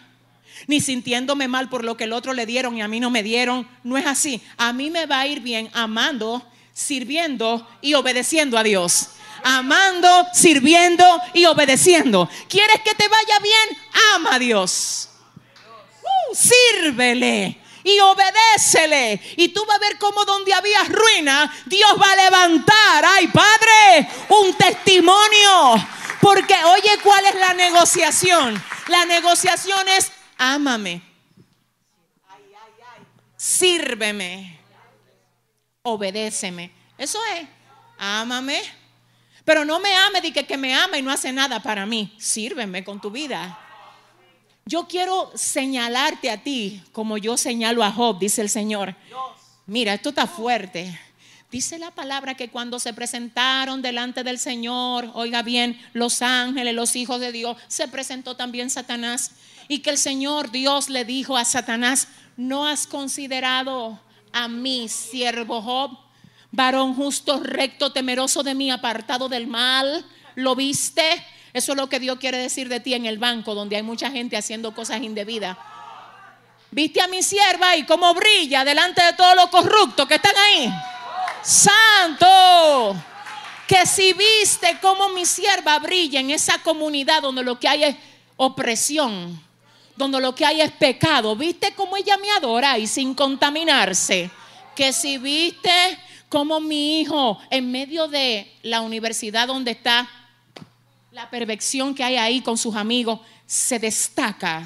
ni 0.67 0.81
sintiéndome 0.81 1.49
mal 1.49 1.69
por 1.69 1.85
lo 1.85 1.97
que 1.97 2.05
el 2.05 2.13
otro 2.13 2.33
le 2.33 2.47
dieron 2.47 2.77
y 2.77 2.83
a 2.83 2.89
mí 2.89 3.01
no 3.01 3.11
me 3.11 3.23
dieron. 3.23 3.69
No 3.85 3.97
es 3.97 4.07
así. 4.07 4.43
A 4.57 4.73
mí 4.73 4.91
me 4.91 5.07
va 5.07 5.21
a 5.21 5.27
ir 5.27 5.41
bien 5.41 5.71
amando, 5.73 6.47
sirviendo 6.73 7.67
y 7.81 7.95
obedeciendo 7.95 8.59
a 8.59 8.63
Dios. 8.63 9.11
Amando, 9.45 10.27
sirviendo 10.35 11.05
y 11.33 11.45
obedeciendo. 11.47 12.29
¿Quieres 12.49 12.81
que 12.85 12.95
te 12.95 13.09
vaya 13.09 13.39
bien? 13.41 13.79
Ama 14.15 14.35
a 14.35 14.39
Dios. 14.39 15.09
Uh, 16.03 16.35
sírvele 16.35 17.68
y 17.89 18.01
obedécele. 18.01 19.20
Y 19.36 19.49
tú 19.49 19.64
vas 19.66 19.76
a 19.76 19.80
ver 19.80 19.99
cómo 19.99 20.24
donde 20.24 20.53
había 20.53 20.84
ruina, 20.84 21.53
Dios 21.66 21.91
va 22.01 22.12
a 22.12 22.16
levantar, 22.16 23.05
ay 23.05 23.28
Padre, 23.28 24.09
un 24.28 24.55
testimonio. 24.55 25.74
Porque 26.20 26.55
oye, 26.64 26.99
¿cuál 27.03 27.24
es 27.26 27.34
la 27.36 27.55
negociación? 27.55 28.62
La 28.89 29.05
negociación 29.07 29.89
es, 29.89 30.12
ámame, 30.36 31.03
sírveme, 33.36 34.61
obedéceme. 35.82 36.72
Eso 36.99 37.18
es, 37.36 37.49
ámame. 37.99 38.61
Pero 39.45 39.64
no 39.64 39.80
me 39.80 39.97
ame, 39.97 40.20
di 40.20 40.32
que, 40.32 40.45
que 40.45 40.59
me 40.59 40.74
ama 40.74 40.99
y 40.99 41.03
no 41.03 41.11
hace 41.11 41.32
nada 41.32 41.62
para 41.62 41.86
mí. 41.86 42.14
Sírveme 42.18 42.84
con 42.84 43.01
tu 43.01 43.11
vida. 43.11 43.59
Yo 44.69 44.87
quiero 44.87 45.33
señalarte 45.35 46.31
a 46.31 46.43
ti 46.43 46.83
como 46.93 47.16
yo 47.16 47.39
señalo 47.39 47.83
a 47.83 47.91
Job, 47.91 48.19
dice 48.19 48.43
el 48.43 48.51
Señor. 48.51 48.95
Mira, 49.64 49.95
esto 49.95 50.11
está 50.11 50.27
fuerte. 50.27 51.01
Dice 51.51 51.79
la 51.79 51.91
palabra 51.91 52.35
que 52.35 52.51
cuando 52.51 52.79
se 52.79 52.93
presentaron 52.93 53.81
delante 53.81 54.25
del 54.25 54.39
Señor, 54.39 55.11
oiga 55.14 55.41
bien, 55.41 55.81
los 55.95 56.21
ángeles, 56.21 56.75
los 56.75 56.97
hijos 56.97 57.19
de 57.19 57.33
Dios, 57.33 57.57
se 57.66 57.89
presentó 57.89 58.37
también 58.37 58.69
Satanás. 58.69 59.31
Y 59.69 59.79
que 59.79 59.89
el 59.89 59.97
Señor 59.97 60.51
Dios 60.51 60.91
le 60.91 61.07
dijo 61.07 61.39
a 61.39 61.47
Satanás, 61.47 62.09
no 62.37 62.66
has 62.66 62.87
considerado 62.87 63.99
a 64.33 64.49
mí, 64.49 64.91
siervo 64.91 65.62
Job, 65.62 65.99
varón 66.53 66.95
justo, 66.95 67.41
recto, 67.41 67.91
temeroso 67.91 68.43
de 68.43 68.55
mí, 68.55 68.71
apartado 68.71 69.31
del 69.31 69.47
mal. 69.47 70.05
¿Lo 70.35 70.55
viste? 70.55 71.25
Eso 71.53 71.72
es 71.72 71.78
lo 71.78 71.88
que 71.88 72.01
Dios 72.01 72.18
quiere 72.18 72.38
decir 72.38 72.68
de 72.68 72.80
ti 72.80 72.94
en 72.94 73.07
el 73.07 73.18
banco, 73.18 73.55
donde 73.55 73.76
hay 73.76 73.82
mucha 73.82 74.11
gente 74.11 74.36
haciendo 74.36 74.74
cosas 74.74 75.03
indebidas. 75.03 75.57
¿Viste 76.70 77.01
a 77.01 77.09
mi 77.09 77.22
sierva 77.22 77.76
y 77.76 77.84
cómo 77.84 78.12
brilla 78.12 78.64
delante 78.64 79.03
de 79.03 79.14
todos 79.14 79.34
los 79.34 79.46
corruptos 79.46 80.07
que 80.07 80.16
están 80.16 80.36
ahí? 80.36 80.70
Santo. 81.42 82.94
Que 83.66 83.86
si 83.86 84.12
viste 84.12 84.78
cómo 84.80 85.09
mi 85.11 85.24
sierva 85.24 85.78
brilla 85.78 86.20
en 86.20 86.30
esa 86.30 86.59
comunidad 86.62 87.22
donde 87.22 87.42
lo 87.42 87.59
que 87.59 87.68
hay 87.68 87.84
es 87.84 87.96
opresión, 88.36 89.40
donde 89.96 90.20
lo 90.20 90.34
que 90.34 90.44
hay 90.44 90.61
es 90.61 90.70
pecado, 90.72 91.34
viste 91.36 91.74
cómo 91.74 91.96
ella 91.96 92.16
me 92.18 92.30
adora 92.30 92.78
y 92.78 92.86
sin 92.86 93.14
contaminarse. 93.14 94.30
Que 94.74 94.92
si 94.92 95.18
viste 95.18 95.99
cómo 96.28 96.61
mi 96.61 97.01
hijo 97.01 97.38
en 97.51 97.70
medio 97.70 98.09
de 98.09 98.51
la 98.62 98.82
universidad 98.82 99.49
donde 99.49 99.70
está 99.70 100.09
la 101.11 101.31
perversión 101.31 101.95
que 101.95 102.05
hay 102.05 102.17
ahí 102.17 102.43
con 102.43 102.59
sus 102.59 102.77
amigos 102.77 103.21
se 103.47 103.79
destaca 103.79 104.63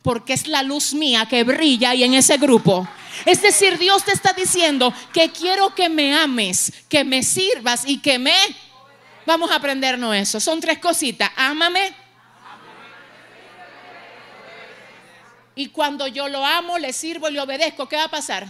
porque 0.00 0.32
es 0.32 0.46
la 0.48 0.62
luz 0.62 0.94
mía 0.94 1.26
que 1.26 1.44
brilla 1.44 1.90
ahí 1.90 2.02
en 2.02 2.14
ese 2.14 2.38
grupo. 2.38 2.88
Es 3.24 3.42
decir, 3.42 3.78
Dios 3.78 4.02
te 4.04 4.12
está 4.12 4.32
diciendo 4.32 4.92
que 5.12 5.30
quiero 5.30 5.74
que 5.74 5.88
me 5.88 6.14
ames, 6.14 6.72
que 6.88 7.04
me 7.04 7.22
sirvas 7.22 7.84
y 7.86 7.98
que 7.98 8.18
me... 8.18 8.34
Vamos 9.24 9.50
a 9.52 9.56
aprendernos 9.56 10.16
eso. 10.16 10.40
Son 10.40 10.60
tres 10.60 10.78
cositas. 10.78 11.30
Ámame. 11.36 11.94
Y 15.54 15.68
cuando 15.68 16.08
yo 16.08 16.28
lo 16.28 16.44
amo, 16.44 16.78
le 16.78 16.92
sirvo 16.92 17.28
y 17.28 17.32
le 17.32 17.40
obedezco, 17.40 17.88
¿qué 17.88 17.96
va 17.96 18.04
a 18.04 18.10
pasar? 18.10 18.48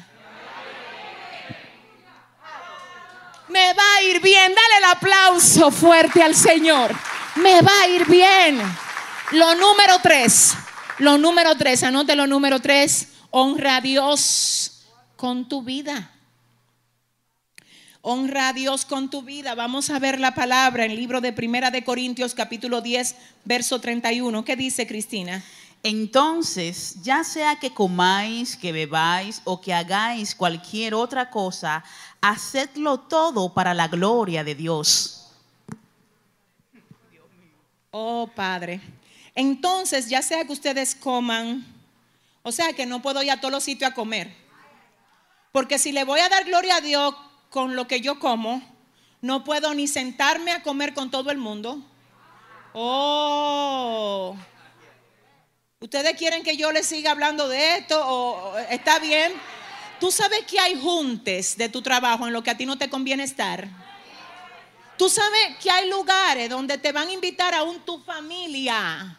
Me 3.49 3.75
va 3.75 3.95
a 3.99 4.03
ir 4.05 4.23
bien. 4.23 4.55
Dale 4.55 4.79
el 4.79 4.85
aplauso 4.85 5.71
fuerte 5.71 6.23
al 6.23 6.35
Señor 6.35 6.97
me 7.37 7.61
va 7.63 7.81
a 7.83 7.89
ir 7.89 8.07
bien. 8.07 8.61
Lo 9.33 9.55
número 9.55 9.99
tres, 10.03 10.55
lo 10.99 11.17
número 11.19 11.57
tres, 11.57 11.83
anote 11.83 12.15
lo 12.17 12.27
número 12.27 12.61
tres, 12.61 13.09
honra 13.31 13.77
a 13.77 13.81
Dios 13.81 14.85
con 15.17 15.49
tu 15.49 15.63
vida. 15.63 16.11
Honra 18.05 18.49
a 18.49 18.53
Dios 18.53 18.85
con 18.85 19.11
tu 19.11 19.23
vida. 19.23 19.55
Vamos 19.55 19.89
a 19.89 20.01
ver 20.01 20.19
la 20.19 20.35
palabra 20.35 20.85
en 20.85 20.91
el 20.91 20.97
libro 20.97 21.21
de 21.21 21.33
Primera 21.33 21.71
de 21.71 21.85
Corintios 21.85 22.35
capítulo 22.35 22.81
10, 22.81 23.15
verso 23.45 23.81
31. 23.81 24.45
¿Qué 24.45 24.57
dice 24.57 24.89
Cristina? 24.89 25.43
Entonces, 25.85 26.97
ya 27.03 27.25
sea 27.25 27.57
que 27.57 27.73
comáis, 27.73 28.57
que 28.57 28.73
bebáis 28.73 29.41
o 29.45 29.61
que 29.61 29.73
hagáis 29.73 30.35
cualquier 30.35 30.95
otra 30.95 31.31
cosa, 31.31 31.85
hacedlo 32.21 33.01
todo 33.01 33.55
para 33.55 33.73
la 33.73 33.89
gloria 33.89 34.45
de 34.45 34.57
Dios. 34.57 35.22
Oh 37.95 38.31
Padre. 38.35 38.81
Entonces, 39.35 40.09
ya 40.09 40.23
sea 40.23 40.47
que 40.47 40.53
ustedes 40.53 40.95
coman, 40.95 41.65
o 42.43 42.51
sea 42.51 42.73
que 42.73 42.87
no 42.87 43.03
puedo 43.03 43.23
ir 43.23 43.31
a 43.31 43.39
todos 43.39 43.53
los 43.53 43.63
sitios 43.63 43.91
a 43.91 43.95
comer. 43.95 44.35
Porque 45.53 45.79
si 45.79 45.93
le 45.93 46.05
voy 46.05 46.21
a 46.21 46.31
dar 46.31 46.45
gloria 46.45 46.77
a 46.77 46.81
Dios 46.81 47.15
con 47.51 47.77
lo 47.77 47.87
que 47.87 48.01
yo 48.01 48.19
como, 48.19 48.63
no 49.21 49.45
puedo 49.45 49.75
ni 49.75 49.87
sentarme 49.87 50.53
a 50.53 50.63
comer 50.63 50.95
con 50.95 51.11
todo 51.11 51.31
el 51.31 51.37
mundo. 51.37 51.83
Oh. 52.73 54.35
¿Ustedes 55.79 56.17
quieren 56.17 56.43
que 56.43 56.57
yo 56.57 56.73
les 56.73 56.87
siga 56.87 57.11
hablando 57.11 57.47
de 57.47 57.77
esto? 57.77 58.01
¿O 58.07 58.59
está 58.71 59.01
bien? 59.01 59.33
Tú 60.01 60.11
sabes 60.11 60.47
que 60.47 60.59
hay 60.59 60.81
juntes 60.81 61.59
de 61.59 61.69
tu 61.69 61.83
trabajo 61.83 62.27
en 62.27 62.33
lo 62.33 62.43
que 62.43 62.51
a 62.51 62.57
ti 62.57 62.65
no 62.65 62.79
te 62.79 62.89
conviene 62.89 63.25
estar. 63.25 63.69
Tú 65.03 65.09
sabes 65.09 65.57
que 65.61 65.69
hay 65.69 65.91
lugares 65.91 66.49
donde 66.49 66.79
te 66.79 66.93
van 66.93 67.09
a 67.09 67.13
invitar 67.13 67.53
a 67.55 67.65
un 67.65 67.81
tu 67.81 67.99
familia, 67.99 69.19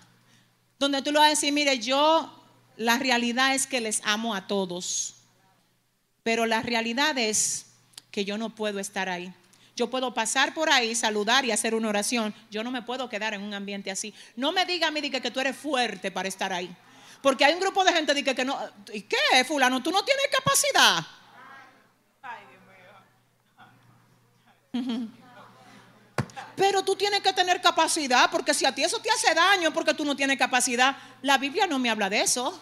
donde 0.79 1.01
tú 1.01 1.11
le 1.11 1.19
vas 1.19 1.25
a 1.27 1.31
decir, 1.31 1.51
mire, 1.51 1.77
yo, 1.77 2.41
la 2.77 2.97
realidad 2.97 3.53
es 3.53 3.67
que 3.67 3.81
les 3.81 3.99
amo 4.05 4.33
a 4.33 4.47
todos, 4.47 5.15
pero 6.23 6.45
la 6.45 6.61
realidad 6.61 7.17
es 7.17 7.65
que 8.11 8.23
yo 8.23 8.37
no 8.37 8.55
puedo 8.55 8.79
estar 8.79 9.09
ahí. 9.09 9.33
Yo 9.75 9.89
puedo 9.89 10.13
pasar 10.13 10.53
por 10.53 10.69
ahí, 10.69 10.95
saludar 10.95 11.43
y 11.43 11.51
hacer 11.51 11.75
una 11.75 11.89
oración. 11.89 12.33
Yo 12.49 12.63
no 12.63 12.71
me 12.71 12.83
puedo 12.83 13.09
quedar 13.09 13.33
en 13.33 13.41
un 13.41 13.53
ambiente 13.53 13.91
así. 13.91 14.13
No 14.37 14.53
me 14.53 14.65
diga 14.65 14.87
a 14.87 14.91
mí 14.91 15.01
que, 15.01 15.31
tú 15.31 15.41
eres 15.41 15.57
fuerte 15.57 16.11
para 16.11 16.29
estar 16.29 16.53
ahí. 16.53 16.73
Porque 17.21 17.43
hay 17.43 17.55
un 17.55 17.59
grupo 17.59 17.83
de 17.83 17.91
gente 17.91 18.23
que, 18.23 18.33
que 18.33 18.45
no. 18.45 18.57
¿Y 18.93 19.01
qué, 19.01 19.43
fulano? 19.45 19.83
Tú 19.83 19.91
no 19.91 20.01
tienes 20.05 20.27
capacidad. 20.31 21.05
Ay, 22.21 22.43
Dios 24.71 25.01
mío. 25.03 25.09
Pero 26.55 26.83
tú 26.83 26.95
tienes 26.95 27.21
que 27.21 27.33
tener 27.33 27.61
capacidad, 27.61 28.29
porque 28.29 28.53
si 28.53 28.65
a 28.65 28.73
ti 28.73 28.83
eso 28.83 28.99
te 28.99 29.09
hace 29.09 29.33
daño 29.33 29.73
porque 29.73 29.93
tú 29.93 30.05
no 30.05 30.15
tienes 30.15 30.37
capacidad, 30.37 30.95
la 31.21 31.37
Biblia 31.37 31.65
no 31.65 31.79
me 31.79 31.89
habla 31.89 32.09
de 32.09 32.21
eso. 32.21 32.59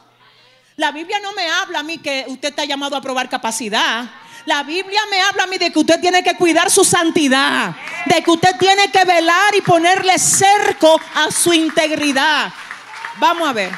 La 0.77 0.91
Biblia 0.91 1.19
no 1.19 1.33
me 1.33 1.47
habla 1.47 1.79
a 1.79 1.83
mí 1.83 1.97
que 1.97 2.25
usted 2.27 2.49
está 2.49 2.63
llamado 2.63 2.95
a 2.95 3.01
probar 3.01 3.29
capacidad. 3.29 4.09
La 4.45 4.63
Biblia 4.63 5.01
me 5.09 5.21
habla 5.21 5.43
a 5.43 5.47
mí 5.47 5.57
de 5.57 5.71
que 5.71 5.79
usted 5.79 5.99
tiene 5.99 6.23
que 6.23 6.35
cuidar 6.35 6.71
su 6.71 6.83
santidad, 6.83 7.75
de 8.05 8.23
que 8.23 8.31
usted 8.31 8.55
tiene 8.57 8.89
que 8.89 9.03
velar 9.03 9.53
y 9.55 9.61
ponerle 9.61 10.17
cerco 10.17 10.99
a 11.13 11.29
su 11.29 11.53
integridad. 11.53 12.51
Vamos 13.17 13.47
a 13.47 13.53
ver. 13.53 13.71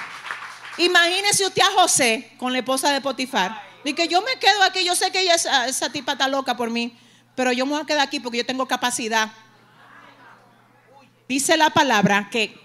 Imagínese 0.77 1.45
usted 1.45 1.63
a 1.63 1.81
José 1.81 2.31
con 2.37 2.53
la 2.53 2.59
esposa 2.59 2.91
de 2.91 3.01
Potifar. 3.01 3.61
Y 3.83 3.93
que 3.93 4.07
yo 4.07 4.21
me 4.21 4.37
quedo 4.37 4.63
aquí, 4.63 4.85
yo 4.85 4.95
sé 4.95 5.11
que 5.11 5.21
ella, 5.21 5.35
esa, 5.35 5.67
esa 5.67 5.91
tipa 5.91 6.13
está 6.13 6.27
loca 6.29 6.55
por 6.55 6.69
mí, 6.69 6.97
pero 7.35 7.51
yo 7.51 7.65
me 7.65 7.73
voy 7.73 7.81
a 7.81 7.85
quedar 7.85 8.07
aquí 8.07 8.19
porque 8.21 8.37
yo 8.37 8.45
tengo 8.45 8.65
capacidad 8.65 9.29
dice 11.33 11.57
la 11.57 11.71
palabra 11.71 12.29
que 12.29 12.55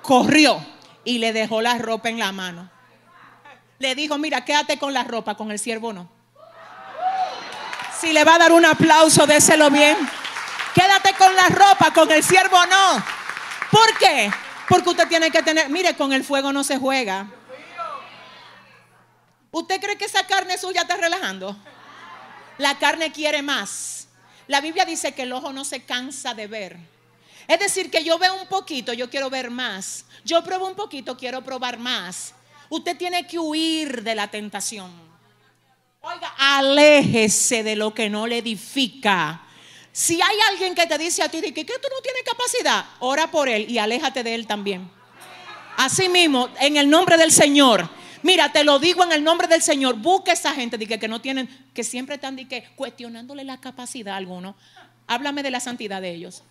corrió 0.00 0.64
y 1.04 1.18
le 1.18 1.34
dejó 1.34 1.60
la 1.60 1.76
ropa 1.76 2.08
en 2.08 2.18
la 2.18 2.32
mano. 2.32 2.70
Le 3.78 3.94
dijo, 3.94 4.16
mira, 4.16 4.46
quédate 4.46 4.78
con 4.78 4.94
la 4.94 5.04
ropa, 5.04 5.34
con 5.34 5.50
el 5.50 5.58
siervo 5.58 5.92
no. 5.92 6.10
Si 8.00 8.14
le 8.14 8.24
va 8.24 8.36
a 8.36 8.38
dar 8.38 8.52
un 8.52 8.64
aplauso, 8.64 9.26
déselo 9.26 9.70
bien. 9.70 9.98
Quédate 10.74 11.12
con 11.18 11.36
la 11.36 11.48
ropa, 11.48 11.92
con 11.92 12.10
el 12.10 12.24
siervo 12.24 12.64
no. 12.64 13.04
¿Por 13.70 13.98
qué? 13.98 14.30
Porque 14.70 14.88
usted 14.88 15.08
tiene 15.08 15.30
que 15.30 15.42
tener, 15.42 15.68
mire, 15.68 15.94
con 15.94 16.14
el 16.14 16.24
fuego 16.24 16.50
no 16.50 16.64
se 16.64 16.78
juega. 16.78 17.26
¿Usted 19.50 19.78
cree 19.82 19.98
que 19.98 20.06
esa 20.06 20.26
carne 20.26 20.56
suya 20.56 20.80
está 20.80 20.96
relajando? 20.96 21.54
La 22.56 22.78
carne 22.78 23.12
quiere 23.12 23.42
más. 23.42 24.08
La 24.46 24.62
Biblia 24.62 24.86
dice 24.86 25.12
que 25.12 25.24
el 25.24 25.32
ojo 25.34 25.52
no 25.52 25.66
se 25.66 25.84
cansa 25.84 26.32
de 26.32 26.46
ver. 26.46 26.91
Es 27.52 27.58
decir, 27.58 27.90
que 27.90 28.02
yo 28.02 28.18
veo 28.18 28.34
un 28.40 28.46
poquito, 28.46 28.94
yo 28.94 29.10
quiero 29.10 29.28
ver 29.28 29.50
más. 29.50 30.06
Yo 30.24 30.42
pruebo 30.42 30.66
un 30.66 30.74
poquito, 30.74 31.18
quiero 31.18 31.42
probar 31.42 31.78
más. 31.78 32.32
Usted 32.70 32.96
tiene 32.96 33.26
que 33.26 33.38
huir 33.38 34.02
de 34.02 34.14
la 34.14 34.28
tentación. 34.28 34.90
Oiga, 36.00 36.32
aléjese 36.38 37.62
de 37.62 37.76
lo 37.76 37.92
que 37.92 38.08
no 38.08 38.26
le 38.26 38.38
edifica. 38.38 39.42
Si 39.92 40.14
hay 40.14 40.36
alguien 40.48 40.74
que 40.74 40.86
te 40.86 40.96
dice 40.96 41.22
a 41.22 41.28
ti 41.28 41.42
que, 41.42 41.64
tú 41.66 41.74
no 41.74 42.00
tienes 42.02 42.22
capacidad, 42.24 42.86
ora 43.00 43.30
por 43.30 43.50
él 43.50 43.66
y 43.68 43.76
aléjate 43.76 44.22
de 44.22 44.34
él 44.34 44.46
también. 44.46 44.90
Así 45.76 46.08
mismo, 46.08 46.48
en 46.58 46.78
el 46.78 46.88
nombre 46.88 47.18
del 47.18 47.32
Señor. 47.32 47.86
Mira, 48.22 48.50
te 48.50 48.64
lo 48.64 48.78
digo 48.78 49.04
en 49.04 49.12
el 49.12 49.22
nombre 49.22 49.46
del 49.46 49.60
Señor. 49.60 49.96
Busca 49.96 50.32
esa 50.32 50.54
gente 50.54 50.78
que, 50.78 50.98
que 50.98 51.08
no 51.08 51.20
tienen, 51.20 51.50
que 51.74 51.84
siempre 51.84 52.14
están 52.14 52.34
que, 52.48 52.64
cuestionándole 52.76 53.44
la 53.44 53.60
capacidad 53.60 54.14
a 54.14 54.16
alguno. 54.16 54.56
Háblame 55.06 55.42
de 55.42 55.50
la 55.50 55.60
santidad 55.60 56.00
de 56.00 56.14
ellos. 56.14 56.44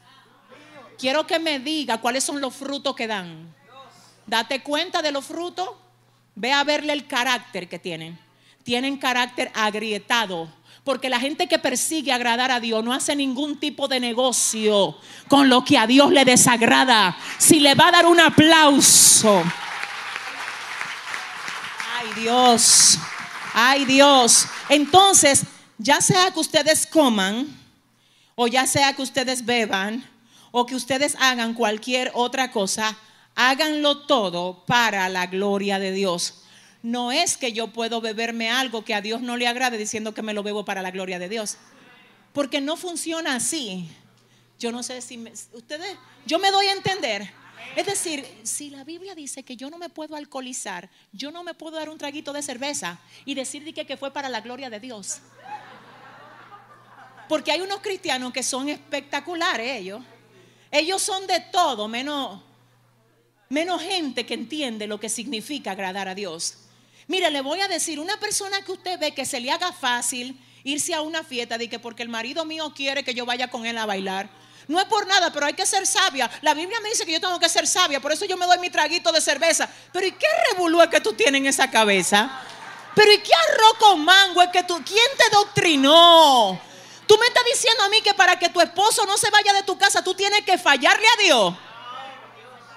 Quiero 1.02 1.26
que 1.26 1.40
me 1.40 1.58
diga 1.58 1.98
cuáles 1.98 2.24
son 2.24 2.40
los 2.40 2.54
frutos 2.54 2.96
que 2.96 3.08
dan. 3.08 3.52
Date 4.28 4.62
cuenta 4.62 5.02
de 5.02 5.12
los 5.12 5.26
frutos. 5.26 5.68
Ve 6.36 6.54
a 6.54 6.64
verle 6.64 6.94
el 6.94 7.08
carácter 7.08 7.68
que 7.68 7.80
tienen. 7.80 8.20
Tienen 8.62 8.98
carácter 8.98 9.52
agrietado. 9.56 10.48
Porque 10.84 11.10
la 11.10 11.20
gente 11.20 11.48
que 11.48 11.58
persigue 11.58 12.12
agradar 12.12 12.52
a 12.52 12.60
Dios 12.60 12.84
no 12.84 12.94
hace 12.94 13.16
ningún 13.16 13.60
tipo 13.60 13.88
de 13.88 14.00
negocio 14.00 14.96
con 15.28 15.50
lo 15.50 15.66
que 15.66 15.80
a 15.80 15.88
Dios 15.88 16.12
le 16.12 16.24
desagrada. 16.24 17.18
Si 17.40 17.60
le 17.60 17.74
va 17.74 17.88
a 17.88 17.94
dar 17.94 18.06
un 18.06 18.20
aplauso. 18.20 19.44
Ay 21.98 22.22
Dios, 22.22 23.00
ay 23.56 23.86
Dios. 23.86 24.46
Entonces, 24.70 25.46
ya 25.80 26.00
sea 26.00 26.30
que 26.30 26.40
ustedes 26.40 26.86
coman 26.86 27.48
o 28.36 28.46
ya 28.46 28.68
sea 28.68 28.94
que 28.94 29.02
ustedes 29.02 29.44
beban 29.44 30.12
o 30.52 30.66
que 30.66 30.76
ustedes 30.76 31.16
hagan 31.20 31.54
cualquier 31.54 32.12
otra 32.14 32.52
cosa, 32.52 32.98
háganlo 33.36 34.06
todo 34.06 34.66
para 34.66 35.08
la 35.10 35.28
gloria 35.28 35.80
de 35.80 35.92
Dios. 35.92 36.44
No 36.84 37.12
es 37.12 37.38
que 37.38 37.54
yo 37.54 37.68
puedo 37.68 38.02
beberme 38.02 38.50
algo 38.50 38.84
que 38.84 38.94
a 38.94 39.02
Dios 39.02 39.22
no 39.22 39.38
le 39.38 39.48
agrade 39.48 39.78
diciendo 39.78 40.14
que 40.14 40.22
me 40.22 40.34
lo 40.34 40.44
bebo 40.44 40.66
para 40.66 40.82
la 40.82 40.92
gloria 40.92 41.20
de 41.20 41.30
Dios. 41.30 41.58
Porque 42.34 42.60
no 42.60 42.76
funciona 42.76 43.36
así. 43.36 43.90
Yo 44.60 44.72
no 44.72 44.84
sé 44.84 45.02
si 45.02 45.24
ustedes, 45.54 45.98
yo 46.26 46.40
me 46.40 46.52
doy 46.52 46.68
a 46.68 46.74
entender. 46.74 47.32
Es 47.76 47.86
decir, 47.86 48.26
si 48.44 48.70
la 48.70 48.84
Biblia 48.84 49.16
dice 49.16 49.44
que 49.44 49.56
yo 49.56 49.70
no 49.70 49.78
me 49.78 49.90
puedo 49.90 50.16
alcoholizar, 50.16 50.90
yo 51.14 51.32
no 51.32 51.44
me 51.44 51.54
puedo 51.54 51.78
dar 51.78 51.90
un 51.90 51.98
traguito 51.98 52.34
de 52.34 52.42
cerveza 52.42 53.00
y 53.26 53.36
decir 53.36 53.74
que, 53.74 53.86
que 53.86 53.98
fue 53.98 54.12
para 54.12 54.28
la 54.28 54.42
gloria 54.42 54.70
de 54.70 54.80
Dios. 54.80 55.20
Porque 57.30 57.52
hay 57.52 57.62
unos 57.62 57.80
cristianos 57.80 58.34
que 58.34 58.44
son 58.44 58.68
espectaculares 58.70 59.78
ellos. 59.80 60.04
Ellos 60.72 61.02
son 61.02 61.28
de 61.28 61.40
todo, 61.40 61.88
menos, 61.88 62.42
menos 63.50 63.82
gente 63.82 64.26
que 64.26 64.34
entiende 64.34 64.88
lo 64.88 65.00
que 65.00 65.10
significa 65.10 65.72
agradar 65.72 66.08
a 66.08 66.16
Dios. 66.16 66.58
Mire, 67.08 67.30
le 67.30 67.42
voy 67.42 67.60
a 67.60 67.68
decir, 67.68 68.00
una 68.00 68.18
persona 68.18 68.62
que 68.62 68.72
usted 68.72 68.98
ve 68.98 69.14
que 69.14 69.26
se 69.26 69.42
le 69.42 69.52
haga 69.52 69.74
fácil 69.74 70.40
irse 70.64 70.94
a 70.94 71.02
una 71.02 71.24
fiesta 71.24 71.58
de 71.58 71.70
que 71.70 71.78
porque 71.78 72.04
el 72.04 72.10
marido 72.10 72.46
mío 72.46 72.72
quiere 72.74 73.04
que 73.04 73.14
yo 73.14 73.26
vaya 73.26 73.50
con 73.50 73.66
él 73.66 73.78
a 73.78 73.86
bailar. 73.86 74.30
No 74.68 74.80
es 74.80 74.86
por 74.86 75.06
nada, 75.06 75.34
pero 75.34 75.46
hay 75.46 75.54
que 75.54 75.66
ser 75.66 75.86
sabia. 75.86 76.32
La 76.42 76.54
Biblia 76.54 76.80
me 76.82 76.90
dice 76.90 77.06
que 77.06 77.12
yo 77.12 77.20
tengo 77.20 77.40
que 77.40 77.50
ser 77.50 77.68
sabia, 77.68 78.00
por 78.00 78.14
eso 78.14 78.24
yo 78.24 78.38
me 78.38 78.46
doy 78.46 78.60
mi 78.60 78.70
traguito 78.70 79.12
de 79.12 79.20
cerveza. 79.20 79.70
Pero 79.92 80.08
¿y 80.08 80.14
qué 80.14 80.28
revolú 80.52 80.82
es 80.82 80.88
que 80.88 81.02
tú 81.02 81.12
tienes 81.12 81.40
en 81.40 81.48
esa 81.48 81.70
cabeza? 81.70 82.42
Pero 82.96 83.12
¿y 83.12 83.18
qué 83.18 83.32
arroz 83.34 83.78
con 83.78 84.06
mango 84.06 84.42
es 84.42 84.50
que 84.50 84.64
tú? 84.64 84.82
¿Quién 84.86 85.08
te 85.18 85.36
doctrinó? 85.36 86.71
Tú 87.12 87.18
me 87.18 87.28
estás 87.28 87.44
diciendo 87.44 87.84
a 87.84 87.90
mí 87.90 88.02
que 88.02 88.14
para 88.14 88.40
que 88.40 88.48
tu 88.48 88.62
esposo 88.62 89.06
no 89.06 89.18
se 89.18 89.30
vaya 89.30 89.52
de 89.52 89.64
tu 89.64 89.78
casa, 89.78 90.02
tú 90.02 90.14
tienes 90.14 90.46
que 90.46 90.58
fallarle 90.58 91.06
a 91.06 91.22
Dios. 91.22 91.54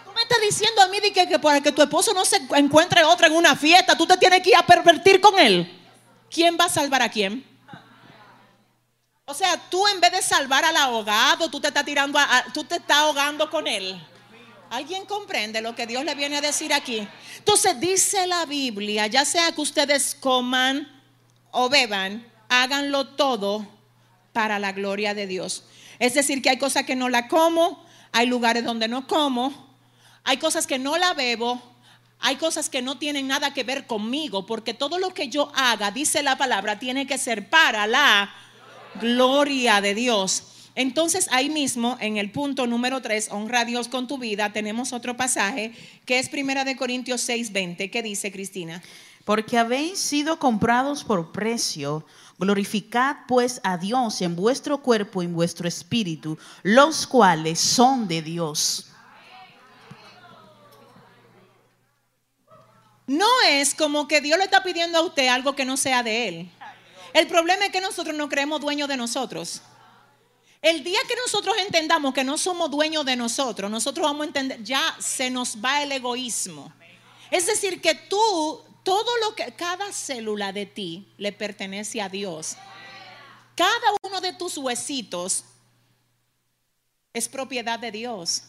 Tú 0.05 0.11
me 0.13 0.23
estás 0.23 0.41
diciendo 0.41 0.83
a 0.83 0.89
mí 0.89 1.01
que, 1.01 1.39
para 1.39 1.61
que 1.61 1.71
tu 1.71 1.81
esposo 1.81 2.13
no 2.13 2.25
se 2.25 2.39
encuentre 2.57 3.05
otra 3.05 3.29
en 3.29 3.37
una 3.37 3.55
fiesta, 3.55 3.97
tú 3.97 4.09
te 4.09 4.17
tienes 4.17 4.43
que 4.43 4.51
ir 4.51 4.57
a 4.57 4.67
pervertir 4.67 5.21
con 5.21 5.39
él. 5.39 5.81
¿Quién 6.29 6.57
va 6.59 6.65
a 6.65 6.69
salvar 6.69 7.01
a 7.03 7.09
quién? 7.09 7.47
O 9.25 9.35
sea, 9.35 9.57
tú 9.71 9.87
en 9.87 10.01
vez 10.01 10.11
de 10.11 10.21
salvar 10.21 10.65
al 10.65 10.79
ahogado, 10.79 11.49
tú 11.49 11.61
te 11.61 11.69
estás 11.69 11.85
tirando, 11.85 12.19
tú 12.53 12.65
te 12.65 12.75
estás 12.75 12.97
ahogando 12.97 13.49
con 13.49 13.69
él. 13.69 14.05
¿Alguien 14.69 15.07
comprende 15.07 15.63
lo 15.63 15.77
que 15.77 15.87
Dios 15.87 16.05
le 16.05 16.17
viene 16.17 16.39
a 16.39 16.41
decir 16.41 16.75
aquí? 16.75 17.07
Entonces 17.39 17.79
dice 17.79 18.27
la 18.27 18.47
Biblia, 18.47 19.07
ya 19.07 19.25
sea 19.25 19.53
que 19.53 19.61
ustedes 19.61 20.17
coman 20.19 20.91
o 21.53 21.69
beban, 21.69 22.29
háganlo 22.49 23.07
todo 23.11 23.73
para 24.35 24.59
la 24.59 24.73
gloria 24.73 25.15
de 25.15 25.27
Dios. 25.27 25.65
Es 25.99 26.13
decir, 26.13 26.43
que 26.43 26.51
hay 26.51 26.59
cosas 26.59 26.85
que 26.85 26.97
no 26.97 27.09
la 27.09 27.29
como, 27.29 27.83
hay 28.13 28.27
lugares 28.27 28.65
donde 28.65 28.89
no 28.89 29.07
como, 29.07 29.75
hay 30.25 30.37
cosas 30.37 30.67
que 30.67 30.79
no 30.79 30.99
la 30.99 31.15
bebo, 31.15 31.63
hay 32.21 32.37
cosas 32.37 32.69
que 32.69 32.83
no 32.83 32.99
tienen 32.99 33.29
nada 33.29 33.55
que 33.55 33.65
ver 33.65 33.87
conmigo, 33.87 34.45
porque 34.45 34.75
todo 34.75 34.99
lo 34.99 35.15
que 35.15 35.29
yo 35.29 35.51
haga, 35.55 35.91
dice 35.91 36.23
la 36.23 36.37
palabra, 36.37 36.79
tiene 36.79 37.07
que 37.07 37.17
ser 37.17 37.49
para 37.49 37.87
la 37.87 38.35
gloria 39.01 39.81
de 39.81 39.95
Dios. 39.95 40.45
Entonces 40.75 41.29
ahí 41.31 41.51
mismo, 41.51 41.97
en 42.01 42.17
el 42.17 42.33
punto 42.33 42.67
número 42.67 43.01
3, 43.01 43.29
honra 43.31 43.61
a 43.61 43.65
Dios 43.65 43.89
con 43.89 44.09
tu 44.09 44.19
vida, 44.19 44.53
tenemos 44.53 44.93
otro 44.93 45.17
pasaje 45.17 45.73
que 46.05 46.19
es 46.19 46.29
Primera 46.29 46.65
de 46.65 46.77
Corintios 46.77 47.29
6:20, 47.29 47.91
que 47.91 48.03
dice 48.03 48.33
Cristina. 48.33 48.83
Porque 49.25 49.57
habéis 49.57 49.99
sido 49.99 50.39
comprados 50.39 51.05
por 51.05 51.33
precio 51.33 52.05
Glorificad 52.39 53.17
pues 53.29 53.61
a 53.63 53.77
Dios 53.77 54.21
en 54.21 54.35
vuestro 54.35 54.79
cuerpo 54.79 55.23
y 55.23 55.27
en 55.27 55.35
vuestro 55.35 55.69
espíritu, 55.69 56.37
los 56.63 57.07
cuales 57.07 57.61
son 57.61 58.09
de 58.09 58.23
Dios. 58.23 58.87
No 63.07 63.27
es 63.49 63.75
como 63.75 64.09
que 64.09 64.21
Dios 64.21 64.39
le 64.39 64.45
está 64.45 64.63
pidiendo 64.63 64.99
a 64.99 65.03
usted 65.03 65.29
algo 65.29 65.55
que 65.55 65.65
no 65.65 65.77
sea 65.77 66.03
de 66.03 66.29
Él. 66.29 66.51
El 67.13 67.27
problema 67.27 67.67
es 67.67 67.71
que 67.71 67.81
nosotros 67.81 68.17
no 68.17 68.29
creemos 68.29 68.61
dueños 68.61 68.89
de 68.89 68.97
nosotros. 68.97 69.63
El 70.61 70.83
día 70.83 70.99
que 71.07 71.15
nosotros 71.15 71.55
entendamos 71.59 72.15
que 72.15 72.25
no 72.25 72.39
somos 72.39 72.71
dueños 72.71 73.05
de 73.05 73.17
nosotros, 73.17 73.71
nosotros 73.71 74.07
vamos 74.07 74.23
a 74.23 74.27
entender, 74.29 74.65
ya 74.65 74.97
se 74.99 75.29
nos 75.29 75.63
va 75.63 75.83
el 75.83 75.93
egoísmo. 75.93 76.73
Es 77.31 77.47
decir, 77.47 77.83
que 77.83 77.95
tú 77.95 78.65
todo 78.85 79.11
lo 79.23 79.35
que, 79.35 79.53
cada 79.55 79.93
célula 79.93 80.53
de 80.53 80.67
ti 80.67 81.09
le 81.17 81.33
pertenece 81.33 82.01
a 82.01 82.09
Dios. 82.09 82.57
Cada 83.57 83.95
uno 84.03 84.21
de 84.21 84.33
tus 84.35 84.59
huesitos 84.59 85.45
es 87.13 87.29
propiedad 87.29 87.79
de 87.79 87.91
Dios. 87.91 88.43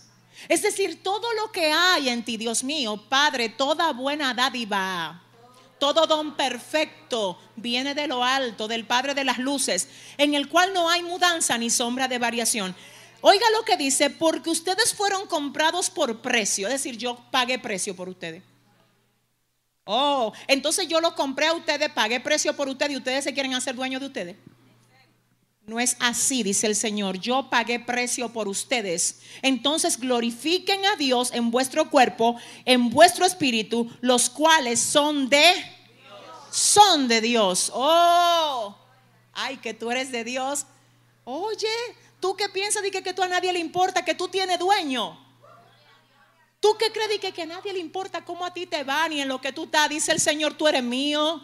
Es 0.49 0.61
decir, 0.61 1.01
todo 1.01 1.33
lo 1.33 1.51
que 1.51 1.71
hay 1.71 2.09
en 2.09 2.23
ti, 2.23 2.36
Dios 2.36 2.63
mío, 2.63 3.01
Padre, 3.07 3.47
toda 3.49 3.93
buena 3.93 4.33
dádiva, 4.33 5.23
todo 5.79 6.05
don 6.05 6.36
perfecto 6.36 7.39
viene 7.55 7.95
de 7.95 8.07
lo 8.07 8.23
alto, 8.23 8.67
del 8.67 8.86
Padre 8.86 9.13
de 9.13 9.23
las 9.23 9.38
luces, 9.38 9.88
en 10.17 10.33
el 10.33 10.49
cual 10.49 10.73
no 10.73 10.89
hay 10.89 11.03
mudanza 11.03 11.57
ni 11.57 11.69
sombra 11.69 12.09
de 12.09 12.19
variación. 12.19 12.75
Oiga 13.21 13.45
lo 13.57 13.63
que 13.63 13.77
dice, 13.77 14.09
porque 14.09 14.49
ustedes 14.49 14.93
fueron 14.93 15.27
comprados 15.27 15.89
por 15.89 16.21
precio, 16.21 16.67
es 16.67 16.73
decir, 16.73 16.97
yo 16.97 17.17
pagué 17.31 17.57
precio 17.57 17.95
por 17.95 18.09
ustedes. 18.09 18.43
Oh, 19.86 20.33
entonces 20.47 20.88
yo 20.88 20.99
lo 20.99 21.15
compré 21.15 21.47
a 21.47 21.53
ustedes, 21.53 21.89
pagué 21.91 22.19
precio 22.19 22.55
por 22.55 22.67
ustedes 22.67 22.93
y 22.93 22.97
ustedes 22.97 23.23
se 23.23 23.33
quieren 23.33 23.53
hacer 23.53 23.75
dueños 23.75 24.01
de 24.01 24.07
ustedes. 24.07 24.36
No 25.67 25.79
es 25.79 25.95
así, 25.99 26.43
dice 26.43 26.67
el 26.67 26.75
Señor. 26.75 27.19
Yo 27.19 27.49
pagué 27.49 27.79
precio 27.79 28.31
por 28.31 28.47
ustedes. 28.47 29.21
Entonces 29.41 29.99
glorifiquen 29.99 30.86
a 30.86 30.95
Dios 30.95 31.31
en 31.33 31.49
vuestro 31.49 31.89
cuerpo, 31.89 32.36
en 32.65 32.89
vuestro 32.91 33.25
espíritu, 33.25 33.89
los 34.01 34.29
cuales 34.29 34.79
son 34.79 35.29
de 35.29 35.43
son 36.51 37.07
de 37.07 37.19
Dios. 37.19 37.71
Oh, 37.73 38.75
ay, 39.33 39.57
que 39.57 39.73
tú 39.73 39.91
eres 39.91 40.11
de 40.11 40.23
Dios. 40.23 40.65
Oye, 41.25 41.67
tú 42.19 42.36
qué 42.36 42.47
piensas 42.47 42.81
de 42.81 42.91
que, 42.91 43.03
que 43.03 43.13
tú 43.13 43.23
a 43.23 43.27
nadie 43.27 43.51
le 43.51 43.59
importa, 43.59 44.05
que 44.05 44.15
tú 44.15 44.27
tienes 44.27 44.57
dueño. 44.59 45.24
¿Tú 46.66 46.76
qué 46.80 46.91
crees 46.91 47.20
que, 47.20 47.32
que 47.32 47.43
a 47.43 47.45
nadie 47.45 47.72
le 47.74 47.78
importa 47.78 48.26
cómo 48.26 48.43
a 48.43 48.51
ti 48.51 48.66
te 48.66 48.84
va 48.84 49.07
ni 49.07 49.22
en 49.22 49.28
lo 49.28 49.39
que 49.39 49.51
tú 49.51 49.66
estás? 49.66 49.88
Dice 49.88 50.11
el 50.11 50.20
Señor, 50.20 50.55
tú 50.55 50.68
eres 50.68 50.82
mío. 50.82 51.39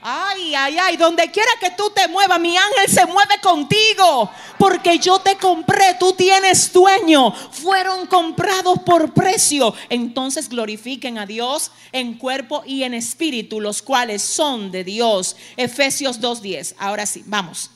Ay, 0.00 0.54
ay, 0.54 0.78
ay, 0.78 0.96
donde 0.96 1.28
quiera 1.32 1.50
que 1.58 1.72
tú 1.72 1.90
te 1.92 2.06
muevas, 2.06 2.38
mi 2.38 2.56
ángel 2.56 2.88
se 2.88 3.04
mueve 3.04 3.40
contigo, 3.42 4.30
porque 4.60 5.00
yo 5.00 5.18
te 5.18 5.36
compré, 5.36 5.96
tú 5.98 6.12
tienes 6.12 6.72
dueño, 6.72 7.32
fueron 7.32 8.06
comprados 8.06 8.78
por 8.86 9.12
precio. 9.12 9.74
Entonces 9.88 10.48
glorifiquen 10.48 11.18
a 11.18 11.26
Dios 11.26 11.72
en 11.90 12.16
cuerpo 12.16 12.62
y 12.64 12.84
en 12.84 12.94
espíritu, 12.94 13.60
los 13.60 13.82
cuales 13.82 14.22
son 14.22 14.70
de 14.70 14.84
Dios. 14.84 15.34
Efesios 15.56 16.20
2.10. 16.20 16.76
Ahora 16.78 17.06
sí, 17.06 17.24
vamos. 17.26 17.72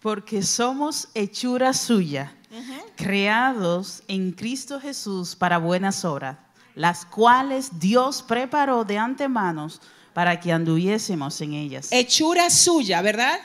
Porque 0.00 0.42
somos 0.42 1.06
hechura 1.14 1.72
suya, 1.72 2.34
creados 2.96 4.02
en 4.08 4.32
Cristo 4.32 4.80
Jesús 4.80 5.36
para 5.36 5.58
buenas 5.58 6.04
obras, 6.04 6.36
las 6.74 7.04
cuales 7.04 7.78
Dios 7.78 8.22
preparó 8.22 8.84
de 8.84 8.98
antemano 8.98 9.68
para 10.12 10.38
que 10.38 10.52
anduviésemos 10.52 11.40
en 11.40 11.54
ellas. 11.54 11.88
Hechura 11.90 12.50
suya, 12.50 13.02
¿verdad? 13.02 13.38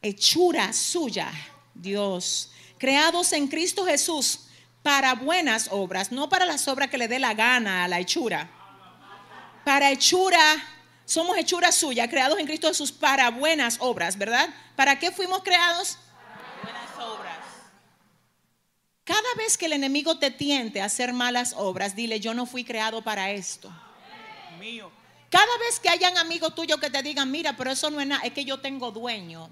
Hechura 0.00 0.72
suya, 0.72 1.30
Dios. 1.74 2.50
Creados 2.78 3.32
en 3.32 3.46
Cristo 3.46 3.84
Jesús 3.84 4.46
para 4.82 5.14
buenas 5.14 5.68
obras, 5.70 6.10
no 6.10 6.28
para 6.28 6.44
las 6.44 6.66
obras 6.66 6.90
que 6.90 6.98
le 6.98 7.06
dé 7.06 7.18
la 7.18 7.34
gana 7.34 7.84
a 7.84 7.88
la 7.88 8.00
hechura. 8.00 8.50
Para 9.64 9.92
hechura, 9.92 10.40
somos 11.04 11.36
hechura 11.36 11.70
suya, 11.70 12.08
creados 12.10 12.38
en 12.38 12.46
Cristo 12.46 12.66
Jesús 12.66 12.90
para 12.90 13.30
buenas 13.30 13.76
obras, 13.80 14.18
¿verdad? 14.18 14.48
¿Para 14.74 14.98
qué 14.98 15.12
fuimos 15.12 15.42
creados? 15.44 15.98
buenas 16.64 16.90
obras. 16.98 17.38
Cada 19.04 19.34
vez 19.36 19.58
que 19.58 19.66
el 19.66 19.72
enemigo 19.72 20.18
te 20.18 20.30
tiente 20.30 20.80
a 20.80 20.84
hacer 20.84 21.12
malas 21.12 21.54
obras, 21.56 21.96
dile, 21.96 22.20
yo 22.20 22.34
no 22.34 22.46
fui 22.46 22.64
creado 22.64 23.02
para 23.02 23.32
esto. 23.32 23.72
Mío. 24.60 24.92
Cada 25.28 25.58
vez 25.58 25.80
que 25.80 25.88
hayan 25.88 26.16
amigos 26.18 26.54
tuyos 26.54 26.78
que 26.78 26.90
te 26.90 27.02
digan, 27.02 27.30
mira, 27.30 27.56
pero 27.56 27.72
eso 27.72 27.90
no 27.90 28.00
es 28.00 28.06
nada, 28.06 28.22
es 28.22 28.32
que 28.32 28.44
yo 28.44 28.60
tengo 28.60 28.92
dueño. 28.92 29.48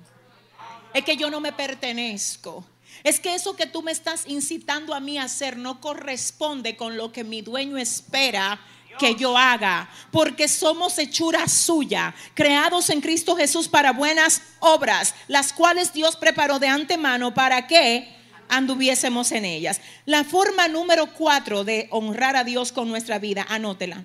Es 0.94 1.04
que 1.04 1.16
yo 1.16 1.30
no 1.30 1.40
me 1.40 1.52
pertenezco. 1.52 2.64
Es 3.02 3.18
que 3.18 3.34
eso 3.34 3.56
que 3.56 3.66
tú 3.66 3.82
me 3.82 3.90
estás 3.90 4.24
incitando 4.28 4.94
a 4.94 5.00
mí 5.00 5.18
a 5.18 5.24
hacer 5.24 5.56
no 5.56 5.80
corresponde 5.80 6.76
con 6.76 6.96
lo 6.96 7.12
que 7.12 7.24
mi 7.24 7.42
dueño 7.42 7.78
espera 7.78 8.60
que 8.98 9.14
yo 9.14 9.38
haga, 9.38 9.88
porque 10.10 10.48
somos 10.48 10.98
hechura 10.98 11.48
suya, 11.48 12.14
creados 12.34 12.90
en 12.90 13.00
Cristo 13.00 13.34
Jesús 13.34 13.68
para 13.68 13.92
buenas 13.92 14.42
obras, 14.58 15.14
las 15.28 15.52
cuales 15.52 15.92
Dios 15.92 16.16
preparó 16.16 16.58
de 16.58 16.68
antemano 16.68 17.32
para 17.32 17.66
que 17.66 18.19
anduviésemos 18.50 19.32
en 19.32 19.44
ellas. 19.44 19.80
La 20.06 20.24
forma 20.24 20.68
número 20.68 21.14
cuatro 21.14 21.64
de 21.64 21.88
honrar 21.90 22.36
a 22.36 22.44
Dios 22.44 22.72
con 22.72 22.88
nuestra 22.88 23.18
vida, 23.18 23.46
anótela. 23.48 24.04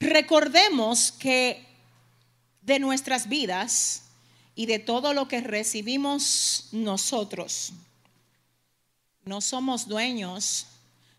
Recordemos 0.00 1.12
que 1.12 1.66
de 2.62 2.78
nuestras 2.78 3.28
vidas 3.28 4.02
y 4.54 4.66
de 4.66 4.78
todo 4.78 5.14
lo 5.14 5.28
que 5.28 5.40
recibimos 5.40 6.68
nosotros, 6.72 7.72
no 9.24 9.40
somos 9.40 9.88
dueños, 9.88 10.66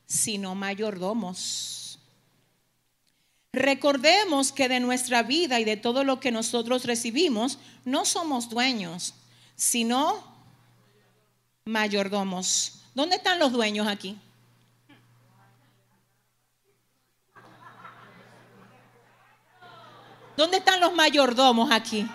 sino 0.06 0.56
mayordomos. 0.56 2.00
Recordemos 3.52 4.52
que 4.52 4.68
de 4.68 4.80
nuestra 4.80 5.24
vida 5.24 5.60
y 5.60 5.64
de 5.64 5.78
todo 5.78 6.04
lo 6.04 6.20
que 6.20 6.32
nosotros 6.32 6.84
recibimos, 6.84 7.58
no 7.86 8.06
somos 8.06 8.50
dueños, 8.50 9.14
sino 9.56 10.35
mayordomos. 11.68 12.74
¿Dónde 12.94 13.16
están 13.16 13.40
los 13.40 13.52
dueños 13.52 13.88
aquí? 13.88 14.16
¿Dónde 20.38 20.58
están 20.58 20.80
los 20.80 20.94
mayordomos 20.94 21.72
aquí? 21.72 22.08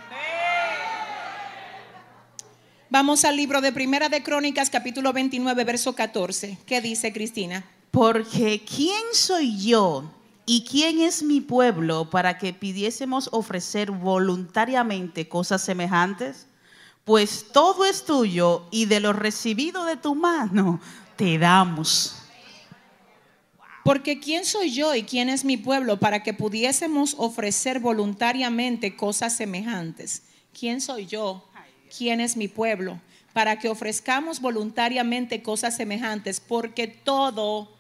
Vamos 2.90 3.24
al 3.24 3.36
libro 3.36 3.60
de 3.60 3.72
Primera 3.72 4.08
de 4.08 4.22
Crónicas, 4.22 4.70
capítulo 4.70 5.12
29, 5.12 5.64
verso 5.64 5.96
14. 5.96 6.58
¿Qué 6.64 6.80
dice 6.80 7.12
Cristina? 7.12 7.64
Porque 7.90 8.64
¿quién 8.64 9.02
soy 9.12 9.58
yo 9.58 10.12
y 10.46 10.64
quién 10.64 11.00
es 11.00 11.24
mi 11.24 11.40
pueblo 11.40 12.08
para 12.08 12.38
que 12.38 12.52
pidiésemos 12.52 13.28
ofrecer 13.32 13.90
voluntariamente 13.90 15.28
cosas 15.28 15.60
semejantes? 15.60 16.46
Pues 17.04 17.46
todo 17.52 17.84
es 17.84 18.04
tuyo 18.04 18.66
y 18.70 18.86
de 18.86 19.00
lo 19.00 19.12
recibido 19.12 19.84
de 19.84 19.96
tu 19.96 20.14
mano 20.14 20.80
te 21.16 21.38
damos. 21.38 22.16
Porque 23.84 24.20
¿quién 24.20 24.44
soy 24.44 24.72
yo 24.72 24.94
y 24.94 25.02
quién 25.04 25.28
es 25.28 25.44
mi 25.44 25.56
pueblo 25.56 25.98
para 25.98 26.22
que 26.22 26.34
pudiésemos 26.34 27.14
ofrecer 27.18 27.80
voluntariamente 27.80 28.94
cosas 28.94 29.34
semejantes? 29.34 30.22
¿Quién 30.58 30.80
soy 30.80 31.06
yo? 31.06 31.48
¿Quién 31.96 32.20
es 32.20 32.36
mi 32.36 32.46
pueblo? 32.46 33.00
Para 33.32 33.58
que 33.58 33.68
ofrezcamos 33.68 34.40
voluntariamente 34.40 35.42
cosas 35.42 35.76
semejantes, 35.76 36.40
porque 36.40 36.86
todo 36.88 37.70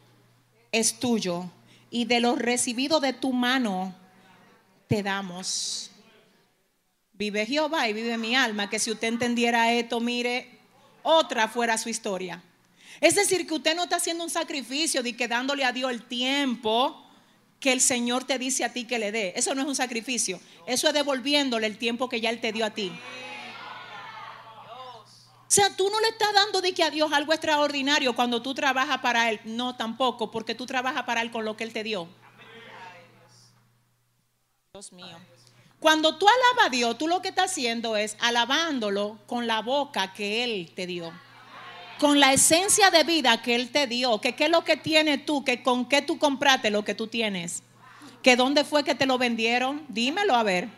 es 0.72 0.98
tuyo 0.98 1.44
y 1.90 2.04
de 2.04 2.20
lo 2.20 2.36
recibido 2.36 3.00
de 3.00 3.12
tu 3.12 3.32
mano 3.32 3.94
te 4.86 5.02
damos. 5.02 5.89
Vive 7.20 7.44
Jehová 7.44 7.86
y 7.86 7.92
vive 7.92 8.16
mi 8.16 8.34
alma, 8.34 8.70
que 8.70 8.78
si 8.78 8.90
usted 8.90 9.08
entendiera 9.08 9.70
esto, 9.74 10.00
mire, 10.00 10.58
otra 11.02 11.48
fuera 11.48 11.76
su 11.76 11.90
historia. 11.90 12.42
Es 12.98 13.14
decir, 13.14 13.46
que 13.46 13.52
usted 13.52 13.76
no 13.76 13.82
está 13.82 13.96
haciendo 13.96 14.24
un 14.24 14.30
sacrificio 14.30 15.02
de 15.02 15.14
que 15.14 15.28
dándole 15.28 15.66
a 15.66 15.72
Dios 15.72 15.90
el 15.90 16.02
tiempo 16.02 17.06
que 17.60 17.72
el 17.72 17.82
Señor 17.82 18.24
te 18.24 18.38
dice 18.38 18.64
a 18.64 18.72
ti 18.72 18.86
que 18.86 18.98
le 18.98 19.12
dé. 19.12 19.34
Eso 19.36 19.54
no 19.54 19.60
es 19.60 19.68
un 19.68 19.74
sacrificio. 19.74 20.40
Eso 20.66 20.88
es 20.88 20.94
devolviéndole 20.94 21.66
el 21.66 21.76
tiempo 21.76 22.08
que 22.08 22.22
ya 22.22 22.30
Él 22.30 22.40
te 22.40 22.52
dio 22.52 22.64
a 22.64 22.70
ti. 22.70 22.90
O 25.40 25.46
sea, 25.46 25.76
tú 25.76 25.90
no 25.90 26.00
le 26.00 26.08
estás 26.08 26.32
dando 26.32 26.62
de 26.62 26.72
que 26.72 26.84
a 26.84 26.90
Dios 26.90 27.12
algo 27.12 27.34
extraordinario 27.34 28.14
cuando 28.14 28.40
tú 28.40 28.54
trabajas 28.54 28.96
para 29.00 29.28
Él. 29.28 29.40
No, 29.44 29.76
tampoco, 29.76 30.30
porque 30.30 30.54
tú 30.54 30.64
trabajas 30.64 31.02
para 31.02 31.20
Él 31.20 31.30
con 31.30 31.44
lo 31.44 31.54
que 31.54 31.64
Él 31.64 31.74
te 31.74 31.82
dio. 31.82 32.08
Dios 34.72 34.90
mío. 34.94 35.18
Cuando 35.80 36.16
tú 36.16 36.26
alabas 36.28 36.66
a 36.66 36.70
Dios, 36.70 36.96
tú 36.98 37.08
lo 37.08 37.20
que 37.22 37.28
estás 37.28 37.50
haciendo 37.50 37.96
es 37.96 38.16
alabándolo 38.20 39.18
con 39.26 39.46
la 39.46 39.62
boca 39.62 40.12
que 40.12 40.44
Él 40.44 40.70
te 40.74 40.86
dio 40.86 41.12
con 42.00 42.18
la 42.18 42.32
esencia 42.32 42.90
de 42.90 43.04
vida 43.04 43.42
que 43.42 43.54
Él 43.54 43.70
te 43.70 43.86
dio, 43.86 44.22
que 44.22 44.34
qué 44.34 44.44
es 44.44 44.50
lo 44.50 44.64
que 44.64 44.78
tienes 44.78 45.26
tú, 45.26 45.44
que 45.44 45.62
con 45.62 45.86
qué 45.86 46.00
tú 46.00 46.18
compraste 46.18 46.70
lo 46.70 46.82
que 46.82 46.94
tú 46.94 47.06
tienes, 47.06 47.62
que 48.22 48.36
dónde 48.36 48.64
fue 48.64 48.82
que 48.82 48.94
te 48.94 49.04
lo 49.04 49.18
vendieron, 49.18 49.84
dímelo 49.88 50.34
a 50.34 50.42
ver. 50.42 50.68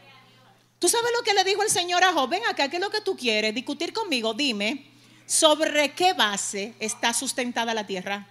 ¿Tú 0.80 0.88
sabes 0.88 1.12
lo 1.16 1.22
que 1.22 1.32
le 1.32 1.44
dijo 1.44 1.62
el 1.62 1.70
Señor 1.70 2.02
a 2.02 2.12
Job? 2.12 2.28
Ven 2.28 2.42
acá, 2.50 2.68
¿qué 2.68 2.76
es 2.76 2.82
lo 2.82 2.90
que 2.90 3.00
tú 3.00 3.16
quieres? 3.16 3.54
Discutir 3.54 3.92
conmigo, 3.92 4.34
dime, 4.34 4.90
¿sobre 5.24 5.92
qué 5.92 6.12
base 6.12 6.74
está 6.80 7.14
sustentada 7.14 7.72
la 7.72 7.86
tierra? 7.86 8.26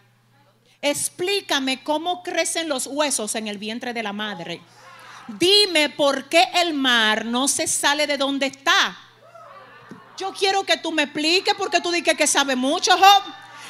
Explícame 0.81 1.83
cómo 1.83 2.21
crecen 2.23 2.67
los 2.67 2.87
huesos 2.87 3.35
en 3.35 3.47
el 3.47 3.57
vientre 3.57 3.93
de 3.93 4.03
la 4.03 4.11
madre. 4.11 4.59
Dime 5.39 5.89
por 5.89 6.25
qué 6.25 6.47
el 6.55 6.73
mar 6.73 7.25
no 7.25 7.47
se 7.47 7.67
sale 7.67 8.07
de 8.07 8.17
donde 8.17 8.47
está. 8.47 8.97
Yo 10.17 10.33
quiero 10.33 10.63
que 10.63 10.77
tú 10.77 10.91
me 10.91 11.03
expliques 11.03 11.53
porque 11.57 11.81
tú 11.81 11.91
dices 11.91 12.15
que 12.15 12.27
sabe 12.27 12.55
mucho, 12.55 12.91
Job. 12.91 13.23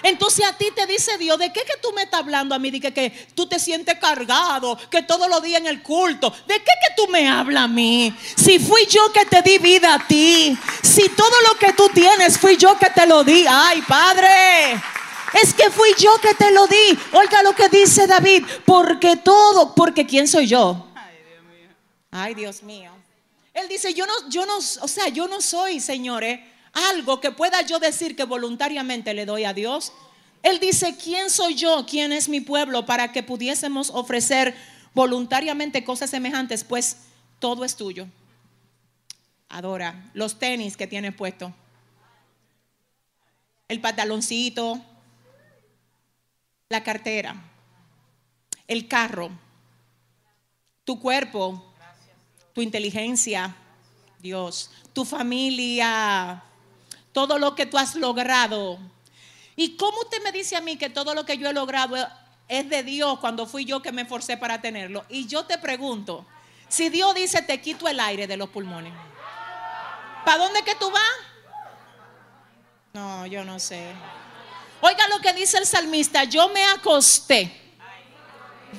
Entonces 0.04 0.46
a 0.46 0.58
ti 0.58 0.66
te 0.76 0.88
dice 0.88 1.18
Dios, 1.18 1.38
¿de 1.38 1.54
qué 1.54 1.62
que 1.62 1.78
tú 1.82 1.92
me 1.94 2.04
estás 2.04 2.22
hablando 2.22 2.56
a 2.56 2.60
mí? 2.60 2.72
Dice 2.72 2.92
que 2.92 3.12
tú 3.36 3.46
te 3.46 3.60
sientes 3.60 4.00
cargado, 4.00 4.78
que 4.90 5.04
todos 5.04 5.30
los 5.30 5.44
días 5.44 5.62
en 5.62 5.68
el 5.68 5.84
culto. 5.84 6.34
¿De 6.48 6.56
qué 6.56 6.64
que 6.64 6.96
tú 6.98 7.08
me 7.08 7.30
hablas 7.30 7.66
a 7.66 7.68
mí? 7.68 8.14
Si 8.36 8.58
fui 8.60 8.86
yo 8.88 9.12
que 9.14 9.26
te 9.26 9.42
di 9.42 9.60
vida 9.60 9.94
a 9.94 10.08
ti, 10.08 10.58
si 10.82 11.10
todo 11.10 11.36
lo 11.50 11.60
que 11.60 11.74
tú 11.74 11.90
tienes 11.90 12.38
fui 12.38 12.58
yo 12.58 12.78
que 12.80 12.90
te 12.90 13.06
lo 13.06 13.24
di. 13.24 13.46
Ay, 13.48 13.82
Padre. 13.84 14.82
Es 15.42 15.54
que 15.54 15.70
fui 15.70 15.94
yo 15.98 16.18
que 16.20 16.34
te 16.34 16.52
lo 16.52 16.68
di. 16.68 17.00
Oiga 17.14 17.44
lo 17.44 17.54
que 17.54 17.70
dice 17.70 18.08
David, 18.08 18.44
porque 18.66 19.18
todo, 19.18 19.74
porque 19.76 20.06
¿quién 20.06 20.28
soy 20.28 20.48
yo? 20.48 20.91
Ay, 22.12 22.36
Dios 22.36 22.62
mío. 22.62 22.92
Él 23.54 23.68
dice, 23.68 23.94
yo 23.94 24.06
no, 24.06 24.30
yo 24.30 24.46
no, 24.46 24.58
o 24.58 24.88
sea, 24.88 25.08
yo 25.10 25.28
no 25.28 25.42
soy, 25.42 25.80
señores, 25.80 26.40
algo 26.74 27.20
que 27.20 27.32
pueda 27.32 27.62
yo 27.62 27.80
decir 27.80 28.16
que 28.16 28.24
voluntariamente 28.24 29.14
le 29.14 29.26
doy 29.26 29.46
a 29.46 29.54
Dios. 29.54 29.92
Él 30.44 30.60
dice, 30.60 30.96
¿quién 30.98 31.30
soy 31.30 31.56
yo? 31.56 31.86
¿Quién 31.86 32.12
es 32.12 32.30
mi 32.30 32.42
pueblo 32.42 32.86
para 32.86 33.12
que 33.12 33.24
pudiésemos 33.24 33.90
ofrecer 33.90 34.56
voluntariamente 34.94 35.84
cosas 35.84 36.10
semejantes? 36.10 36.64
Pues 36.64 36.98
todo 37.40 37.64
es 37.64 37.76
tuyo. 37.76 38.08
Adora 39.50 40.10
los 40.14 40.40
tenis 40.40 40.78
que 40.78 40.88
tienes 40.88 41.14
puesto, 41.14 41.54
el 43.68 43.82
pantaloncito, 43.82 44.82
la 46.70 46.84
cartera, 46.84 47.36
el 48.68 48.88
carro, 48.88 49.30
tu 50.86 51.02
cuerpo, 51.02 51.71
tu 52.54 52.62
inteligencia, 52.62 53.56
Dios, 54.20 54.70
tu 54.94 55.06
familia, 55.06 56.44
todo 57.12 57.38
lo 57.38 57.56
que 57.56 57.66
tú 57.66 57.78
has 57.78 57.96
logrado. 57.96 58.78
¿Y 59.56 59.76
cómo 59.76 60.00
usted 60.02 60.24
me 60.24 60.32
dice 60.32 60.56
a 60.56 60.62
mí 60.62 60.78
que 60.78 60.90
todo 60.90 61.14
lo 61.14 61.26
que 61.26 61.38
yo 61.38 61.50
he 61.50 61.54
logrado 61.54 61.96
es 62.48 62.70
de 62.70 62.84
Dios 62.84 63.20
cuando 63.20 63.46
fui 63.46 63.66
yo 63.66 63.82
que 63.82 63.92
me 63.92 64.06
forcé 64.06 64.38
para 64.38 64.62
tenerlo? 64.62 65.06
Y 65.10 65.28
yo 65.28 65.46
te 65.46 65.58
pregunto, 65.58 66.26
Si 66.68 66.88
Dios 66.88 67.14
dice, 67.14 67.42
te 67.42 67.60
quito 67.60 67.86
el 67.90 68.00
aire 68.00 68.28
de 68.28 68.38
los 68.38 68.50
pulmones, 68.50 68.94
¿para 70.24 70.38
dónde 70.38 70.64
que 70.64 70.74
tú 70.76 70.90
vas? 70.90 71.04
No, 72.94 73.26
yo 73.28 73.44
no 73.44 73.60
sé. 73.60 73.92
Oiga 74.80 75.06
lo 75.10 75.20
que 75.20 75.34
dice 75.34 75.58
el 75.58 75.66
salmista, 75.66 76.24
yo 76.24 76.48
me 76.48 76.64
acosté, 76.64 77.52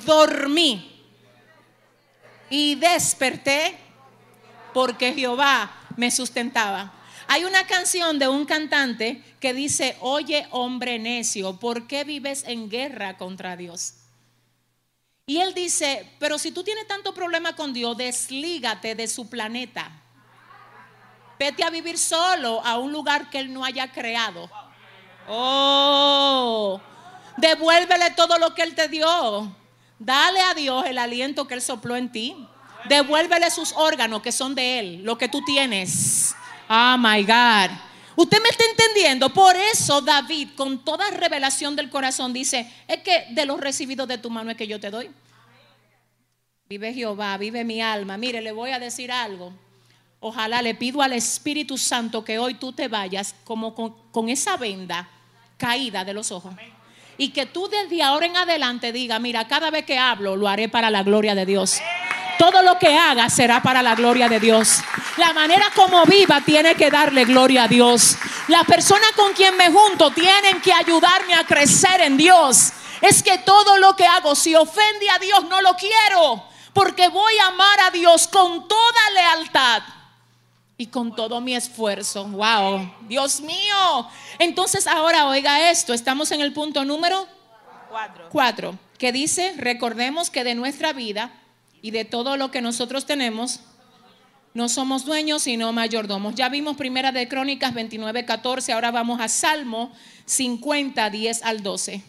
dormí 0.05 0.92
y 2.53 2.75
desperté 2.75 3.75
porque 4.75 5.11
Jehová 5.11 5.71
me 5.97 6.11
sustentaba. 6.11 6.93
Hay 7.27 7.45
una 7.45 7.65
canción 7.65 8.19
de 8.19 8.27
un 8.27 8.45
cantante 8.45 9.23
que 9.39 9.55
dice, 9.55 9.97
oye 10.01 10.45
hombre 10.51 10.99
necio, 10.99 11.57
¿por 11.57 11.87
qué 11.87 12.03
vives 12.03 12.43
en 12.45 12.69
guerra 12.69 13.17
contra 13.17 13.57
Dios? 13.57 13.95
Y 15.25 15.39
él 15.39 15.55
dice, 15.55 16.07
pero 16.19 16.37
si 16.37 16.51
tú 16.51 16.63
tienes 16.63 16.87
tanto 16.87 17.11
problema 17.15 17.55
con 17.55 17.73
Dios, 17.73 17.97
deslígate 17.97 18.93
de 18.93 19.07
su 19.07 19.27
planeta. 19.31 19.89
Vete 21.39 21.63
a 21.63 21.71
vivir 21.71 21.97
solo 21.97 22.63
a 22.63 22.77
un 22.77 22.91
lugar 22.91 23.31
que 23.31 23.39
Él 23.39 23.51
no 23.51 23.65
haya 23.65 23.91
creado. 23.91 24.47
Oh, 25.27 26.79
devuélvele 27.37 28.11
todo 28.11 28.37
lo 28.37 28.53
que 28.53 28.61
Él 28.61 28.75
te 28.75 28.89
dio. 28.89 29.62
Dale 29.99 30.41
a 30.41 30.53
Dios 30.53 30.85
el 30.85 30.97
aliento 30.97 31.47
que 31.47 31.53
Él 31.53 31.61
sopló 31.61 31.95
en 31.95 32.11
ti. 32.11 32.35
Devuélvele 32.89 33.49
sus 33.49 33.71
órganos 33.73 34.21
que 34.21 34.31
son 34.31 34.55
de 34.55 34.79
Él, 34.79 35.03
lo 35.03 35.17
que 35.17 35.29
tú 35.29 35.41
tienes. 35.45 36.35
Oh 36.69 36.95
my 36.97 37.23
God. 37.23 37.71
Usted 38.15 38.41
me 38.41 38.49
está 38.49 38.63
entendiendo. 38.69 39.29
Por 39.29 39.55
eso 39.55 40.01
David, 40.01 40.49
con 40.55 40.83
toda 40.83 41.09
revelación 41.11 41.75
del 41.75 41.89
corazón, 41.89 42.33
dice: 42.33 42.71
Es 42.87 42.97
que 42.99 43.27
de 43.31 43.45
los 43.45 43.59
recibidos 43.59 44.07
de 44.07 44.17
tu 44.17 44.29
mano 44.29 44.51
es 44.51 44.57
que 44.57 44.67
yo 44.67 44.79
te 44.79 44.91
doy. 44.91 45.09
Vive 46.67 46.93
Jehová, 46.93 47.37
vive 47.37 47.63
mi 47.63 47.81
alma. 47.81 48.17
Mire, 48.17 48.41
le 48.41 48.51
voy 48.51 48.71
a 48.71 48.79
decir 48.79 49.11
algo. 49.11 49.53
Ojalá 50.19 50.61
le 50.61 50.73
pido 50.75 51.01
al 51.01 51.13
Espíritu 51.13 51.77
Santo 51.77 52.23
que 52.23 52.39
hoy 52.39 52.53
tú 52.53 52.71
te 52.71 52.87
vayas 52.87 53.35
como 53.43 53.75
con, 53.75 53.93
con 54.11 54.29
esa 54.29 54.55
venda 54.57 55.09
caída 55.57 56.05
de 56.05 56.13
los 56.13 56.31
ojos. 56.31 56.53
Y 57.17 57.29
que 57.29 57.45
tú 57.45 57.67
desde 57.67 58.01
ahora 58.01 58.25
en 58.25 58.37
adelante 58.37 58.91
diga, 58.91 59.19
mira, 59.19 59.47
cada 59.47 59.69
vez 59.69 59.85
que 59.85 59.97
hablo 59.97 60.35
lo 60.35 60.47
haré 60.47 60.69
para 60.69 60.89
la 60.89 61.03
gloria 61.03 61.35
de 61.35 61.45
Dios. 61.45 61.79
Todo 62.39 62.63
lo 62.63 62.79
que 62.79 62.97
haga 62.97 63.29
será 63.29 63.61
para 63.61 63.81
la 63.81 63.95
gloria 63.95 64.27
de 64.27 64.39
Dios. 64.39 64.79
La 65.17 65.31
manera 65.33 65.65
como 65.75 66.03
viva 66.05 66.41
tiene 66.41 66.75
que 66.75 66.89
darle 66.89 67.25
gloria 67.25 67.63
a 67.63 67.67
Dios. 67.67 68.17
La 68.47 68.63
persona 68.63 69.05
con 69.15 69.33
quien 69.33 69.55
me 69.55 69.71
junto 69.71 70.11
tienen 70.11 70.59
que 70.59 70.73
ayudarme 70.73 71.35
a 71.35 71.45
crecer 71.45 72.01
en 72.01 72.17
Dios. 72.17 72.73
Es 73.01 73.21
que 73.21 73.37
todo 73.39 73.77
lo 73.77 73.95
que 73.95 74.05
hago, 74.05 74.35
si 74.35 74.55
ofende 74.55 75.09
a 75.09 75.19
Dios, 75.19 75.43
no 75.45 75.61
lo 75.61 75.75
quiero. 75.75 76.43
Porque 76.73 77.07
voy 77.09 77.37
a 77.37 77.47
amar 77.47 77.79
a 77.81 77.91
Dios 77.91 78.27
con 78.27 78.67
toda 78.67 79.09
lealtad 79.13 79.83
y 80.77 80.87
con 80.87 81.15
todo 81.15 81.39
mi 81.39 81.55
esfuerzo. 81.55 82.25
Wow, 82.25 82.93
Dios 83.01 83.41
mío. 83.41 84.09
Entonces 84.39 84.87
ahora 84.87 85.27
oiga 85.27 85.69
esto, 85.69 85.93
estamos 85.93 86.31
en 86.31 86.41
el 86.41 86.53
punto 86.53 86.85
número 86.85 87.27
Cuatro. 87.89 88.27
cuatro, 88.31 88.79
que 88.97 89.11
dice, 89.11 89.53
recordemos 89.57 90.29
que 90.29 90.43
de 90.43 90.55
nuestra 90.55 90.93
vida 90.93 91.31
y 91.81 91.91
de 91.91 92.05
todo 92.05 92.37
lo 92.37 92.49
que 92.49 92.61
nosotros 92.61 93.05
tenemos, 93.05 93.59
no 94.53 94.69
somos 94.69 95.05
dueños 95.05 95.43
sino 95.43 95.71
mayordomos. 95.73 96.35
Ya 96.35 96.49
vimos 96.49 96.77
primera 96.77 97.11
de 97.11 97.27
Crónicas 97.27 97.73
29, 97.73 98.25
14, 98.25 98.73
ahora 98.73 98.91
vamos 98.91 99.19
a 99.19 99.27
Salmo 99.27 99.91
50, 100.25 101.09
10 101.09 101.43
al 101.43 101.61
12. 101.61 102.01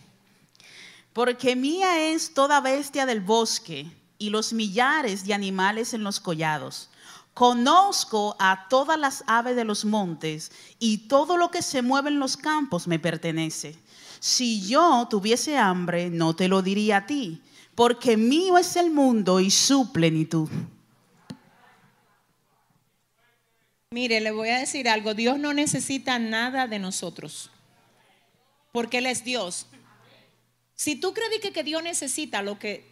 Porque 1.12 1.56
mía 1.56 2.08
es 2.08 2.34
toda 2.34 2.60
bestia 2.60 3.06
del 3.06 3.20
bosque 3.20 3.86
y 4.18 4.30
los 4.30 4.52
millares 4.52 5.26
de 5.26 5.34
animales 5.34 5.94
en 5.94 6.02
los 6.02 6.20
collados. 6.20 6.90
Conozco 7.34 8.36
a 8.38 8.68
todas 8.68 8.98
las 8.98 9.24
aves 9.26 9.56
de 9.56 9.64
los 9.64 9.84
montes 9.84 10.52
y 10.78 11.08
todo 11.08 11.36
lo 11.36 11.50
que 11.50 11.62
se 11.62 11.82
mueve 11.82 12.10
en 12.10 12.20
los 12.20 12.36
campos 12.36 12.86
me 12.86 13.00
pertenece. 13.00 13.76
Si 14.20 14.66
yo 14.66 15.08
tuviese 15.10 15.58
hambre, 15.58 16.10
no 16.10 16.36
te 16.36 16.46
lo 16.46 16.62
diría 16.62 16.98
a 16.98 17.06
ti, 17.06 17.42
porque 17.74 18.16
mío 18.16 18.56
es 18.56 18.76
el 18.76 18.92
mundo 18.92 19.40
y 19.40 19.50
su 19.50 19.92
plenitud. 19.92 20.48
Mire, 23.90 24.20
le 24.20 24.30
voy 24.30 24.48
a 24.50 24.58
decir 24.58 24.88
algo, 24.88 25.14
Dios 25.14 25.38
no 25.38 25.52
necesita 25.52 26.18
nada 26.20 26.68
de 26.68 26.78
nosotros, 26.78 27.50
porque 28.72 28.98
Él 28.98 29.06
es 29.06 29.24
Dios. 29.24 29.66
Si 30.74 30.96
tú 30.96 31.12
crees 31.14 31.40
que, 31.40 31.52
que 31.52 31.62
Dios 31.64 31.82
necesita 31.82 32.42
lo 32.42 32.58
que 32.58 32.88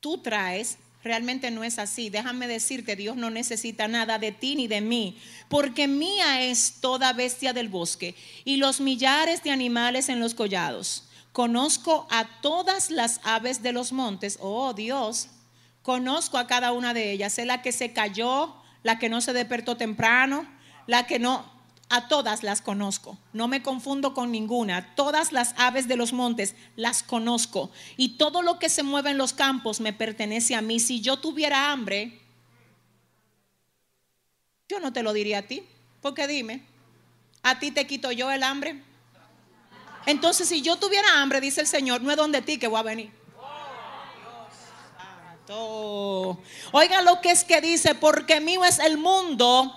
tú 0.00 0.18
traes, 0.18 0.78
realmente 1.02 1.50
no 1.50 1.64
es 1.64 1.78
así. 1.78 2.10
Déjame 2.10 2.48
decirte, 2.48 2.96
Dios 2.96 3.16
no 3.16 3.30
necesita 3.30 3.88
nada 3.88 4.18
de 4.18 4.32
ti 4.32 4.56
ni 4.56 4.68
de 4.68 4.80
mí, 4.80 5.18
porque 5.48 5.88
mía 5.88 6.42
es 6.42 6.74
toda 6.80 7.12
bestia 7.12 7.52
del 7.52 7.68
bosque 7.68 8.14
y 8.44 8.56
los 8.56 8.80
millares 8.80 9.42
de 9.42 9.50
animales 9.50 10.08
en 10.08 10.20
los 10.20 10.34
collados. 10.34 11.08
Conozco 11.32 12.06
a 12.10 12.40
todas 12.40 12.90
las 12.90 13.20
aves 13.24 13.62
de 13.62 13.72
los 13.72 13.92
montes, 13.92 14.38
oh 14.40 14.74
Dios, 14.74 15.28
conozco 15.82 16.38
a 16.38 16.46
cada 16.46 16.72
una 16.72 16.92
de 16.92 17.10
ellas, 17.10 17.32
sé 17.32 17.46
la 17.46 17.62
que 17.62 17.72
se 17.72 17.92
cayó, 17.92 18.54
la 18.82 18.98
que 18.98 19.08
no 19.08 19.20
se 19.20 19.32
despertó 19.32 19.76
temprano, 19.76 20.46
la 20.86 21.06
que 21.06 21.18
no, 21.18 21.50
a 21.92 22.08
todas 22.08 22.42
las 22.42 22.62
conozco, 22.62 23.18
no 23.34 23.48
me 23.48 23.62
confundo 23.62 24.14
con 24.14 24.32
ninguna, 24.32 24.94
todas 24.94 25.30
las 25.30 25.54
aves 25.58 25.88
de 25.88 25.96
los 25.96 26.14
montes 26.14 26.54
las 26.74 27.02
conozco 27.02 27.70
y 27.98 28.16
todo 28.16 28.40
lo 28.40 28.58
que 28.58 28.70
se 28.70 28.82
mueve 28.82 29.10
en 29.10 29.18
los 29.18 29.34
campos 29.34 29.78
me 29.78 29.92
pertenece 29.92 30.54
a 30.54 30.62
mí. 30.62 30.80
Si 30.80 31.02
yo 31.02 31.18
tuviera 31.18 31.70
hambre, 31.70 32.18
yo 34.70 34.80
no 34.80 34.90
te 34.90 35.02
lo 35.02 35.12
diría 35.12 35.40
a 35.40 35.42
ti, 35.42 35.64
porque 36.00 36.26
dime, 36.26 36.64
¿a 37.42 37.58
ti 37.58 37.70
te 37.70 37.86
quito 37.86 38.10
yo 38.10 38.30
el 38.30 38.42
hambre? 38.42 38.82
Entonces, 40.06 40.48
si 40.48 40.62
yo 40.62 40.76
tuviera 40.76 41.20
hambre, 41.20 41.42
dice 41.42 41.60
el 41.60 41.66
Señor, 41.66 42.00
no 42.00 42.10
es 42.10 42.16
donde 42.16 42.40
ti 42.40 42.58
que 42.58 42.68
voy 42.68 42.80
a 42.80 42.84
venir. 42.84 43.12
Oigan 46.72 47.04
lo 47.04 47.20
que 47.20 47.32
es 47.32 47.44
que 47.44 47.60
dice, 47.60 47.94
porque 47.94 48.40
mío 48.40 48.64
es 48.64 48.78
el 48.78 48.96
mundo 48.96 49.76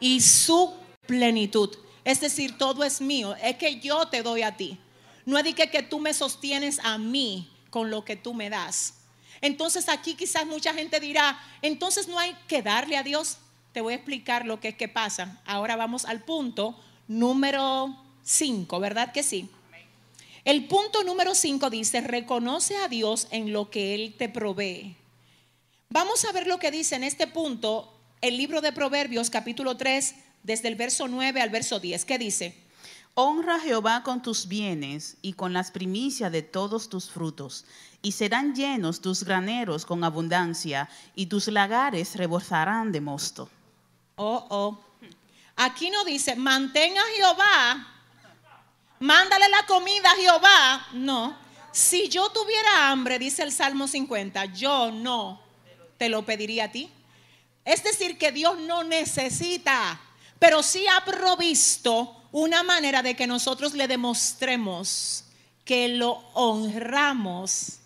y 0.00 0.22
su 0.22 0.85
plenitud. 1.06 1.76
Es 2.04 2.20
decir, 2.20 2.56
todo 2.58 2.84
es 2.84 3.00
mío. 3.00 3.34
Es 3.42 3.56
que 3.56 3.80
yo 3.80 4.06
te 4.08 4.22
doy 4.22 4.42
a 4.42 4.56
ti. 4.56 4.78
No 5.24 5.38
es 5.38 5.44
de 5.44 5.54
que, 5.54 5.70
que 5.70 5.82
tú 5.82 5.98
me 5.98 6.14
sostienes 6.14 6.78
a 6.84 6.98
mí 6.98 7.50
con 7.70 7.90
lo 7.90 8.04
que 8.04 8.16
tú 8.16 8.32
me 8.32 8.48
das. 8.48 8.94
Entonces 9.40 9.88
aquí 9.88 10.14
quizás 10.14 10.46
mucha 10.46 10.72
gente 10.72 11.00
dirá, 11.00 11.38
entonces 11.62 12.08
no 12.08 12.18
hay 12.18 12.34
que 12.48 12.62
darle 12.62 12.96
a 12.96 13.02
Dios. 13.02 13.38
Te 13.72 13.80
voy 13.80 13.92
a 13.92 13.96
explicar 13.96 14.46
lo 14.46 14.60
que 14.60 14.68
es 14.68 14.76
que 14.76 14.88
pasa. 14.88 15.40
Ahora 15.44 15.76
vamos 15.76 16.04
al 16.04 16.22
punto 16.22 16.78
número 17.08 17.96
5, 18.22 18.80
¿verdad 18.80 19.12
que 19.12 19.22
sí? 19.22 19.50
El 20.44 20.66
punto 20.66 21.02
número 21.02 21.34
5 21.34 21.70
dice, 21.70 22.00
reconoce 22.00 22.76
a 22.76 22.88
Dios 22.88 23.26
en 23.30 23.52
lo 23.52 23.68
que 23.68 23.94
Él 23.94 24.14
te 24.16 24.28
provee. 24.28 24.96
Vamos 25.88 26.24
a 26.24 26.32
ver 26.32 26.46
lo 26.46 26.58
que 26.58 26.70
dice 26.70 26.94
en 26.94 27.04
este 27.04 27.26
punto 27.26 27.92
el 28.20 28.36
libro 28.36 28.60
de 28.60 28.72
Proverbios 28.72 29.28
capítulo 29.28 29.76
3, 29.76 30.14
desde 30.46 30.68
el 30.68 30.76
verso 30.76 31.08
9 31.08 31.42
al 31.42 31.50
verso 31.50 31.80
10. 31.80 32.04
¿Qué 32.04 32.18
dice? 32.18 32.56
Honra 33.14 33.56
a 33.56 33.60
Jehová 33.60 34.02
con 34.04 34.22
tus 34.22 34.46
bienes 34.46 35.16
y 35.20 35.32
con 35.32 35.52
las 35.52 35.72
primicias 35.72 36.30
de 36.30 36.42
todos 36.42 36.88
tus 36.88 37.10
frutos, 37.10 37.64
y 38.00 38.12
serán 38.12 38.54
llenos 38.54 39.00
tus 39.00 39.24
graneros 39.24 39.84
con 39.84 40.04
abundancia, 40.04 40.88
y 41.16 41.26
tus 41.26 41.48
lagares 41.48 42.14
rebosarán 42.14 42.92
de 42.92 43.00
mosto. 43.00 43.50
Oh, 44.14 44.46
oh. 44.50 44.80
Aquí 45.56 45.90
no 45.90 46.04
dice, 46.04 46.36
mantén 46.36 46.96
a 46.96 47.04
Jehová, 47.16 47.86
mándale 49.00 49.48
la 49.48 49.66
comida 49.66 50.10
a 50.10 50.16
Jehová. 50.16 50.86
No. 50.92 51.36
Si 51.72 52.08
yo 52.08 52.28
tuviera 52.30 52.90
hambre, 52.90 53.18
dice 53.18 53.42
el 53.42 53.50
Salmo 53.50 53.88
50, 53.88 54.44
yo 54.46 54.92
no 54.92 55.40
te 55.98 56.08
lo 56.08 56.24
pediría 56.24 56.66
a 56.66 56.70
ti. 56.70 56.90
Es 57.64 57.82
decir, 57.82 58.16
que 58.16 58.30
Dios 58.30 58.58
no 58.60 58.84
necesita, 58.84 60.00
pero 60.38 60.62
sí 60.62 60.84
ha 60.86 61.04
provisto 61.04 62.16
una 62.32 62.62
manera 62.62 63.02
de 63.02 63.16
que 63.16 63.26
nosotros 63.26 63.74
le 63.74 63.88
demostremos 63.88 65.24
que 65.64 65.88
lo 65.88 66.22
honramos 66.34 67.78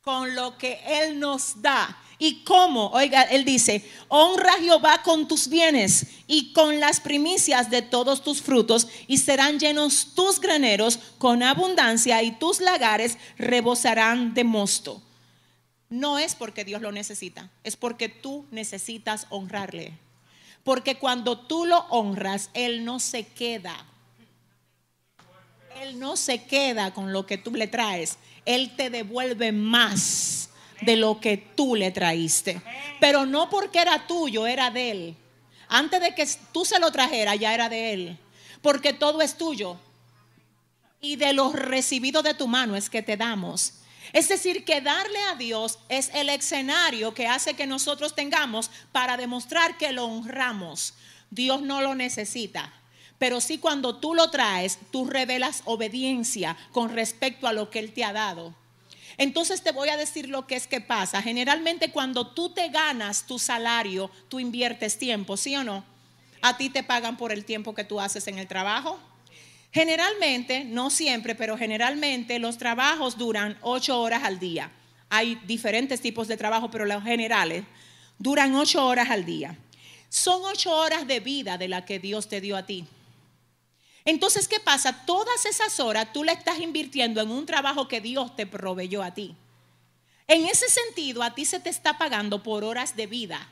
con 0.00 0.34
lo 0.34 0.56
que 0.56 0.80
Él 0.86 1.18
nos 1.18 1.60
da. 1.60 2.00
¿Y 2.18 2.44
cómo? 2.44 2.90
Oiga, 2.90 3.22
Él 3.22 3.44
dice, 3.44 3.84
honra 4.08 4.54
a 4.54 4.58
Jehová 4.58 5.02
con 5.02 5.28
tus 5.28 5.48
bienes 5.48 6.06
y 6.26 6.52
con 6.52 6.80
las 6.80 7.00
primicias 7.00 7.68
de 7.68 7.82
todos 7.82 8.22
tus 8.22 8.40
frutos 8.40 8.88
y 9.06 9.18
serán 9.18 9.58
llenos 9.58 10.14
tus 10.14 10.40
graneros 10.40 10.98
con 11.18 11.42
abundancia 11.42 12.22
y 12.22 12.30
tus 12.30 12.60
lagares 12.60 13.18
rebosarán 13.36 14.32
de 14.32 14.44
mosto. 14.44 15.02
No 15.90 16.18
es 16.18 16.34
porque 16.34 16.64
Dios 16.64 16.80
lo 16.80 16.90
necesita, 16.90 17.50
es 17.64 17.76
porque 17.76 18.08
tú 18.08 18.46
necesitas 18.50 19.26
honrarle. 19.28 19.92
Porque 20.66 20.96
cuando 20.96 21.38
tú 21.38 21.64
lo 21.64 21.78
honras, 21.90 22.50
Él 22.52 22.84
no 22.84 22.98
se 22.98 23.24
queda. 23.24 23.86
Él 25.80 26.00
no 26.00 26.16
se 26.16 26.42
queda 26.42 26.92
con 26.92 27.12
lo 27.12 27.24
que 27.24 27.38
tú 27.38 27.52
le 27.52 27.68
traes. 27.68 28.18
Él 28.44 28.74
te 28.76 28.90
devuelve 28.90 29.52
más 29.52 30.50
de 30.80 30.96
lo 30.96 31.20
que 31.20 31.36
tú 31.36 31.76
le 31.76 31.92
traíste. 31.92 32.60
Pero 32.98 33.26
no 33.26 33.48
porque 33.48 33.78
era 33.78 34.08
tuyo, 34.08 34.44
era 34.44 34.72
de 34.72 34.90
él. 34.90 35.16
Antes 35.68 36.00
de 36.00 36.16
que 36.16 36.28
tú 36.50 36.64
se 36.64 36.80
lo 36.80 36.90
trajeras, 36.90 37.38
ya 37.38 37.54
era 37.54 37.68
de 37.68 37.92
él. 37.92 38.18
Porque 38.60 38.92
todo 38.92 39.22
es 39.22 39.38
tuyo. 39.38 39.76
Y 41.00 41.14
de 41.14 41.32
los 41.32 41.52
recibidos 41.52 42.24
de 42.24 42.34
tu 42.34 42.48
mano 42.48 42.74
es 42.74 42.90
que 42.90 43.02
te 43.02 43.16
damos. 43.16 43.74
Es 44.16 44.28
decir, 44.28 44.64
que 44.64 44.80
darle 44.80 45.18
a 45.30 45.34
Dios 45.34 45.78
es 45.90 46.10
el 46.14 46.30
escenario 46.30 47.12
que 47.12 47.26
hace 47.26 47.52
que 47.52 47.66
nosotros 47.66 48.14
tengamos 48.14 48.70
para 48.90 49.18
demostrar 49.18 49.76
que 49.76 49.92
lo 49.92 50.06
honramos. 50.06 50.94
Dios 51.30 51.60
no 51.60 51.82
lo 51.82 51.94
necesita. 51.94 52.72
Pero 53.18 53.42
sí 53.42 53.58
cuando 53.58 53.96
tú 53.96 54.14
lo 54.14 54.30
traes, 54.30 54.78
tú 54.90 55.04
revelas 55.04 55.60
obediencia 55.66 56.56
con 56.72 56.94
respecto 56.94 57.46
a 57.46 57.52
lo 57.52 57.68
que 57.68 57.78
Él 57.78 57.92
te 57.92 58.04
ha 58.04 58.14
dado. 58.14 58.54
Entonces 59.18 59.62
te 59.62 59.72
voy 59.72 59.90
a 59.90 59.98
decir 59.98 60.30
lo 60.30 60.46
que 60.46 60.56
es 60.56 60.66
que 60.66 60.80
pasa. 60.80 61.20
Generalmente 61.20 61.92
cuando 61.92 62.28
tú 62.28 62.54
te 62.54 62.70
ganas 62.70 63.26
tu 63.26 63.38
salario, 63.38 64.10
tú 64.30 64.40
inviertes 64.40 64.98
tiempo, 64.98 65.36
¿sí 65.36 65.56
o 65.56 65.62
no? 65.62 65.84
A 66.40 66.56
ti 66.56 66.70
te 66.70 66.82
pagan 66.82 67.18
por 67.18 67.32
el 67.32 67.44
tiempo 67.44 67.74
que 67.74 67.84
tú 67.84 68.00
haces 68.00 68.26
en 68.28 68.38
el 68.38 68.48
trabajo. 68.48 68.98
Generalmente, 69.76 70.64
no 70.64 70.88
siempre, 70.88 71.34
pero 71.34 71.58
generalmente 71.58 72.38
los 72.38 72.56
trabajos 72.56 73.18
duran 73.18 73.58
ocho 73.60 74.00
horas 74.00 74.24
al 74.24 74.38
día. 74.38 74.72
Hay 75.10 75.34
diferentes 75.46 76.00
tipos 76.00 76.28
de 76.28 76.38
trabajo, 76.38 76.70
pero 76.70 76.86
los 76.86 77.02
generales 77.02 77.62
duran 78.18 78.54
ocho 78.54 78.86
horas 78.86 79.10
al 79.10 79.26
día. 79.26 79.54
Son 80.08 80.40
ocho 80.46 80.74
horas 80.74 81.06
de 81.06 81.20
vida 81.20 81.58
de 81.58 81.68
la 81.68 81.84
que 81.84 81.98
Dios 81.98 82.26
te 82.26 82.40
dio 82.40 82.56
a 82.56 82.64
ti. 82.64 82.86
Entonces, 84.06 84.48
¿qué 84.48 84.60
pasa? 84.60 85.04
Todas 85.04 85.44
esas 85.44 85.78
horas 85.78 86.10
tú 86.10 86.24
le 86.24 86.32
estás 86.32 86.58
invirtiendo 86.58 87.20
en 87.20 87.30
un 87.30 87.44
trabajo 87.44 87.86
que 87.86 88.00
Dios 88.00 88.34
te 88.34 88.46
proveyó 88.46 89.02
a 89.02 89.12
ti. 89.12 89.36
En 90.26 90.46
ese 90.46 90.70
sentido, 90.70 91.22
a 91.22 91.34
ti 91.34 91.44
se 91.44 91.60
te 91.60 91.68
está 91.68 91.98
pagando 91.98 92.42
por 92.42 92.64
horas 92.64 92.96
de 92.96 93.06
vida. 93.08 93.46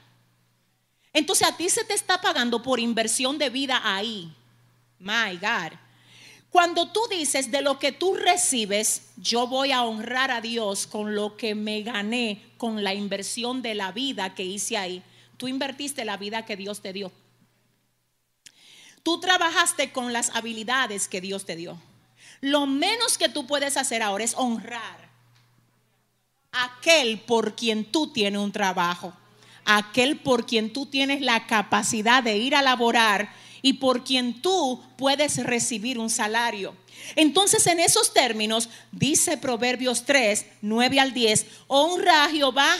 Entonces, 1.13 1.47
a 1.47 1.55
ti 1.55 1.69
se 1.69 1.85
te 1.85 1.93
está 1.93 2.23
pagando 2.23 2.63
por 2.63 2.81
inversión 2.81 3.37
de 3.37 3.51
vida 3.51 3.79
ahí. 3.85 4.33
My 4.99 5.37
God. 5.37 5.84
Cuando 6.55 6.87
tú 6.87 7.01
dices 7.11 7.51
de 7.51 7.63
lo 7.63 7.81
que 7.81 7.91
tú 7.91 8.15
recibes, 8.15 9.09
yo 9.17 9.49
voy 9.49 9.73
a 9.73 9.83
honrar 9.83 10.31
a 10.31 10.41
Dios 10.41 10.87
con 10.87 11.17
lo 11.17 11.37
que 11.37 11.57
me 11.57 11.83
gané, 11.83 12.41
con 12.59 12.85
la 12.85 12.95
inversión 12.95 13.61
de 13.61 13.75
la 13.75 13.91
vida 13.91 14.37
que 14.37 14.45
hice 14.45 14.77
ahí. 14.77 15.03
Tú 15.37 15.49
invertiste 15.49 16.05
la 16.05 16.17
vida 16.17 16.45
que 16.45 16.55
Dios 16.55 16.81
te 16.81 16.93
dio. 16.93 17.11
Tú 19.03 19.19
trabajaste 19.19 19.91
con 19.91 20.13
las 20.13 20.31
habilidades 20.37 21.09
que 21.09 21.21
Dios 21.21 21.45
te 21.45 21.57
dio. 21.57 21.77
Lo 22.41 22.67
menos 22.67 23.19
que 23.19 23.29
tú 23.29 23.49
puedes 23.49 23.77
hacer 23.77 24.01
ahora 24.01 24.23
es 24.23 24.35
honrar 24.37 25.11
a 26.53 26.67
aquel 26.67 27.19
por 27.19 27.57
quien 27.57 27.85
tú 27.85 28.13
tienes 28.13 28.41
un 28.41 28.53
trabajo, 28.53 29.13
aquel 29.65 30.21
por 30.21 30.47
quien 30.47 30.73
tú 30.73 30.87
tienes 30.87 31.21
la 31.21 31.49
capacidad 31.49 32.23
de 32.23 32.37
ir 32.37 32.55
a 32.55 32.63
laborar 32.63 33.43
y 33.65 33.73
por 33.73 34.05
quien 34.05 34.43
tú 34.43 34.83
puedes 34.99 35.39
recibir 35.39 35.99
un 35.99 36.11
salario. 36.11 36.77
Entonces, 37.17 37.67
en 37.67 37.81
esos 37.81 38.13
términos, 38.13 38.69
dice 38.93 39.39
Proverbios 39.39 40.05
3, 40.05 40.45
9 40.61 41.01
al 41.01 41.15
10, 41.15 41.47
honra 41.67 42.25
a 42.25 42.29
Jehová 42.29 42.77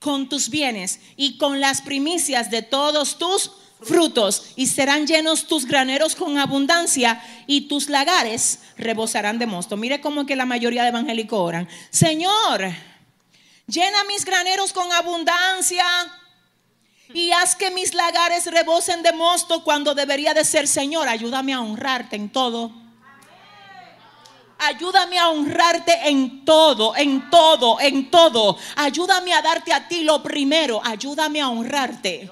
con 0.00 0.28
tus 0.28 0.50
bienes 0.50 0.98
y 1.14 1.38
con 1.38 1.60
las 1.60 1.80
primicias 1.80 2.50
de 2.50 2.62
todos 2.62 3.18
tus 3.18 3.52
frutos 3.80 4.52
y 4.56 4.66
serán 4.66 5.06
llenos 5.06 5.46
tus 5.46 5.64
graneros 5.64 6.16
con 6.16 6.38
abundancia 6.38 7.22
y 7.46 7.68
tus 7.68 7.88
lagares 7.88 8.58
rebosarán 8.76 9.38
de 9.38 9.46
mosto. 9.46 9.76
Mire 9.76 10.00
cómo 10.00 10.26
que 10.26 10.34
la 10.34 10.44
mayoría 10.44 10.82
de 10.82 10.88
evangélicos 10.88 11.38
oran. 11.38 11.68
Señor, 11.90 12.68
llena 13.68 14.02
mis 14.08 14.24
graneros 14.24 14.72
con 14.72 14.92
abundancia 14.92 15.86
y 17.14 17.32
haz 17.32 17.56
que 17.56 17.70
mis 17.70 17.94
lagares 17.94 18.46
rebosen 18.46 19.02
de 19.02 19.12
mosto 19.12 19.64
cuando 19.64 19.94
debería 19.94 20.34
de 20.34 20.44
ser, 20.44 20.68
Señor, 20.68 21.08
ayúdame 21.08 21.54
a 21.54 21.60
honrarte 21.60 22.16
en 22.16 22.30
todo. 22.30 22.72
Ayúdame 24.58 25.18
a 25.18 25.28
honrarte 25.28 26.08
en 26.08 26.44
todo, 26.44 26.96
en 26.96 27.30
todo, 27.30 27.78
en 27.80 28.10
todo. 28.10 28.58
Ayúdame 28.76 29.32
a 29.32 29.40
darte 29.40 29.72
a 29.72 29.86
ti 29.86 30.02
lo 30.02 30.20
primero. 30.22 30.80
Ayúdame 30.84 31.40
a 31.40 31.48
honrarte. 31.48 32.28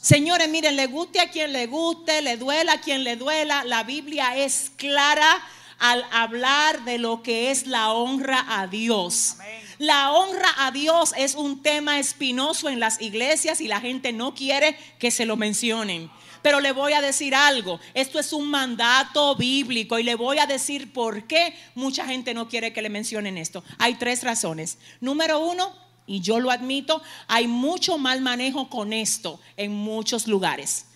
Señores, 0.00 0.48
miren, 0.48 0.76
le 0.76 0.86
guste 0.86 1.20
a 1.20 1.30
quien 1.30 1.52
le 1.52 1.66
guste, 1.66 2.22
le 2.22 2.36
duela 2.36 2.72
a 2.72 2.80
quien 2.80 3.04
le 3.04 3.16
duela, 3.16 3.64
la 3.64 3.84
Biblia 3.84 4.34
es 4.36 4.72
clara 4.76 5.42
al 5.78 6.04
hablar 6.10 6.84
de 6.84 6.98
lo 6.98 7.22
que 7.22 7.50
es 7.50 7.66
la 7.66 7.92
honra 7.92 8.44
a 8.48 8.66
Dios. 8.66 9.36
La 9.80 10.12
honra 10.12 10.50
a 10.58 10.72
Dios 10.72 11.14
es 11.16 11.34
un 11.34 11.62
tema 11.62 11.98
espinoso 11.98 12.68
en 12.68 12.80
las 12.80 13.00
iglesias 13.00 13.62
y 13.62 13.66
la 13.66 13.80
gente 13.80 14.12
no 14.12 14.34
quiere 14.34 14.76
que 14.98 15.10
se 15.10 15.24
lo 15.24 15.38
mencionen. 15.38 16.10
Pero 16.42 16.60
le 16.60 16.72
voy 16.72 16.92
a 16.92 17.00
decir 17.00 17.34
algo, 17.34 17.80
esto 17.94 18.18
es 18.18 18.34
un 18.34 18.50
mandato 18.50 19.34
bíblico 19.36 19.98
y 19.98 20.02
le 20.02 20.16
voy 20.16 20.36
a 20.36 20.46
decir 20.46 20.92
por 20.92 21.26
qué 21.26 21.54
mucha 21.74 22.04
gente 22.04 22.34
no 22.34 22.46
quiere 22.46 22.74
que 22.74 22.82
le 22.82 22.90
mencionen 22.90 23.38
esto. 23.38 23.64
Hay 23.78 23.94
tres 23.94 24.22
razones. 24.22 24.76
Número 25.00 25.40
uno, 25.40 25.74
y 26.06 26.20
yo 26.20 26.40
lo 26.40 26.50
admito, 26.50 27.00
hay 27.26 27.48
mucho 27.48 27.96
mal 27.96 28.20
manejo 28.20 28.68
con 28.68 28.92
esto 28.92 29.40
en 29.56 29.72
muchos 29.72 30.26
lugares. 30.26 30.88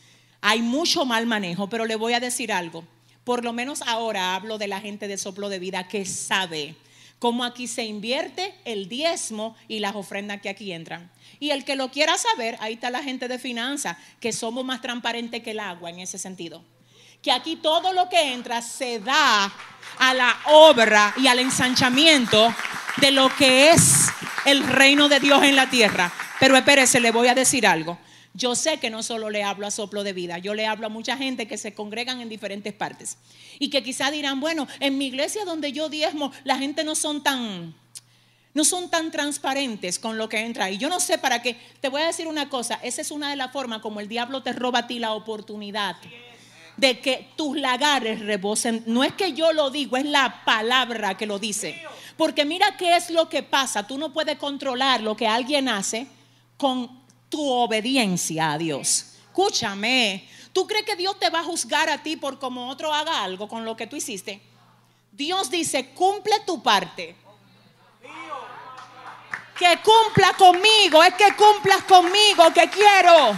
Hay 0.42 0.60
mucho 0.60 1.06
mal 1.06 1.24
manejo, 1.24 1.70
pero 1.70 1.86
le 1.86 1.96
voy 1.96 2.12
a 2.12 2.20
decir 2.20 2.52
algo. 2.52 2.84
Por 3.24 3.44
lo 3.44 3.54
menos 3.54 3.80
ahora 3.86 4.34
hablo 4.34 4.58
de 4.58 4.68
la 4.68 4.82
gente 4.82 5.08
de 5.08 5.16
soplo 5.16 5.48
de 5.48 5.58
vida 5.58 5.88
que 5.88 6.04
sabe 6.04 6.76
cómo 7.18 7.44
aquí 7.44 7.66
se 7.66 7.84
invierte 7.84 8.54
el 8.64 8.88
diezmo 8.88 9.56
y 9.68 9.80
las 9.80 9.94
ofrendas 9.94 10.40
que 10.40 10.48
aquí 10.48 10.72
entran. 10.72 11.10
Y 11.40 11.50
el 11.50 11.64
que 11.64 11.76
lo 11.76 11.90
quiera 11.90 12.16
saber, 12.18 12.56
ahí 12.60 12.74
está 12.74 12.90
la 12.90 13.02
gente 13.02 13.28
de 13.28 13.38
finanzas, 13.38 13.96
que 14.20 14.32
somos 14.32 14.64
más 14.64 14.80
transparentes 14.80 15.42
que 15.42 15.52
el 15.52 15.60
agua 15.60 15.90
en 15.90 16.00
ese 16.00 16.18
sentido. 16.18 16.62
Que 17.22 17.32
aquí 17.32 17.56
todo 17.56 17.92
lo 17.92 18.08
que 18.08 18.32
entra 18.32 18.60
se 18.62 19.00
da 19.00 19.52
a 19.98 20.14
la 20.14 20.38
obra 20.46 21.14
y 21.16 21.26
al 21.26 21.38
ensanchamiento 21.38 22.54
de 22.98 23.10
lo 23.10 23.34
que 23.36 23.70
es 23.70 24.06
el 24.44 24.62
reino 24.66 25.08
de 25.08 25.20
Dios 25.20 25.42
en 25.42 25.56
la 25.56 25.70
tierra. 25.70 26.12
Pero 26.38 26.56
espérese, 26.56 27.00
le 27.00 27.10
voy 27.10 27.28
a 27.28 27.34
decir 27.34 27.66
algo. 27.66 27.98
Yo 28.36 28.56
sé 28.56 28.78
que 28.78 28.90
no 28.90 29.04
solo 29.04 29.30
le 29.30 29.44
hablo 29.44 29.66
a 29.66 29.70
soplo 29.70 30.02
de 30.02 30.12
vida, 30.12 30.38
yo 30.38 30.54
le 30.54 30.66
hablo 30.66 30.86
a 30.86 30.90
mucha 30.90 31.16
gente 31.16 31.46
que 31.46 31.56
se 31.56 31.72
congregan 31.72 32.20
en 32.20 32.28
diferentes 32.28 32.72
partes 32.72 33.16
y 33.60 33.70
que 33.70 33.84
quizá 33.84 34.10
dirán, 34.10 34.40
bueno, 34.40 34.66
en 34.80 34.98
mi 34.98 35.06
iglesia 35.06 35.44
donde 35.44 35.70
yo 35.70 35.88
diezmo, 35.88 36.32
la 36.42 36.58
gente 36.58 36.82
no 36.82 36.96
son 36.96 37.22
tan 37.22 37.74
no 38.54 38.64
son 38.64 38.88
tan 38.88 39.10
transparentes 39.10 39.98
con 39.98 40.16
lo 40.16 40.28
que 40.28 40.38
entra. 40.38 40.70
Y 40.70 40.78
yo 40.78 40.88
no 40.88 41.00
sé 41.00 41.18
para 41.18 41.42
qué. 41.42 41.56
Te 41.80 41.88
voy 41.88 42.02
a 42.02 42.06
decir 42.06 42.28
una 42.28 42.48
cosa, 42.48 42.78
esa 42.84 43.02
es 43.02 43.10
una 43.10 43.28
de 43.30 43.36
las 43.36 43.52
formas 43.52 43.80
como 43.80 43.98
el 43.98 44.08
diablo 44.08 44.44
te 44.44 44.52
roba 44.52 44.80
a 44.80 44.86
ti 44.86 45.00
la 45.00 45.12
oportunidad 45.12 45.96
de 46.76 47.00
que 47.00 47.28
tus 47.36 47.56
lagares 47.56 48.20
rebosen. 48.20 48.84
No 48.86 49.04
es 49.04 49.12
que 49.12 49.32
yo 49.32 49.52
lo 49.52 49.70
digo, 49.70 49.96
es 49.96 50.06
la 50.06 50.42
palabra 50.44 51.16
que 51.16 51.26
lo 51.26 51.38
dice. 51.38 51.80
Porque 52.16 52.44
mira 52.44 52.76
qué 52.76 52.96
es 52.96 53.10
lo 53.10 53.28
que 53.28 53.42
pasa. 53.42 53.86
Tú 53.86 53.98
no 53.98 54.12
puedes 54.12 54.38
controlar 54.38 55.00
lo 55.00 55.16
que 55.16 55.26
alguien 55.26 55.68
hace 55.68 56.06
con 56.56 57.03
tu 57.34 57.50
obediencia 57.50 58.52
a 58.52 58.58
Dios. 58.58 59.06
Escúchame, 59.26 60.28
¿tú 60.52 60.68
crees 60.68 60.84
que 60.84 60.94
Dios 60.94 61.18
te 61.18 61.30
va 61.30 61.40
a 61.40 61.42
juzgar 61.42 61.90
a 61.90 62.00
ti 62.00 62.16
por 62.16 62.38
como 62.38 62.68
otro 62.68 62.94
haga 62.94 63.24
algo 63.24 63.48
con 63.48 63.64
lo 63.64 63.76
que 63.76 63.88
tú 63.88 63.96
hiciste? 63.96 64.40
Dios 65.10 65.50
dice, 65.50 65.90
cumple 65.90 66.38
tu 66.46 66.62
parte. 66.62 67.16
Que 69.58 69.78
cumpla 69.82 70.32
conmigo, 70.34 71.02
es 71.02 71.14
que 71.14 71.34
cumplas 71.34 71.82
conmigo, 71.82 72.52
que 72.54 72.70
quiero. 72.70 73.32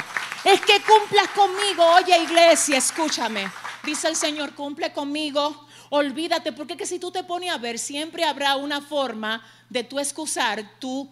Es 0.44 0.61
que 0.61 0.82
cumplas 0.82 1.28
conmigo. 1.28 1.82
Oye, 1.94 2.22
iglesia, 2.22 2.76
escúchame. 2.76 3.51
Dice 3.82 4.09
el 4.09 4.16
Señor, 4.16 4.55
cumple 4.55 4.92
conmigo 4.92 5.66
Olvídate, 5.88 6.53
porque 6.53 6.76
que 6.76 6.86
si 6.86 6.99
tú 6.99 7.12
te 7.12 7.22
pones 7.22 7.51
a 7.51 7.59
ver, 7.59 7.78
siempre 7.78 8.24
habrá 8.24 8.57
una 8.57 8.80
forma 8.80 9.42
de 9.70 9.84
tú 9.84 10.01
excusar 10.01 10.78
tu 10.80 11.09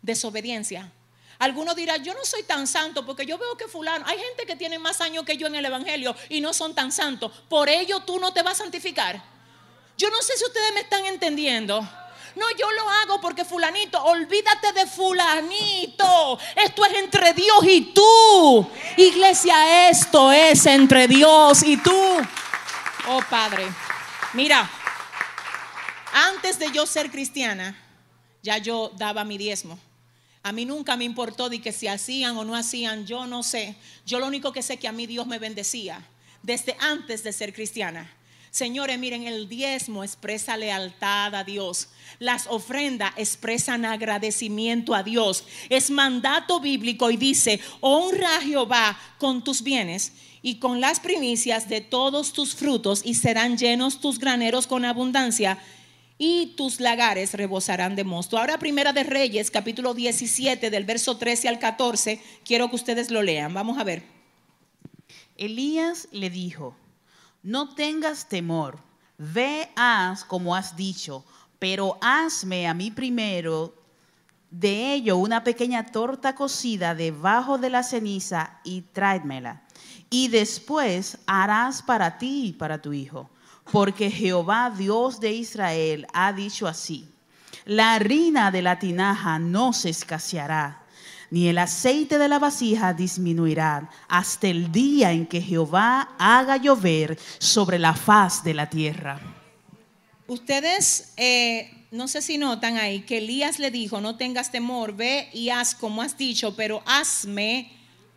desobediencia. 0.00 0.92
Algunos 1.42 1.74
dirán, 1.74 2.04
yo 2.04 2.14
no 2.14 2.24
soy 2.24 2.44
tan 2.44 2.68
santo 2.68 3.04
porque 3.04 3.26
yo 3.26 3.36
veo 3.36 3.56
que 3.56 3.66
fulano, 3.66 4.06
hay 4.06 4.16
gente 4.16 4.46
que 4.46 4.54
tiene 4.54 4.78
más 4.78 5.00
años 5.00 5.24
que 5.24 5.36
yo 5.36 5.48
en 5.48 5.56
el 5.56 5.64
Evangelio 5.64 6.14
y 6.28 6.40
no 6.40 6.54
son 6.54 6.72
tan 6.72 6.92
santos. 6.92 7.32
Por 7.48 7.68
ello 7.68 7.98
tú 8.04 8.20
no 8.20 8.32
te 8.32 8.44
vas 8.44 8.60
a 8.60 8.62
santificar. 8.62 9.20
Yo 9.98 10.08
no 10.08 10.22
sé 10.22 10.36
si 10.36 10.44
ustedes 10.44 10.72
me 10.72 10.82
están 10.82 11.04
entendiendo. 11.04 11.80
No, 12.36 12.46
yo 12.56 12.70
lo 12.70 12.88
hago 12.88 13.20
porque 13.20 13.44
fulanito, 13.44 14.00
olvídate 14.04 14.72
de 14.72 14.86
fulanito. 14.86 16.38
Esto 16.54 16.84
es 16.84 16.92
entre 16.98 17.32
Dios 17.32 17.64
y 17.64 17.92
tú. 17.92 18.70
Iglesia, 18.96 19.88
esto 19.90 20.30
es 20.30 20.64
entre 20.66 21.08
Dios 21.08 21.64
y 21.64 21.76
tú. 21.76 22.18
Oh 23.08 23.20
Padre. 23.28 23.66
Mira, 24.34 24.70
antes 26.12 26.60
de 26.60 26.70
yo 26.70 26.86
ser 26.86 27.10
cristiana, 27.10 27.76
ya 28.44 28.58
yo 28.58 28.92
daba 28.94 29.24
mi 29.24 29.38
diezmo. 29.38 29.76
A 30.42 30.52
mí 30.52 30.64
nunca 30.64 30.96
me 30.96 31.04
importó 31.04 31.48
de 31.48 31.60
que 31.60 31.72
si 31.72 31.86
hacían 31.86 32.36
o 32.36 32.44
no 32.44 32.56
hacían, 32.56 33.06
yo 33.06 33.26
no 33.26 33.42
sé. 33.42 33.76
Yo 34.04 34.18
lo 34.18 34.26
único 34.26 34.52
que 34.52 34.62
sé 34.62 34.76
que 34.76 34.88
a 34.88 34.92
mí 34.92 35.06
Dios 35.06 35.26
me 35.26 35.38
bendecía 35.38 36.04
desde 36.42 36.76
antes 36.80 37.22
de 37.22 37.32
ser 37.32 37.52
cristiana. 37.52 38.10
Señores, 38.50 38.98
miren, 38.98 39.26
el 39.26 39.48
diezmo 39.48 40.04
expresa 40.04 40.58
lealtad 40.58 41.34
a 41.34 41.42
Dios. 41.42 41.88
Las 42.18 42.46
ofrendas 42.48 43.14
expresan 43.16 43.86
agradecimiento 43.86 44.94
a 44.94 45.02
Dios. 45.02 45.44
Es 45.70 45.90
mandato 45.90 46.60
bíblico 46.60 47.10
y 47.10 47.16
dice, 47.16 47.60
honra 47.80 48.36
a 48.36 48.40
Jehová 48.42 49.00
con 49.18 49.42
tus 49.42 49.62
bienes 49.62 50.12
y 50.42 50.56
con 50.56 50.82
las 50.82 51.00
primicias 51.00 51.68
de 51.68 51.80
todos 51.80 52.34
tus 52.34 52.54
frutos 52.54 53.00
y 53.04 53.14
serán 53.14 53.56
llenos 53.56 54.00
tus 54.00 54.18
graneros 54.18 54.66
con 54.66 54.84
abundancia 54.84 55.58
y 56.24 56.54
tus 56.56 56.78
lagares 56.78 57.34
rebosarán 57.34 57.96
de 57.96 58.04
mosto. 58.04 58.38
Ahora 58.38 58.56
Primera 58.56 58.92
de 58.92 59.02
Reyes, 59.02 59.50
capítulo 59.50 59.92
17, 59.92 60.70
del 60.70 60.84
verso 60.84 61.16
13 61.16 61.48
al 61.48 61.58
14, 61.58 62.22
quiero 62.44 62.70
que 62.70 62.76
ustedes 62.76 63.10
lo 63.10 63.22
lean. 63.22 63.52
Vamos 63.52 63.76
a 63.76 63.82
ver. 63.82 64.04
Elías 65.36 66.06
le 66.12 66.30
dijo, 66.30 66.76
no 67.42 67.74
tengas 67.74 68.28
temor, 68.28 68.78
ve, 69.18 69.68
haz 69.74 70.24
como 70.24 70.54
has 70.54 70.76
dicho, 70.76 71.24
pero 71.58 71.98
hazme 72.00 72.68
a 72.68 72.74
mí 72.74 72.92
primero 72.92 73.74
de 74.48 74.94
ello 74.94 75.16
una 75.16 75.42
pequeña 75.42 75.86
torta 75.86 76.36
cocida 76.36 76.94
debajo 76.94 77.58
de 77.58 77.70
la 77.70 77.82
ceniza 77.82 78.60
y 78.62 78.82
tráemela. 78.82 79.64
Y 80.08 80.28
después 80.28 81.18
harás 81.26 81.82
para 81.82 82.16
ti 82.18 82.50
y 82.50 82.52
para 82.52 82.80
tu 82.80 82.92
hijo, 82.92 83.28
porque 83.70 84.10
Jehová 84.10 84.72
Dios 84.76 85.20
de 85.20 85.32
Israel 85.32 86.06
ha 86.12 86.32
dicho 86.32 86.66
así, 86.66 87.08
la 87.64 87.94
harina 87.94 88.50
de 88.50 88.62
la 88.62 88.78
tinaja 88.78 89.38
no 89.38 89.72
se 89.72 89.90
escaseará 89.90 90.82
ni 91.32 91.48
el 91.48 91.56
aceite 91.56 92.18
de 92.18 92.28
la 92.28 92.38
vasija 92.38 92.92
disminuirá 92.92 93.88
hasta 94.06 94.48
el 94.48 94.70
día 94.70 95.12
en 95.12 95.26
que 95.26 95.40
Jehová 95.40 96.14
haga 96.18 96.58
llover 96.58 97.18
sobre 97.38 97.78
la 97.78 97.94
faz 97.94 98.44
de 98.44 98.52
la 98.52 98.68
tierra. 98.68 99.18
Ustedes, 100.26 101.14
eh, 101.16 101.86
no 101.90 102.06
sé 102.06 102.20
si 102.20 102.36
notan 102.36 102.76
ahí 102.76 103.00
que 103.00 103.16
Elías 103.16 103.58
le 103.58 103.70
dijo, 103.70 104.02
no 104.02 104.16
tengas 104.16 104.52
temor, 104.52 104.94
ve 104.94 105.30
y 105.32 105.48
haz 105.48 105.74
como 105.74 106.02
has 106.02 106.18
dicho, 106.18 106.54
pero 106.54 106.82
hazme 106.84 107.72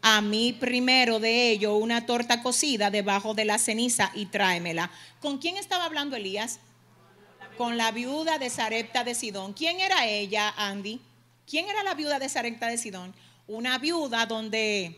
a 0.08 0.22
mí 0.22 0.54
primero 0.54 1.20
de 1.20 1.50
ello 1.50 1.78
una 1.78 2.06
torta 2.06 2.44
cocida 2.44 2.92
debajo 2.92 3.34
de 3.34 3.44
la 3.44 3.58
ceniza 3.58 4.12
y 4.14 4.28
tráemela. 4.28 4.92
¿Con 5.20 5.40
quién 5.40 5.58
estaba 5.58 5.86
hablando 5.86 6.16
Elías? 6.16 6.60
Con 7.58 7.76
la 7.76 7.90
viuda 7.90 8.38
de 8.38 8.52
Sarepta 8.52 9.04
de 9.04 9.16
Sidón. 9.16 9.54
¿Quién 9.54 9.80
era 9.80 10.06
ella, 10.06 10.54
Andy? 10.58 11.02
¿Quién 11.50 11.68
era 11.68 11.82
la 11.82 11.96
viuda 11.96 12.20
de 12.20 12.30
Sarepta 12.30 12.68
de 12.68 12.78
Sidón? 12.78 13.16
Una 13.48 13.80
viuda 13.80 14.28
donde 14.28 14.96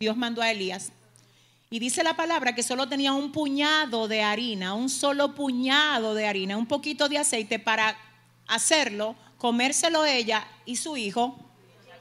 Dios 0.00 0.16
mandó 0.16 0.42
a 0.42 0.50
Elías. 0.50 0.90
Y 1.70 1.78
dice 1.78 2.02
la 2.02 2.16
palabra 2.16 2.52
que 2.52 2.64
solo 2.64 2.88
tenía 2.88 3.12
un 3.12 3.30
puñado 3.30 4.08
de 4.08 4.24
harina, 4.24 4.74
un 4.74 4.88
solo 4.88 5.36
puñado 5.36 6.14
de 6.14 6.26
harina, 6.26 6.56
un 6.56 6.66
poquito 6.66 7.08
de 7.08 7.18
aceite 7.18 7.60
para 7.60 7.96
hacerlo, 8.48 9.14
comérselo 9.38 10.04
ella 10.04 10.48
y 10.64 10.74
su 10.74 10.96
hijo 10.96 11.45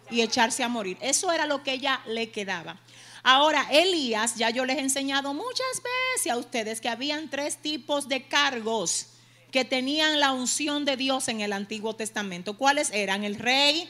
y 0.09 0.21
echarse 0.21 0.63
a 0.63 0.67
morir. 0.67 0.97
Eso 1.01 1.31
era 1.31 1.45
lo 1.45 1.63
que 1.63 1.73
ella 1.73 2.01
le 2.07 2.29
quedaba. 2.29 2.79
Ahora, 3.23 3.67
Elías, 3.71 4.35
ya 4.35 4.51
yo 4.51 4.65
les 4.65 4.77
he 4.77 4.81
enseñado 4.81 5.33
muchas 5.33 5.81
veces 6.15 6.31
a 6.31 6.37
ustedes 6.37 6.79
que 6.79 6.89
habían 6.89 7.29
tres 7.29 7.57
tipos 7.57 8.07
de 8.07 8.27
cargos 8.27 9.07
que 9.51 9.65
tenían 9.65 10.19
la 10.19 10.31
unción 10.31 10.85
de 10.85 10.95
Dios 10.95 11.27
en 11.27 11.41
el 11.41 11.53
Antiguo 11.53 11.95
Testamento. 11.95 12.57
¿Cuáles 12.57 12.91
eran? 12.91 13.23
El 13.23 13.35
rey, 13.35 13.89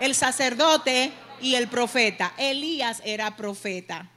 el 0.00 0.14
sacerdote 0.14 1.12
y 1.40 1.54
el 1.54 1.68
profeta. 1.68 2.34
Elías 2.36 3.00
era 3.04 3.36
profeta. 3.36 4.10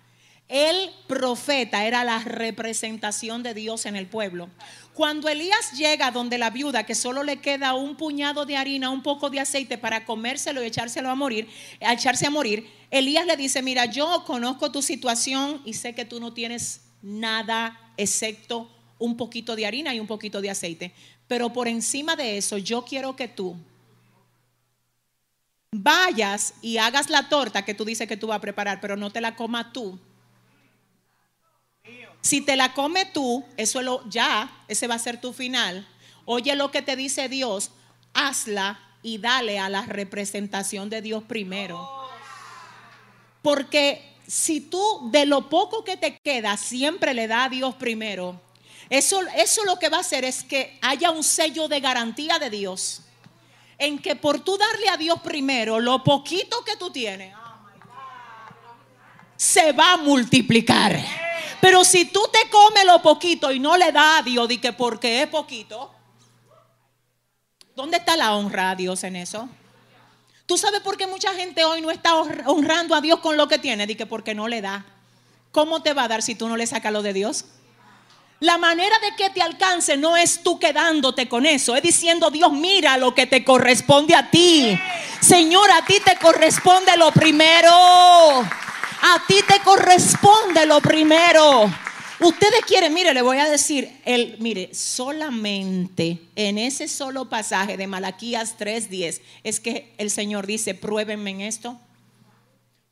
El 0.52 0.92
profeta 1.08 1.86
era 1.86 2.04
la 2.04 2.20
representación 2.20 3.42
de 3.42 3.54
Dios 3.54 3.86
en 3.86 3.96
el 3.96 4.06
pueblo. 4.06 4.50
Cuando 4.94 5.30
Elías 5.30 5.72
llega 5.78 6.12
donde 6.12 6.38
la 6.38 6.50
viuda, 6.50 6.86
que 6.86 6.94
solo 6.94 7.24
le 7.24 7.38
queda 7.38 7.74
un 7.74 7.96
puñado 7.96 8.46
de 8.46 8.58
harina, 8.58 8.90
un 8.90 9.02
poco 9.02 9.30
de 9.30 9.40
aceite 9.40 9.78
para 9.78 10.04
comérselo 10.04 10.62
y 10.62 10.66
echárselo 10.68 11.10
a 11.10 11.16
morir, 11.16 11.48
echarse 11.80 12.28
a 12.28 12.30
morir, 12.30 12.70
Elías 12.90 13.26
le 13.26 13.38
dice, 13.38 13.62
mira, 13.62 13.86
yo 13.86 14.26
conozco 14.26 14.74
tu 14.74 14.82
situación 14.82 15.62
y 15.64 15.74
sé 15.74 15.96
que 15.96 16.04
tú 16.04 16.20
no 16.20 16.34
tienes 16.34 16.82
nada 17.02 17.80
excepto 17.96 18.70
un 19.00 19.16
poquito 19.16 19.56
de 19.56 19.66
harina 19.66 19.96
y 19.96 20.02
un 20.02 20.08
poquito 20.08 20.42
de 20.42 20.50
aceite. 20.50 20.94
Pero 21.30 21.54
por 21.54 21.70
encima 21.70 22.18
de 22.18 22.38
eso, 22.38 22.58
yo 22.58 22.84
quiero 22.84 23.16
que 23.16 23.30
tú 23.30 23.56
vayas 25.72 26.56
y 26.62 26.76
hagas 26.76 27.10
la 27.10 27.30
torta 27.30 27.64
que 27.64 27.74
tú 27.74 27.86
dices 27.86 28.06
que 28.06 28.18
tú 28.18 28.28
vas 28.28 28.40
a 28.40 28.42
preparar, 28.42 28.82
pero 28.82 28.98
no 28.98 29.12
te 29.12 29.22
la 29.22 29.38
comas 29.38 29.72
tú. 29.72 29.98
Si 32.22 32.42
te 32.42 32.56
la 32.56 32.74
comes 32.74 33.12
tú, 33.14 33.44
eso 33.58 33.80
es 33.80 33.86
lo, 33.86 34.08
ya, 34.10 34.64
ese 34.68 34.88
va 34.88 34.96
a 34.96 35.00
ser 35.00 35.20
tu 35.20 35.34
final. 35.34 35.88
Oye 36.26 36.56
lo 36.56 36.72
que 36.72 36.82
te 36.82 36.96
dice 36.96 37.30
Dios, 37.30 37.72
hazla 38.14 38.80
y 39.02 39.18
dale 39.18 39.60
a 39.60 39.70
la 39.70 39.82
representación 39.82 40.90
de 40.90 41.02
Dios 41.02 41.24
primero. 41.24 41.90
Porque 43.42 44.16
si 44.28 44.62
tú 44.62 45.10
de 45.12 45.26
lo 45.26 45.50
poco 45.50 45.84
que 45.84 45.98
te 45.98 46.18
queda 46.20 46.58
siempre 46.58 47.14
le 47.14 47.28
da 47.28 47.46
a 47.46 47.50
Dios 47.50 47.76
primero, 47.76 48.40
eso, 48.90 49.22
eso 49.36 49.64
lo 49.66 49.80
que 49.80 49.90
va 49.90 49.98
a 49.98 50.02
hacer 50.02 50.24
es 50.26 50.44
que 50.44 50.78
haya 50.82 51.12
un 51.12 51.24
sello 51.24 51.68
de 51.68 51.80
garantía 51.80 52.38
de 52.40 52.50
Dios. 52.50 53.02
En 53.78 53.98
que 53.98 54.16
por 54.16 54.42
tú 54.42 54.58
darle 54.58 54.90
a 54.90 54.98
Dios 54.98 55.22
primero 55.22 55.80
lo 55.80 56.04
poquito 56.04 56.64
que 56.64 56.76
tú 56.76 56.92
tienes, 56.92 57.34
se 59.36 59.72
va 59.72 59.94
a 59.94 59.98
multiplicar. 59.98 61.31
Pero 61.62 61.86
si 61.86 62.06
tú 62.06 62.28
te 62.34 62.50
comes 62.50 62.84
lo 62.86 63.02
poquito 63.02 63.52
y 63.52 63.60
no 63.60 63.78
le 63.78 63.92
das 63.92 64.20
a 64.20 64.24
Dios, 64.24 64.48
di 64.48 64.58
que 64.58 64.74
porque 64.74 65.22
es 65.22 65.28
poquito, 65.28 65.92
¿dónde 67.76 67.98
está 67.98 68.18
la 68.18 68.36
honra 68.36 68.72
a 68.72 68.76
Dios 68.76 69.04
en 69.04 69.16
eso? 69.16 69.48
¿Tú 70.48 70.58
sabes 70.58 70.82
por 70.82 70.98
qué 70.98 71.08
mucha 71.08 71.34
gente 71.34 71.64
hoy 71.64 71.82
no 71.82 71.92
está 71.92 72.16
honrando 72.16 72.96
a 72.96 73.00
Dios 73.00 73.20
con 73.20 73.38
lo 73.38 73.48
que 73.48 73.60
tiene? 73.60 73.88
Di 73.88 73.96
que 73.96 74.08
porque 74.08 74.34
no 74.34 74.48
le 74.48 74.62
da. 74.62 74.86
¿Cómo 75.52 75.82
te 75.82 75.94
va 75.94 76.06
a 76.06 76.08
dar 76.08 76.22
si 76.24 76.36
tú 76.36 76.50
no 76.50 76.58
le 76.58 76.66
sacas 76.66 76.92
lo 76.92 77.04
de 77.04 77.14
Dios? 77.14 77.46
La 78.40 78.58
manera 78.58 78.96
de 79.00 79.16
que 79.16 79.30
te 79.30 79.44
alcance 79.44 79.98
no 79.98 80.18
es 80.18 80.42
tú 80.42 80.58
quedándote 80.58 81.30
con 81.30 81.46
eso, 81.46 81.76
es 81.76 81.84
diciendo, 81.84 82.32
Dios, 82.32 82.52
mira 82.52 82.98
lo 82.98 83.14
que 83.14 83.28
te 83.28 83.46
corresponde 83.46 84.16
a 84.16 84.32
ti. 84.32 84.76
Señor, 85.20 85.70
a 85.70 85.86
ti 85.86 85.98
te 86.04 86.18
corresponde 86.18 86.98
lo 86.98 87.12
primero. 87.12 87.70
A 89.02 89.24
ti 89.28 89.36
te 89.48 89.60
corresponde 89.64 90.66
lo 90.66 90.80
primero. 90.80 91.72
Ustedes 92.20 92.62
quieren, 92.68 92.94
mire, 92.94 93.14
le 93.14 93.24
voy 93.24 93.38
a 93.38 93.50
decir, 93.50 93.92
el, 94.06 94.38
mire, 94.40 94.76
solamente 94.76 96.22
en 96.36 96.60
ese 96.60 96.88
solo 96.88 97.28
pasaje 97.28 97.78
de 97.78 97.88
Malaquías 97.88 98.58
3:10 98.60 99.22
es 99.44 99.60
que 99.60 99.94
el 99.98 100.12
Señor 100.12 100.46
dice, 100.46 100.76
pruébenme 100.76 101.32
en 101.32 101.42
esto. 101.42 101.80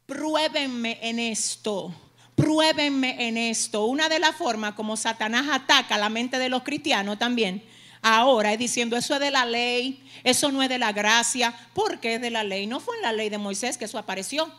Pruébenme 0.07 0.97
en 1.01 1.19
esto 1.19 1.93
pruébenme 2.39 3.27
en 3.27 3.37
esto. 3.37 3.85
Una 3.85 4.07
de 4.07 4.19
las 4.19 4.35
formas 4.35 4.73
como 4.73 4.95
Satanás 4.95 5.47
ataca 5.51 5.97
la 5.97 6.09
mente 6.09 6.39
de 6.39 6.49
los 6.49 6.63
cristianos 6.63 7.19
también, 7.19 7.61
ahora 8.01 8.53
es 8.53 8.59
diciendo, 8.59 8.95
eso 8.95 9.15
es 9.15 9.19
de 9.19 9.31
la 9.31 9.45
ley, 9.45 10.01
eso 10.23 10.51
no 10.51 10.63
es 10.63 10.69
de 10.69 10.79
la 10.79 10.93
gracia, 10.93 11.53
porque 11.73 12.15
es 12.15 12.21
de 12.21 12.29
la 12.29 12.43
ley. 12.43 12.65
No 12.65 12.79
fue 12.79 12.95
en 12.95 13.01
la 13.01 13.11
ley 13.11 13.29
de 13.29 13.37
Moisés 13.37 13.77
que 13.77 13.85
eso 13.85 13.97
apareció. 13.97 14.49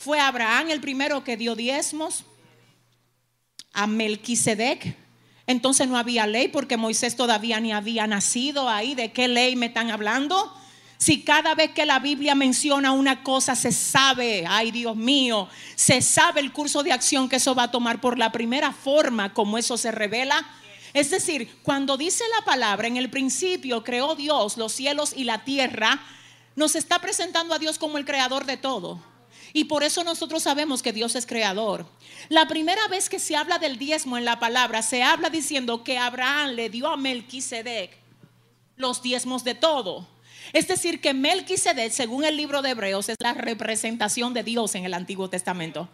Fue 0.00 0.18
Abraham 0.18 0.70
el 0.70 0.80
primero 0.80 1.22
que 1.24 1.36
dio 1.36 1.54
diezmos 1.54 2.24
a 3.74 3.86
Melquisedec. 3.86 4.96
Entonces 5.46 5.88
no 5.88 5.98
había 5.98 6.26
ley 6.26 6.48
porque 6.48 6.78
Moisés 6.78 7.16
todavía 7.16 7.60
ni 7.60 7.70
había 7.70 8.06
nacido 8.06 8.70
ahí. 8.70 8.94
¿De 8.94 9.12
qué 9.12 9.28
ley 9.28 9.56
me 9.56 9.66
están 9.66 9.90
hablando? 9.90 10.56
Si 10.96 11.22
cada 11.22 11.54
vez 11.54 11.72
que 11.72 11.84
la 11.84 11.98
Biblia 11.98 12.34
menciona 12.34 12.92
una 12.92 13.22
cosa 13.22 13.54
se 13.54 13.72
sabe, 13.72 14.46
ay 14.48 14.70
Dios 14.70 14.96
mío, 14.96 15.50
se 15.74 16.00
sabe 16.00 16.40
el 16.40 16.50
curso 16.50 16.82
de 16.82 16.92
acción 16.92 17.28
que 17.28 17.36
eso 17.36 17.54
va 17.54 17.64
a 17.64 17.70
tomar 17.70 18.00
por 18.00 18.18
la 18.18 18.32
primera 18.32 18.72
forma 18.72 19.34
como 19.34 19.58
eso 19.58 19.76
se 19.76 19.90
revela. 19.92 20.46
Es 20.94 21.10
decir, 21.10 21.58
cuando 21.62 21.98
dice 21.98 22.24
la 22.38 22.46
palabra, 22.46 22.88
en 22.88 22.96
el 22.96 23.10
principio 23.10 23.84
creó 23.84 24.14
Dios 24.14 24.56
los 24.56 24.72
cielos 24.72 25.12
y 25.14 25.24
la 25.24 25.44
tierra, 25.44 26.00
nos 26.56 26.74
está 26.74 27.00
presentando 27.00 27.52
a 27.52 27.58
Dios 27.58 27.78
como 27.78 27.98
el 27.98 28.06
creador 28.06 28.46
de 28.46 28.56
todo. 28.56 29.09
Y 29.52 29.64
por 29.64 29.82
eso 29.82 30.04
nosotros 30.04 30.42
sabemos 30.42 30.82
que 30.82 30.92
Dios 30.92 31.14
es 31.16 31.26
creador. 31.26 31.86
La 32.28 32.46
primera 32.46 32.86
vez 32.88 33.08
que 33.08 33.18
se 33.18 33.36
habla 33.36 33.58
del 33.58 33.78
diezmo 33.78 34.16
en 34.16 34.24
la 34.24 34.38
palabra, 34.38 34.82
se 34.82 35.02
habla 35.02 35.30
diciendo 35.30 35.82
que 35.82 35.98
Abraham 35.98 36.50
le 36.50 36.70
dio 36.70 36.88
a 36.88 36.96
Melquisedec 36.96 37.96
los 38.76 39.02
diezmos 39.02 39.44
de 39.44 39.54
todo. 39.54 40.06
Es 40.52 40.68
decir, 40.68 41.00
que 41.00 41.14
Melquisedec, 41.14 41.92
según 41.92 42.24
el 42.24 42.36
libro 42.36 42.62
de 42.62 42.70
Hebreos, 42.70 43.08
es 43.08 43.16
la 43.20 43.34
representación 43.34 44.34
de 44.34 44.42
Dios 44.42 44.74
en 44.74 44.84
el 44.84 44.94
Antiguo 44.94 45.28
Testamento. 45.28 45.88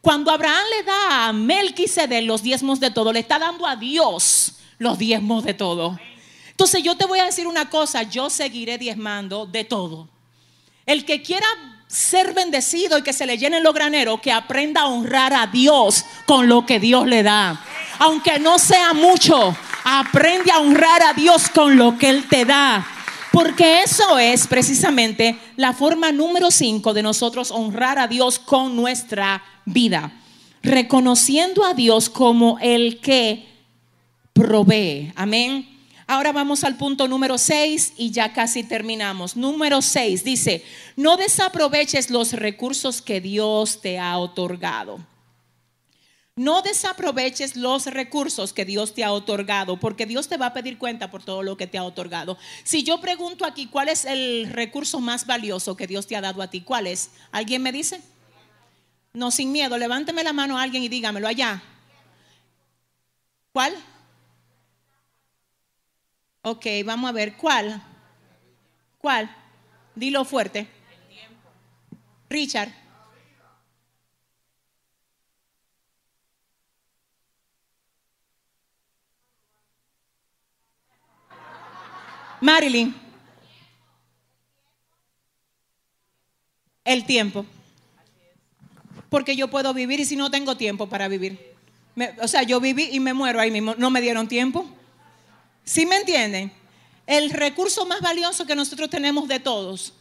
Cuando 0.00 0.30
Abraham 0.30 0.64
le 0.76 0.84
da 0.84 1.28
a 1.28 1.32
Melquisedec 1.32 2.24
los 2.24 2.42
diezmos 2.42 2.78
de 2.80 2.90
todo, 2.90 3.12
le 3.12 3.20
está 3.20 3.38
dando 3.38 3.66
a 3.66 3.76
Dios 3.76 4.54
los 4.78 4.98
diezmos 4.98 5.44
de 5.44 5.54
todo. 5.54 5.98
Entonces 6.50 6.82
yo 6.82 6.96
te 6.96 7.06
voy 7.06 7.18
a 7.18 7.24
decir 7.24 7.46
una 7.46 7.70
cosa, 7.70 8.02
yo 8.04 8.30
seguiré 8.30 8.78
diezmando 8.78 9.46
de 9.46 9.64
todo. 9.64 10.08
El 10.86 11.04
que 11.04 11.22
quiera 11.22 11.46
ser 11.88 12.34
bendecido 12.34 12.98
y 12.98 13.02
que 13.02 13.14
se 13.14 13.26
le 13.26 13.38
llenen 13.38 13.64
los 13.64 13.74
graneros, 13.74 14.20
que 14.20 14.30
aprenda 14.30 14.82
a 14.82 14.86
honrar 14.86 15.32
a 15.32 15.46
Dios 15.46 16.04
con 16.26 16.46
lo 16.46 16.64
que 16.64 16.78
Dios 16.78 17.06
le 17.06 17.22
da. 17.22 17.60
aunque 17.98 18.38
no 18.38 18.58
sea 18.60 18.92
mucho, 18.92 19.56
aprende 19.82 20.52
a 20.52 20.60
honrar 20.60 21.02
a 21.02 21.14
Dios 21.14 21.48
con 21.48 21.76
lo 21.76 21.98
que 21.98 22.10
Él 22.10 22.28
te 22.28 22.44
da. 22.44 22.86
Porque 23.32 23.82
eso 23.82 24.18
es 24.18 24.46
precisamente 24.46 25.38
la 25.56 25.72
forma 25.72 26.12
número 26.12 26.50
5 26.50 26.94
de 26.94 27.02
nosotros 27.02 27.50
honrar 27.50 27.98
a 27.98 28.06
Dios 28.06 28.38
con 28.38 28.76
nuestra 28.76 29.42
vida. 29.64 30.12
Reconociendo 30.62 31.64
a 31.64 31.74
Dios 31.74 32.08
como 32.08 32.58
el 32.60 33.00
que 33.00 33.46
provee. 34.32 35.12
Amén. 35.16 35.77
Ahora 36.10 36.32
vamos 36.32 36.64
al 36.64 36.78
punto 36.78 37.06
número 37.06 37.36
6 37.36 37.92
y 37.98 38.12
ya 38.12 38.32
casi 38.32 38.64
terminamos. 38.64 39.36
Número 39.36 39.82
6 39.82 40.24
dice, 40.24 40.64
no 40.96 41.18
desaproveches 41.18 42.08
los 42.08 42.32
recursos 42.32 43.02
que 43.02 43.20
Dios 43.20 43.82
te 43.82 43.98
ha 43.98 44.16
otorgado. 44.16 45.00
No 46.34 46.62
desaproveches 46.62 47.56
los 47.56 47.84
recursos 47.84 48.54
que 48.54 48.64
Dios 48.64 48.94
te 48.94 49.04
ha 49.04 49.12
otorgado, 49.12 49.78
porque 49.78 50.06
Dios 50.06 50.28
te 50.28 50.38
va 50.38 50.46
a 50.46 50.54
pedir 50.54 50.78
cuenta 50.78 51.10
por 51.10 51.22
todo 51.22 51.42
lo 51.42 51.58
que 51.58 51.66
te 51.66 51.76
ha 51.76 51.84
otorgado. 51.84 52.38
Si 52.64 52.82
yo 52.82 53.02
pregunto 53.02 53.44
aquí, 53.44 53.66
¿cuál 53.66 53.90
es 53.90 54.06
el 54.06 54.48
recurso 54.50 55.00
más 55.00 55.26
valioso 55.26 55.76
que 55.76 55.86
Dios 55.86 56.06
te 56.06 56.16
ha 56.16 56.22
dado 56.22 56.40
a 56.40 56.48
ti? 56.48 56.62
¿Cuál 56.62 56.86
es? 56.86 57.10
¿Alguien 57.32 57.60
me 57.62 57.70
dice? 57.70 58.00
No, 59.12 59.30
sin 59.30 59.52
miedo, 59.52 59.76
levánteme 59.76 60.24
la 60.24 60.32
mano 60.32 60.56
a 60.56 60.62
alguien 60.62 60.82
y 60.82 60.88
dígamelo 60.88 61.28
allá. 61.28 61.62
¿Cuál? 63.52 63.74
Ok, 66.42 66.66
vamos 66.84 67.10
a 67.10 67.12
ver, 67.12 67.36
¿cuál? 67.36 67.82
¿Cuál? 68.98 69.34
Dilo 69.94 70.24
fuerte. 70.24 70.68
Richard. 72.30 72.72
Marilyn. 82.40 82.94
El 86.84 87.04
tiempo. 87.04 87.44
Porque 89.10 89.36
yo 89.36 89.48
puedo 89.48 89.74
vivir 89.74 90.00
y 90.00 90.04
si 90.04 90.16
no 90.16 90.30
tengo 90.30 90.56
tiempo 90.56 90.88
para 90.88 91.08
vivir. 91.08 91.54
o 92.22 92.28
sea, 92.28 92.42
yo 92.44 92.60
viví 92.60 92.88
y 92.92 93.00
me 93.00 93.12
muero 93.12 93.40
ahí 93.40 93.50
mismo. 93.50 93.74
No 93.76 93.90
me 93.90 94.00
dieron 94.00 94.28
tiempo. 94.28 94.77
¿Sí 95.68 95.84
me 95.84 95.96
entienden? 95.96 96.50
El 97.06 97.28
recurso 97.28 97.84
más 97.84 98.00
valioso 98.00 98.46
que 98.46 98.54
nosotros 98.54 98.88
tenemos 98.88 99.28
de 99.28 99.38
todos 99.38 99.92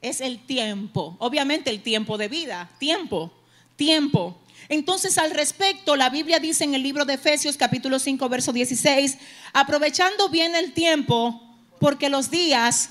es 0.00 0.20
el 0.20 0.38
tiempo. 0.46 1.16
Obviamente 1.18 1.70
el 1.70 1.82
tiempo 1.82 2.16
de 2.16 2.28
vida. 2.28 2.70
Tiempo. 2.78 3.32
Tiempo. 3.74 4.38
Entonces, 4.68 5.18
al 5.18 5.32
respecto, 5.32 5.96
la 5.96 6.08
Biblia 6.08 6.38
dice 6.38 6.62
en 6.62 6.76
el 6.76 6.84
libro 6.84 7.04
de 7.04 7.14
Efesios 7.14 7.56
capítulo 7.56 7.98
5, 7.98 8.28
verso 8.28 8.52
16, 8.52 9.18
aprovechando 9.52 10.28
bien 10.28 10.54
el 10.54 10.72
tiempo, 10.72 11.42
porque 11.80 12.08
los 12.08 12.30
días 12.30 12.90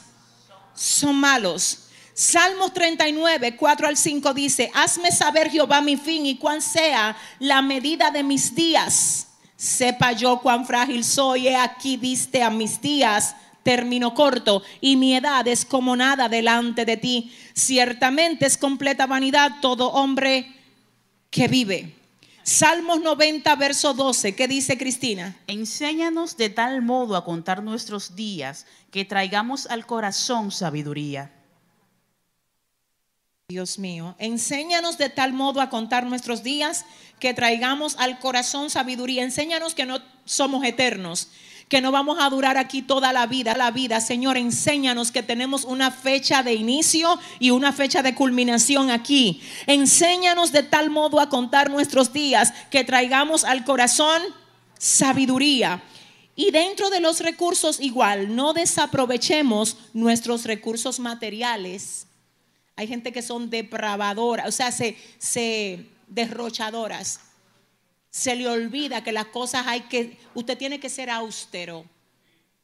son 0.76 1.16
malos. 1.16 1.86
Salmos 2.14 2.74
39, 2.74 3.56
4 3.56 3.88
al 3.88 3.96
5 3.96 4.34
dice, 4.34 4.70
hazme 4.74 5.14
saber 5.14 5.50
Jehová 5.50 5.80
mi 5.80 5.96
fin 5.96 6.26
y 6.26 6.36
cuán 6.36 6.62
sea 6.62 7.16
la 7.40 7.62
medida 7.62 8.12
de 8.12 8.24
mis 8.24 8.54
días. 8.54 9.27
Sepa 9.58 10.12
yo 10.12 10.40
cuán 10.40 10.66
frágil 10.66 11.04
soy, 11.04 11.48
he 11.48 11.56
aquí 11.56 11.98
diste 11.98 12.44
a 12.44 12.52
mis 12.52 12.80
días 12.80 13.36
término 13.64 14.14
corto 14.14 14.64
y 14.80 14.96
mi 14.96 15.14
edad 15.14 15.46
es 15.48 15.66
como 15.66 15.96
nada 15.96 16.30
delante 16.30 16.86
de 16.86 16.96
ti. 16.96 17.34
Ciertamente 17.54 18.46
es 18.46 18.56
completa 18.56 19.08
vanidad 19.08 19.58
todo 19.62 19.90
hombre 19.90 20.56
que 21.30 21.50
vive. 21.50 21.94
Salmos 22.44 23.02
90, 23.02 23.54
verso 23.58 23.94
12. 23.94 24.36
¿Qué 24.36 24.48
dice 24.48 24.78
Cristina? 24.78 25.36
Enséñanos 25.48 26.38
de 26.38 26.50
tal 26.50 26.82
modo 26.82 27.18
a 27.18 27.26
contar 27.26 27.62
nuestros 27.62 28.16
días 28.16 28.68
que 28.90 29.04
traigamos 29.04 29.66
al 29.66 29.86
corazón 29.86 30.52
sabiduría. 30.52 31.37
Dios 33.50 33.80
mío, 33.80 34.14
enséñanos 34.20 34.98
de 34.98 35.08
tal 35.08 35.32
modo 35.32 35.62
a 35.62 35.70
contar 35.70 36.06
nuestros 36.06 36.44
días 36.44 36.84
que 37.18 37.34
traigamos 37.34 37.96
al 37.98 38.20
corazón 38.20 38.70
sabiduría. 38.70 39.24
Enséñanos 39.24 39.74
que 39.74 39.86
no 39.86 40.02
somos 40.26 40.66
eternos, 40.66 41.30
que 41.70 41.80
no 41.80 41.94
vamos 41.94 42.18
a 42.20 42.30
durar 42.30 42.58
aquí 42.58 42.82
toda 42.82 43.14
la 43.14 43.26
vida, 43.26 43.56
la 43.56 43.72
vida. 43.72 44.02
Señor, 44.02 44.36
enséñanos 44.36 45.14
que 45.14 45.24
tenemos 45.24 45.64
una 45.64 45.92
fecha 45.92 46.44
de 46.44 46.56
inicio 46.56 47.18
y 47.40 47.52
una 47.52 47.72
fecha 47.72 48.04
de 48.04 48.16
culminación 48.16 48.92
aquí. 48.92 49.42
Enséñanos 49.66 50.52
de 50.52 50.64
tal 50.64 50.90
modo 50.90 51.22
a 51.22 51.30
contar 51.30 51.70
nuestros 51.70 52.12
días 52.12 52.52
que 52.70 52.84
traigamos 52.84 53.46
al 53.46 53.64
corazón 53.64 54.22
sabiduría. 54.78 55.82
Y 56.36 56.52
dentro 56.52 56.90
de 56.90 57.00
los 57.00 57.22
recursos 57.22 57.80
igual, 57.80 58.36
no 58.36 58.52
desaprovechemos 58.52 59.78
nuestros 59.94 60.44
recursos 60.44 61.00
materiales. 61.00 62.08
Hay 62.78 62.88
gente 62.88 63.12
que 63.12 63.22
son 63.22 63.50
depravadoras, 63.50 64.48
o 64.48 64.52
sea, 64.52 64.72
se, 64.72 64.98
se 65.18 65.86
derrochadoras 66.08 67.20
se 68.18 68.36
le 68.36 68.48
olvida 68.48 69.04
que 69.04 69.12
las 69.12 69.28
cosas 69.28 69.68
hay 69.68 69.82
que, 69.82 70.18
usted 70.34 70.58
tiene 70.58 70.80
que 70.80 70.90
ser 70.90 71.12
austero. 71.12 71.86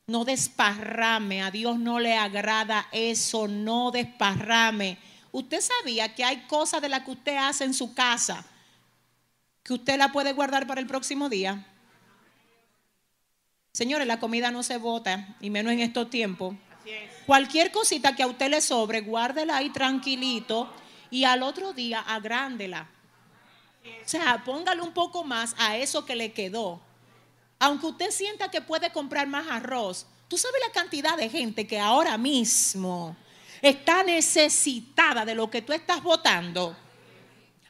No 0.07 0.25
desparrame, 0.25 1.43
a 1.43 1.51
Dios 1.51 1.77
no 1.77 1.99
le 1.99 2.15
agrada 2.15 2.87
eso, 2.91 3.47
no 3.47 3.91
desparrame. 3.91 4.97
Usted 5.31 5.61
sabía 5.61 6.15
que 6.15 6.23
hay 6.23 6.47
cosas 6.47 6.81
de 6.81 6.89
las 6.89 7.03
que 7.03 7.11
usted 7.11 7.37
hace 7.37 7.65
en 7.65 7.75
su 7.75 7.93
casa 7.93 8.43
que 9.61 9.73
usted 9.73 9.97
la 9.97 10.11
puede 10.11 10.33
guardar 10.33 10.65
para 10.65 10.81
el 10.81 10.87
próximo 10.87 11.29
día. 11.29 11.67
Señores, 13.73 14.07
la 14.07 14.19
comida 14.19 14.49
no 14.49 14.63
se 14.63 14.77
bota, 14.77 15.37
y 15.39 15.51
menos 15.51 15.71
en 15.71 15.81
estos 15.81 16.09
tiempos. 16.09 16.55
Cualquier 17.25 17.71
cosita 17.71 18.15
que 18.15 18.23
a 18.23 18.27
usted 18.27 18.49
le 18.49 18.61
sobre, 18.61 19.01
guárdela 19.01 19.57
ahí 19.57 19.69
tranquilito 19.69 20.71
y 21.09 21.23
al 21.23 21.43
otro 21.43 21.73
día 21.73 21.99
agrándela. 22.01 22.89
O 23.83 24.07
sea, 24.07 24.43
póngale 24.43 24.81
un 24.81 24.93
poco 24.93 25.23
más 25.23 25.55
a 25.57 25.77
eso 25.77 26.05
que 26.05 26.15
le 26.15 26.31
quedó. 26.33 26.81
Aunque 27.59 27.87
usted 27.87 28.11
sienta 28.11 28.51
que 28.51 28.61
puede 28.61 28.91
comprar 28.91 29.27
más 29.27 29.47
arroz, 29.47 30.05
tú 30.27 30.37
sabes 30.37 30.61
la 30.65 30.73
cantidad 30.73 31.15
de 31.17 31.29
gente 31.29 31.67
que 31.67 31.79
ahora 31.79 32.17
mismo 32.17 33.15
está 33.61 34.03
necesitada 34.03 35.23
de 35.23 35.35
lo 35.35 35.49
que 35.49 35.61
tú 35.61 35.71
estás 35.71 36.03
votando. 36.03 36.75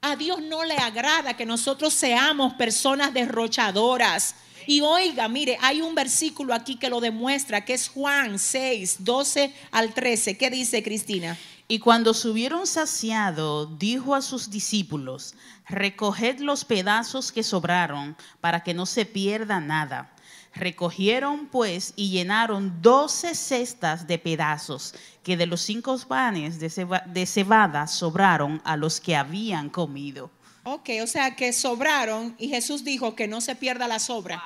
A 0.05 0.17
Dios 0.17 0.41
no 0.41 0.65
le 0.65 0.75
agrada 0.75 1.33
que 1.37 1.45
nosotros 1.45 1.93
seamos 1.93 2.55
personas 2.55 3.13
derrochadoras. 3.13 4.35
Y 4.67 4.81
oiga, 4.81 5.29
mire, 5.29 5.57
hay 5.61 5.81
un 5.81 5.95
versículo 5.95 6.53
aquí 6.53 6.75
que 6.75 6.89
lo 6.89 6.99
demuestra, 6.99 7.63
que 7.63 7.73
es 7.73 7.87
Juan 7.87 8.37
6, 8.37 8.97
12 8.99 9.53
al 9.71 9.93
13. 9.93 10.37
¿Qué 10.37 10.49
dice 10.49 10.83
Cristina? 10.83 11.37
Y 11.69 11.79
cuando 11.79 12.13
se 12.13 12.27
hubieron 12.27 12.67
saciado, 12.67 13.65
dijo 13.65 14.13
a 14.13 14.21
sus 14.21 14.49
discípulos, 14.49 15.35
recoged 15.69 16.39
los 16.39 16.65
pedazos 16.65 17.31
que 17.31 17.41
sobraron 17.41 18.17
para 18.41 18.61
que 18.61 18.73
no 18.73 18.85
se 18.85 19.05
pierda 19.05 19.61
nada. 19.61 20.12
Recogieron 20.55 21.47
pues 21.47 21.93
y 21.95 22.09
llenaron 22.11 22.81
doce 22.81 23.33
cestas 23.33 24.05
de 24.05 24.19
pedazos 24.19 24.93
que 25.23 25.35
de 25.35 25.47
los 25.47 25.61
cinco 25.61 25.97
panes 26.07 26.59
de, 26.59 27.25
cebada 27.25 27.87
sobraron 27.87 28.61
a 28.63 28.77
los 28.77 28.99
que 28.99 29.15
habían 29.15 29.69
comido. 29.69 30.29
Ok, 30.63 30.89
o 31.01 31.07
sea 31.07 31.35
que 31.35 31.53
sobraron 31.53 32.35
y 32.37 32.49
Jesús 32.49 32.83
dijo 32.83 33.15
que 33.15 33.27
no 33.27 33.41
se 33.41 33.55
pierda 33.55 33.87
la 33.87 33.99
sobra. 33.99 34.43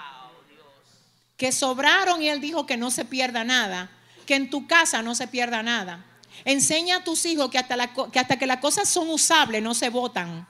que 1.36 1.52
sobraron 1.52 2.22
y 2.22 2.30
él 2.30 2.42
dijo 2.42 2.66
que 2.66 2.78
no 2.78 2.90
se 2.90 3.06
pierda 3.06 3.44
nada. 3.44 3.92
Que 4.26 4.36
en 4.36 4.50
tu 4.50 4.68
casa 4.68 5.02
no 5.02 5.14
se 5.14 5.28
pierda 5.28 5.62
nada. 5.62 6.06
Enseña 6.46 6.98
a 6.98 7.04
tus 7.04 7.26
hijos 7.26 7.50
que 7.50 7.58
hasta, 7.58 7.94
que 8.12 8.20
hasta 8.20 8.38
que 8.38 8.48
las 8.48 8.58
cosas 8.58 8.90
son 8.90 9.10
usables 9.10 9.62
no 9.62 9.74
se 9.74 9.90
votan. 9.90 10.48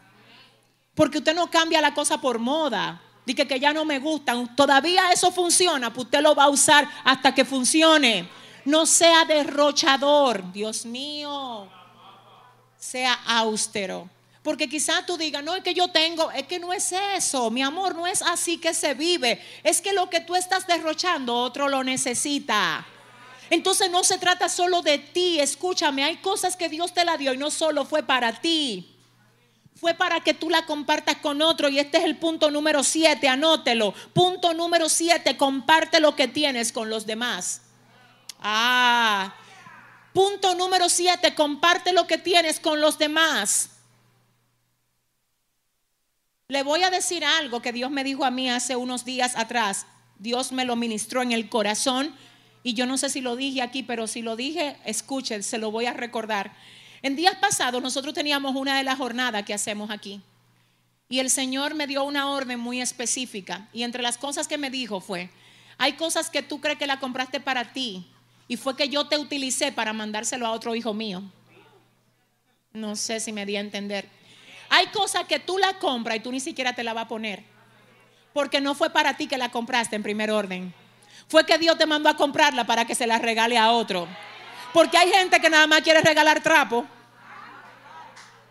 Porque 0.96 1.20
usted 1.20 1.36
no 1.36 1.50
cambia 1.52 1.82
la 1.82 1.94
cosa 1.94 2.20
por 2.22 2.40
moda. 2.40 3.02
Dice 3.28 3.45
que 3.45 3.60
ya 3.60 3.74
no 3.74 3.84
me 3.84 3.99
gustan. 3.99 4.56
Todavía 4.56 5.12
eso 5.12 5.34
funciona, 5.34 5.91
pues 5.91 6.06
usted 6.06 6.22
lo 6.22 6.34
va 6.34 6.45
a 6.45 6.49
usar 6.49 6.90
hasta 7.04 7.36
que 7.36 7.44
funcione. 7.44 8.26
No 8.64 8.86
sea 8.86 9.26
derrochador, 9.26 10.49
Dios 10.54 10.86
mío. 10.86 11.68
Sea 12.78 13.20
austero. 13.28 14.10
Porque 14.41 14.70
quizás 14.70 15.06
tú 15.06 15.18
digas, 15.18 15.44
no, 15.44 15.58
es 15.58 15.62
que 15.62 15.74
yo 15.74 15.90
tengo, 15.90 16.32
es 16.32 16.48
que 16.48 16.58
no 16.58 16.72
es 16.72 16.94
eso, 17.18 17.52
mi 17.52 17.62
amor, 17.62 17.98
no 17.98 18.08
es 18.08 18.22
así 18.22 18.60
que 18.60 18.74
se 18.74 18.94
vive. 18.94 19.41
Es 19.62 19.82
que 19.82 19.91
lo 19.91 20.10
que 20.10 20.22
tú 20.22 20.34
estás 20.34 20.66
derrochando, 20.66 21.36
otro 21.36 21.68
lo 21.68 21.84
necesita. 21.84 22.88
Entonces 23.49 23.91
no 23.91 24.06
se 24.06 24.20
trata 24.20 24.48
solo 24.48 24.82
de 24.82 24.99
ti, 24.99 25.41
escúchame, 25.41 26.06
hay 26.06 26.16
cosas 26.20 26.56
que 26.56 26.70
Dios 26.70 26.94
te 26.94 27.04
la 27.04 27.18
dio 27.18 27.34
y 27.34 27.38
no 27.38 27.52
solo 27.52 27.84
fue 27.84 28.04
para 28.04 28.40
ti. 28.40 28.97
Fue 29.80 29.94
para 29.94 30.22
que 30.22 30.34
tú 30.34 30.49
la 30.49 30.66
compartas 30.66 31.18
con 31.18 31.41
otro 31.41 31.70
y 31.70 31.78
este 31.78 31.98
es 31.98 32.04
el 32.04 32.18
punto 32.18 32.49
número 32.49 32.84
siete, 32.84 33.28
anótelo. 33.28 33.94
Punto 34.14 34.54
número 34.54 34.90
siete, 34.90 35.38
comparte 35.38 35.99
lo 35.99 36.16
que 36.16 36.28
tienes 36.28 36.72
con 36.72 36.90
los 36.90 37.06
demás. 37.06 37.62
Ah, 38.40 39.36
punto 40.14 40.56
número 40.56 40.90
siete, 40.90 41.36
comparte 41.36 41.94
lo 41.94 42.08
que 42.08 42.18
tienes 42.18 42.60
con 42.60 42.82
los 42.82 42.98
demás. 42.98 43.70
Le 46.48 46.64
voy 46.64 46.82
a 46.84 46.90
decir 46.90 47.24
algo 47.26 47.62
que 47.62 47.74
Dios 47.74 47.91
me 47.91 48.04
dijo 48.04 48.26
a 48.26 48.32
mí 48.32 48.49
hace 48.49 48.76
unos 48.76 49.06
días 49.06 49.36
atrás. 49.36 49.86
Dios 50.18 50.52
me 50.52 50.66
lo 50.66 50.76
ministró 50.76 51.22
en 51.22 51.34
el 51.34 51.49
corazón 51.49 52.16
y 52.64 52.74
yo 52.74 52.86
no 52.86 52.98
sé 52.98 53.10
si 53.10 53.22
lo 53.22 53.36
dije 53.36 53.62
aquí, 53.62 53.84
pero 53.84 54.08
si 54.08 54.22
lo 54.22 54.36
dije, 54.36 54.78
escuchen, 54.86 55.44
se 55.44 55.58
lo 55.58 55.72
voy 55.72 55.86
a 55.86 55.94
recordar. 55.94 56.56
En 57.02 57.15
días 57.15 57.36
pasados 57.36 57.82
nosotros 57.82 58.14
teníamos 58.14 58.56
una 58.56 58.78
de 58.78 58.84
las 58.84 58.98
jornadas 58.98 59.44
que 59.44 59.53
hacemos 59.53 59.90
aquí. 59.90 60.22
Y 61.10 61.19
el 61.19 61.30
Señor 61.30 61.74
me 61.74 61.88
dio 61.88 62.03
una 62.03 62.30
orden 62.30 62.60
muy 62.60 62.82
específica. 62.82 63.68
Y 63.72 63.84
entre 63.84 64.03
las 64.03 64.18
cosas 64.18 64.48
que 64.48 64.57
me 64.57 64.69
dijo 64.69 64.99
fue, 64.99 65.30
hay 65.78 65.94
cosas 65.94 66.30
que 66.30 66.41
tú 66.41 66.60
crees 66.60 66.78
que 66.78 66.88
la 66.88 66.99
compraste 66.99 67.40
para 67.40 67.72
ti. 67.72 68.06
Y 68.48 68.57
fue 68.57 68.76
que 68.76 68.90
yo 68.90 69.07
te 69.07 69.18
utilicé 69.18 69.72
para 69.72 69.94
mandárselo 69.94 70.45
a 70.48 70.52
otro 70.52 70.76
hijo 70.76 70.94
mío. 70.94 71.24
No 72.74 72.95
sé 72.95 73.19
si 73.19 73.32
me 73.32 73.45
di 73.45 73.56
a 73.56 73.61
entender. 73.61 74.07
Hay 74.69 74.88
cosas 74.88 75.26
que 75.26 75.40
tú 75.40 75.57
la 75.57 75.80
compras 75.80 76.18
y 76.18 76.19
tú 76.19 76.32
ni 76.32 76.40
siquiera 76.40 76.74
te 76.74 76.84
la 76.84 76.94
vas 76.94 77.06
a 77.06 77.07
poner. 77.07 77.44
Porque 78.34 78.61
no 78.61 78.76
fue 78.76 78.90
para 78.90 79.15
ti 79.15 79.28
que 79.28 79.38
la 79.38 79.49
compraste 79.49 79.95
en 79.95 80.03
primer 80.03 80.30
orden. 80.30 80.74
Fue 81.28 81.45
que 81.45 81.57
Dios 81.57 81.78
te 81.78 81.86
mandó 81.86 82.10
a 82.10 82.18
comprarla 82.18 82.65
para 82.65 82.86
que 82.86 82.95
se 82.95 83.07
la 83.07 83.18
regale 83.18 83.57
a 83.57 83.72
otro. 83.72 84.07
Porque 84.73 84.98
hay 84.98 85.11
gente 85.11 85.39
que 85.39 85.49
nada 85.49 85.68
más 85.68 85.81
quiere 85.81 86.02
regalar 86.02 86.41
trapo. 86.41 86.85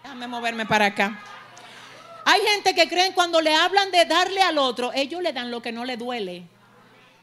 Déjame 0.02 0.26
moverme 0.26 0.66
para 0.66 0.86
acá. 0.86 1.20
Hay 2.24 2.40
gente 2.40 2.74
que 2.74 2.88
creen 2.88 3.12
cuando 3.12 3.40
le 3.40 3.54
hablan 3.54 3.90
de 3.90 4.04
darle 4.04 4.42
al 4.42 4.58
otro, 4.58 4.92
ellos 4.92 5.22
le 5.22 5.32
dan 5.32 5.50
lo 5.50 5.62
que 5.62 5.70
no 5.70 5.84
le 5.84 5.96
duele. 5.96 6.44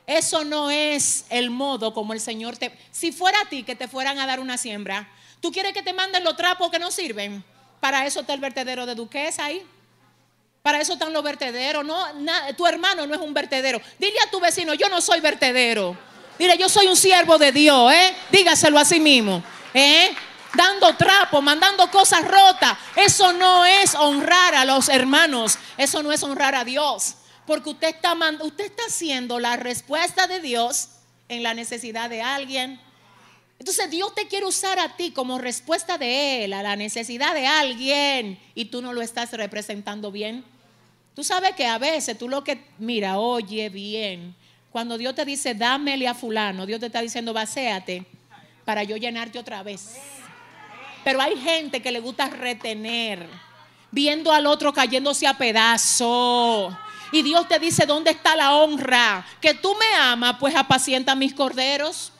Eso 0.07 0.43
no 0.43 0.71
es 0.71 1.25
el 1.29 1.49
modo 1.49 1.93
como 1.93 2.13
el 2.13 2.19
Señor 2.19 2.57
te... 2.57 2.77
Si 2.91 3.11
fuera 3.11 3.39
a 3.41 3.49
ti 3.49 3.63
que 3.63 3.75
te 3.75 3.87
fueran 3.87 4.19
a 4.19 4.25
dar 4.25 4.39
una 4.39 4.57
siembra, 4.57 5.09
¿tú 5.41 5.51
quieres 5.51 5.73
que 5.73 5.81
te 5.81 5.93
manden 5.93 6.23
los 6.23 6.35
trapos 6.35 6.69
que 6.71 6.79
no 6.79 6.91
sirven? 6.91 7.43
Para 7.79 8.05
eso 8.05 8.21
está 8.21 8.33
el 8.33 8.39
vertedero 8.39 8.85
de 8.85 8.95
Duquesa 8.95 9.45
ahí. 9.45 9.65
Para 10.61 10.79
eso 10.79 10.93
están 10.93 11.11
los 11.11 11.23
vertederos. 11.23 11.85
No, 11.85 11.97
tu 12.55 12.65
hermano 12.65 13.05
no 13.05 13.13
es 13.13 13.19
un 13.19 13.33
vertedero. 13.33 13.81
Dile 13.99 14.19
a 14.25 14.31
tu 14.31 14.39
vecino, 14.39 14.73
yo 14.73 14.87
no 14.87 15.01
soy 15.01 15.19
vertedero. 15.19 15.97
Dile, 16.37 16.57
yo 16.57 16.67
soy 16.67 16.87
un 16.87 16.95
siervo 16.95 17.37
de 17.37 17.51
Dios, 17.51 17.93
¿eh? 17.93 18.15
Dígaselo 18.31 18.79
a 18.79 18.85
sí 18.85 18.99
mismo, 18.99 19.43
¿eh? 19.73 20.13
Dando 20.55 20.95
trapo, 20.95 21.41
mandando 21.41 21.89
cosas 21.89 22.27
rotas. 22.27 22.77
Eso 22.95 23.33
no 23.33 23.65
es 23.65 23.95
honrar 23.95 24.55
a 24.55 24.65
los 24.65 24.89
hermanos. 24.89 25.57
Eso 25.77 26.03
no 26.03 26.11
es 26.11 26.21
honrar 26.23 26.55
a 26.55 26.63
Dios. 26.63 27.15
Porque 27.45 27.69
usted 27.69 27.87
está, 27.89 28.15
usted 28.41 28.65
está 28.65 28.83
haciendo 28.87 29.39
la 29.39 29.57
respuesta 29.57 30.27
de 30.27 30.39
Dios 30.39 30.89
en 31.27 31.43
la 31.43 31.53
necesidad 31.53 32.09
de 32.09 32.21
alguien. 32.21 32.79
Entonces 33.59 33.89
Dios 33.89 34.13
te 34.13 34.27
quiere 34.27 34.45
usar 34.45 34.79
a 34.79 34.95
ti 34.95 35.11
como 35.11 35.37
respuesta 35.37 35.97
de 35.97 36.43
Él 36.43 36.53
a 36.53 36.63
la 36.63 36.75
necesidad 36.75 37.33
de 37.33 37.47
alguien 37.47 38.39
y 38.55 38.65
tú 38.65 38.81
no 38.81 38.93
lo 38.93 39.01
estás 39.01 39.31
representando 39.31 40.11
bien. 40.11 40.43
Tú 41.15 41.23
sabes 41.23 41.55
que 41.55 41.65
a 41.65 41.77
veces 41.77 42.17
tú 42.17 42.27
lo 42.27 42.43
que, 42.43 42.65
mira, 42.79 43.19
oye 43.19 43.69
bien, 43.69 44.35
cuando 44.73 44.97
Dios 44.97 45.13
te 45.13 45.23
dice, 45.23 45.53
dámele 45.53 46.07
a 46.07 46.15
fulano, 46.15 46.65
Dios 46.65 46.79
te 46.79 46.87
está 46.87 46.99
diciendo, 46.99 47.31
vacéate 47.31 48.07
para 48.65 48.81
yo 48.81 48.97
llenarte 48.97 49.37
otra 49.37 49.61
vez. 49.61 49.97
Pero 51.03 51.21
hay 51.21 51.37
gente 51.37 51.79
que 51.79 51.91
le 51.91 51.99
gusta 51.99 52.27
retener, 52.27 53.29
viendo 53.91 54.31
al 54.31 54.47
otro 54.47 54.73
cayéndose 54.73 55.27
a 55.27 55.37
pedazo. 55.37 56.75
Y 57.11 57.21
Dios 57.21 57.47
te 57.47 57.59
dice, 57.59 57.85
¿dónde 57.85 58.09
está 58.09 58.35
la 58.35 58.55
honra? 58.55 59.23
Que 59.39 59.53
tú 59.53 59.75
me 59.75 59.95
amas, 59.95 60.37
pues 60.39 60.55
apacienta 60.55 61.13
mis 61.13 61.35
corderos. 61.35 62.11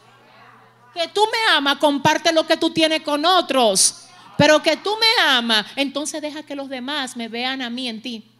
Que 0.93 1.07
tú 1.07 1.21
me 1.31 1.55
amas, 1.55 1.77
comparte 1.77 2.31
lo 2.31 2.45
que 2.45 2.55
tú 2.55 2.69
tienes 2.69 3.01
con 3.01 3.25
otros. 3.25 4.05
Pero 4.37 4.61
que 4.61 4.77
tú 4.77 4.95
me 4.99 5.23
amas, 5.23 5.65
entonces 5.75 6.21
deja 6.21 6.43
que 6.43 6.55
los 6.55 6.69
demás 6.69 7.17
me 7.17 7.29
vean 7.29 7.63
a 7.63 7.71
mí 7.71 7.89
en 7.89 7.99
ti. 8.03 8.32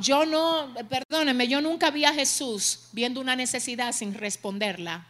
Yo 0.00 0.24
no, 0.24 0.72
perdóneme, 0.88 1.46
yo 1.48 1.60
nunca 1.60 1.90
vi 1.90 2.04
a 2.04 2.12
Jesús 2.12 2.88
viendo 2.92 3.20
una 3.20 3.36
necesidad 3.36 3.92
sin 3.92 4.14
responderla. 4.14 5.06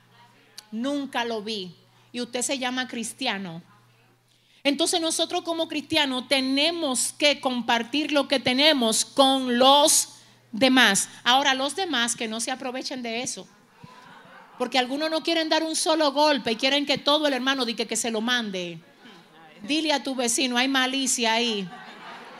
Nunca 0.72 1.24
lo 1.24 1.42
vi. 1.42 1.74
Y 2.12 2.20
usted 2.20 2.42
se 2.42 2.58
llama 2.58 2.88
cristiano. 2.88 3.62
Entonces 4.62 5.00
nosotros 5.00 5.42
como 5.42 5.68
cristianos 5.68 6.28
tenemos 6.28 7.12
que 7.12 7.40
compartir 7.40 8.12
lo 8.12 8.28
que 8.28 8.40
tenemos 8.40 9.04
con 9.04 9.58
los 9.58 10.08
demás. 10.52 11.08
Ahora, 11.24 11.54
los 11.54 11.76
demás 11.76 12.16
que 12.16 12.28
no 12.28 12.40
se 12.40 12.50
aprovechen 12.50 13.02
de 13.02 13.22
eso. 13.22 13.46
Porque 14.58 14.78
algunos 14.78 15.10
no 15.10 15.22
quieren 15.22 15.48
dar 15.48 15.62
un 15.62 15.76
solo 15.76 16.12
golpe 16.12 16.52
y 16.52 16.56
quieren 16.56 16.84
que 16.84 16.98
todo 16.98 17.26
el 17.26 17.32
hermano 17.32 17.64
diga 17.64 17.86
que 17.86 17.96
se 17.96 18.10
lo 18.10 18.20
mande. 18.20 18.78
Dile 19.62 19.92
a 19.92 20.02
tu 20.02 20.14
vecino, 20.14 20.58
hay 20.58 20.68
malicia 20.68 21.34
ahí. 21.34 21.66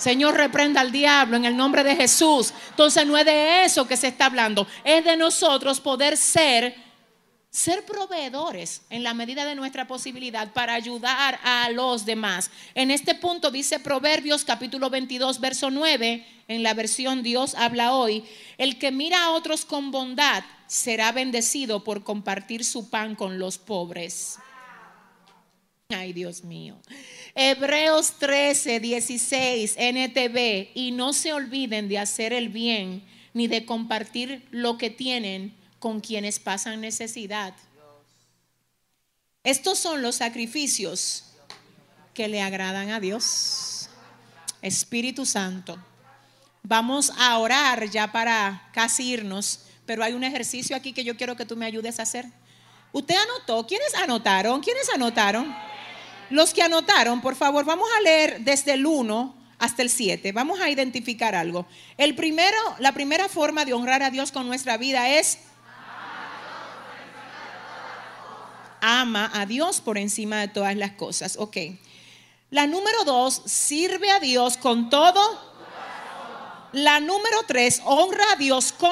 Señor, 0.00 0.34
reprenda 0.34 0.80
al 0.80 0.90
diablo 0.90 1.36
en 1.36 1.44
el 1.44 1.54
nombre 1.54 1.84
de 1.84 1.94
Jesús. 1.94 2.54
Entonces 2.70 3.06
no 3.06 3.18
es 3.18 3.26
de 3.26 3.64
eso 3.64 3.86
que 3.86 3.98
se 3.98 4.08
está 4.08 4.26
hablando, 4.26 4.66
es 4.82 5.04
de 5.04 5.14
nosotros 5.16 5.78
poder 5.78 6.16
ser 6.16 6.74
ser 7.50 7.84
proveedores 7.84 8.82
en 8.90 9.02
la 9.02 9.12
medida 9.12 9.44
de 9.44 9.56
nuestra 9.56 9.88
posibilidad 9.88 10.52
para 10.52 10.72
ayudar 10.72 11.40
a 11.42 11.68
los 11.70 12.06
demás. 12.06 12.50
En 12.74 12.92
este 12.92 13.16
punto 13.16 13.50
dice 13.50 13.80
Proverbios 13.80 14.44
capítulo 14.44 14.88
22, 14.88 15.40
verso 15.40 15.68
9, 15.68 16.24
en 16.46 16.62
la 16.62 16.74
versión 16.74 17.24
Dios 17.24 17.56
habla 17.56 17.92
hoy, 17.94 18.24
el 18.56 18.78
que 18.78 18.92
mira 18.92 19.24
a 19.24 19.30
otros 19.32 19.64
con 19.64 19.90
bondad 19.90 20.44
será 20.68 21.10
bendecido 21.10 21.82
por 21.82 22.04
compartir 22.04 22.64
su 22.64 22.88
pan 22.88 23.16
con 23.16 23.40
los 23.40 23.58
pobres. 23.58 24.38
Ay, 25.88 26.12
Dios 26.12 26.44
mío. 26.44 26.80
Hebreos 27.34 28.12
13, 28.18 28.80
16, 28.80 29.76
NTV. 29.76 30.70
Y 30.74 30.92
no 30.92 31.12
se 31.12 31.32
olviden 31.32 31.88
de 31.88 31.98
hacer 31.98 32.32
el 32.32 32.48
bien 32.48 33.02
ni 33.32 33.46
de 33.46 33.64
compartir 33.64 34.46
lo 34.50 34.78
que 34.78 34.90
tienen 34.90 35.54
con 35.78 36.00
quienes 36.00 36.38
pasan 36.38 36.80
necesidad. 36.80 37.54
Estos 39.42 39.78
son 39.78 40.02
los 40.02 40.16
sacrificios 40.16 41.24
que 42.12 42.28
le 42.28 42.42
agradan 42.42 42.90
a 42.90 43.00
Dios. 43.00 43.88
Espíritu 44.60 45.24
Santo. 45.24 45.78
Vamos 46.62 47.10
a 47.18 47.38
orar 47.38 47.88
ya 47.88 48.12
para 48.12 48.68
casi 48.74 49.12
irnos, 49.12 49.60
pero 49.86 50.04
hay 50.04 50.12
un 50.12 50.24
ejercicio 50.24 50.76
aquí 50.76 50.92
que 50.92 51.04
yo 51.04 51.16
quiero 51.16 51.36
que 51.36 51.46
tú 51.46 51.56
me 51.56 51.64
ayudes 51.64 51.98
a 51.98 52.02
hacer. 52.02 52.26
¿Usted 52.92 53.14
anotó? 53.16 53.66
¿Quiénes 53.66 53.94
anotaron? 53.94 54.60
¿Quiénes 54.60 54.90
anotaron? 54.90 55.54
Los 56.30 56.54
que 56.54 56.62
anotaron, 56.62 57.20
por 57.20 57.34
favor, 57.34 57.64
vamos 57.64 57.88
a 57.98 58.02
leer 58.02 58.40
desde 58.40 58.72
el 58.74 58.86
1 58.86 59.34
hasta 59.58 59.82
el 59.82 59.90
7. 59.90 60.32
Vamos 60.32 60.60
a 60.60 60.70
identificar 60.70 61.34
algo. 61.34 61.66
El 61.98 62.14
primero, 62.14 62.56
la 62.78 62.92
primera 62.92 63.28
forma 63.28 63.64
de 63.64 63.74
honrar 63.74 64.02
a 64.02 64.10
Dios 64.10 64.32
con 64.32 64.46
nuestra 64.46 64.76
vida 64.76 65.08
es 65.10 65.38
ama 68.80 69.30
a 69.34 69.44
Dios 69.44 69.80
por 69.80 69.98
encima 69.98 70.40
de 70.40 70.48
todas 70.48 70.76
las 70.76 70.92
cosas. 70.92 71.36
Ok. 71.38 71.56
La 72.50 72.66
número 72.66 73.04
dos, 73.04 73.42
sirve 73.44 74.10
a 74.10 74.18
Dios 74.18 74.56
con 74.56 74.90
todo. 74.90 75.20
La 76.72 77.00
número 77.00 77.42
tres, 77.46 77.82
honra 77.84 78.24
a 78.32 78.36
Dios 78.36 78.72
con. 78.72 78.90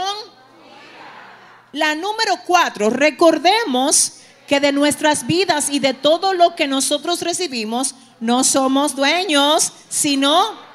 La 1.72 1.94
número 1.94 2.34
cuatro, 2.46 2.90
recordemos 2.90 4.17
que 4.48 4.58
de 4.58 4.72
nuestras 4.72 5.26
vidas 5.26 5.68
y 5.70 5.78
de 5.78 5.94
todo 5.94 6.32
lo 6.32 6.56
que 6.56 6.66
nosotros 6.66 7.20
recibimos 7.22 7.94
no 8.18 8.42
somos 8.42 8.96
dueños, 8.96 9.72
sino... 9.88 10.66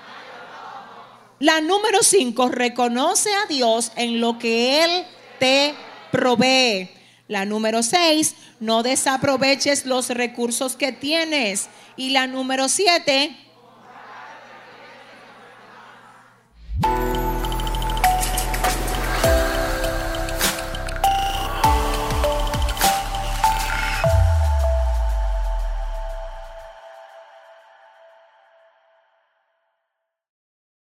La 1.39 1.59
número 1.59 2.03
cinco, 2.03 2.47
reconoce 2.47 3.29
a 3.33 3.47
Dios 3.47 3.91
en 3.97 4.21
lo 4.21 4.39
que 4.39 4.81
Él 4.81 5.05
te 5.39 5.75
provee. 6.09 6.89
La 7.27 7.43
número 7.43 7.83
seis, 7.83 8.35
no 8.61 8.81
desaproveches 8.81 9.85
los 9.85 10.07
recursos 10.09 10.77
que 10.77 10.93
tienes. 10.93 11.67
Y 11.97 12.11
la 12.11 12.27
número 12.27 12.69
siete... 12.69 13.35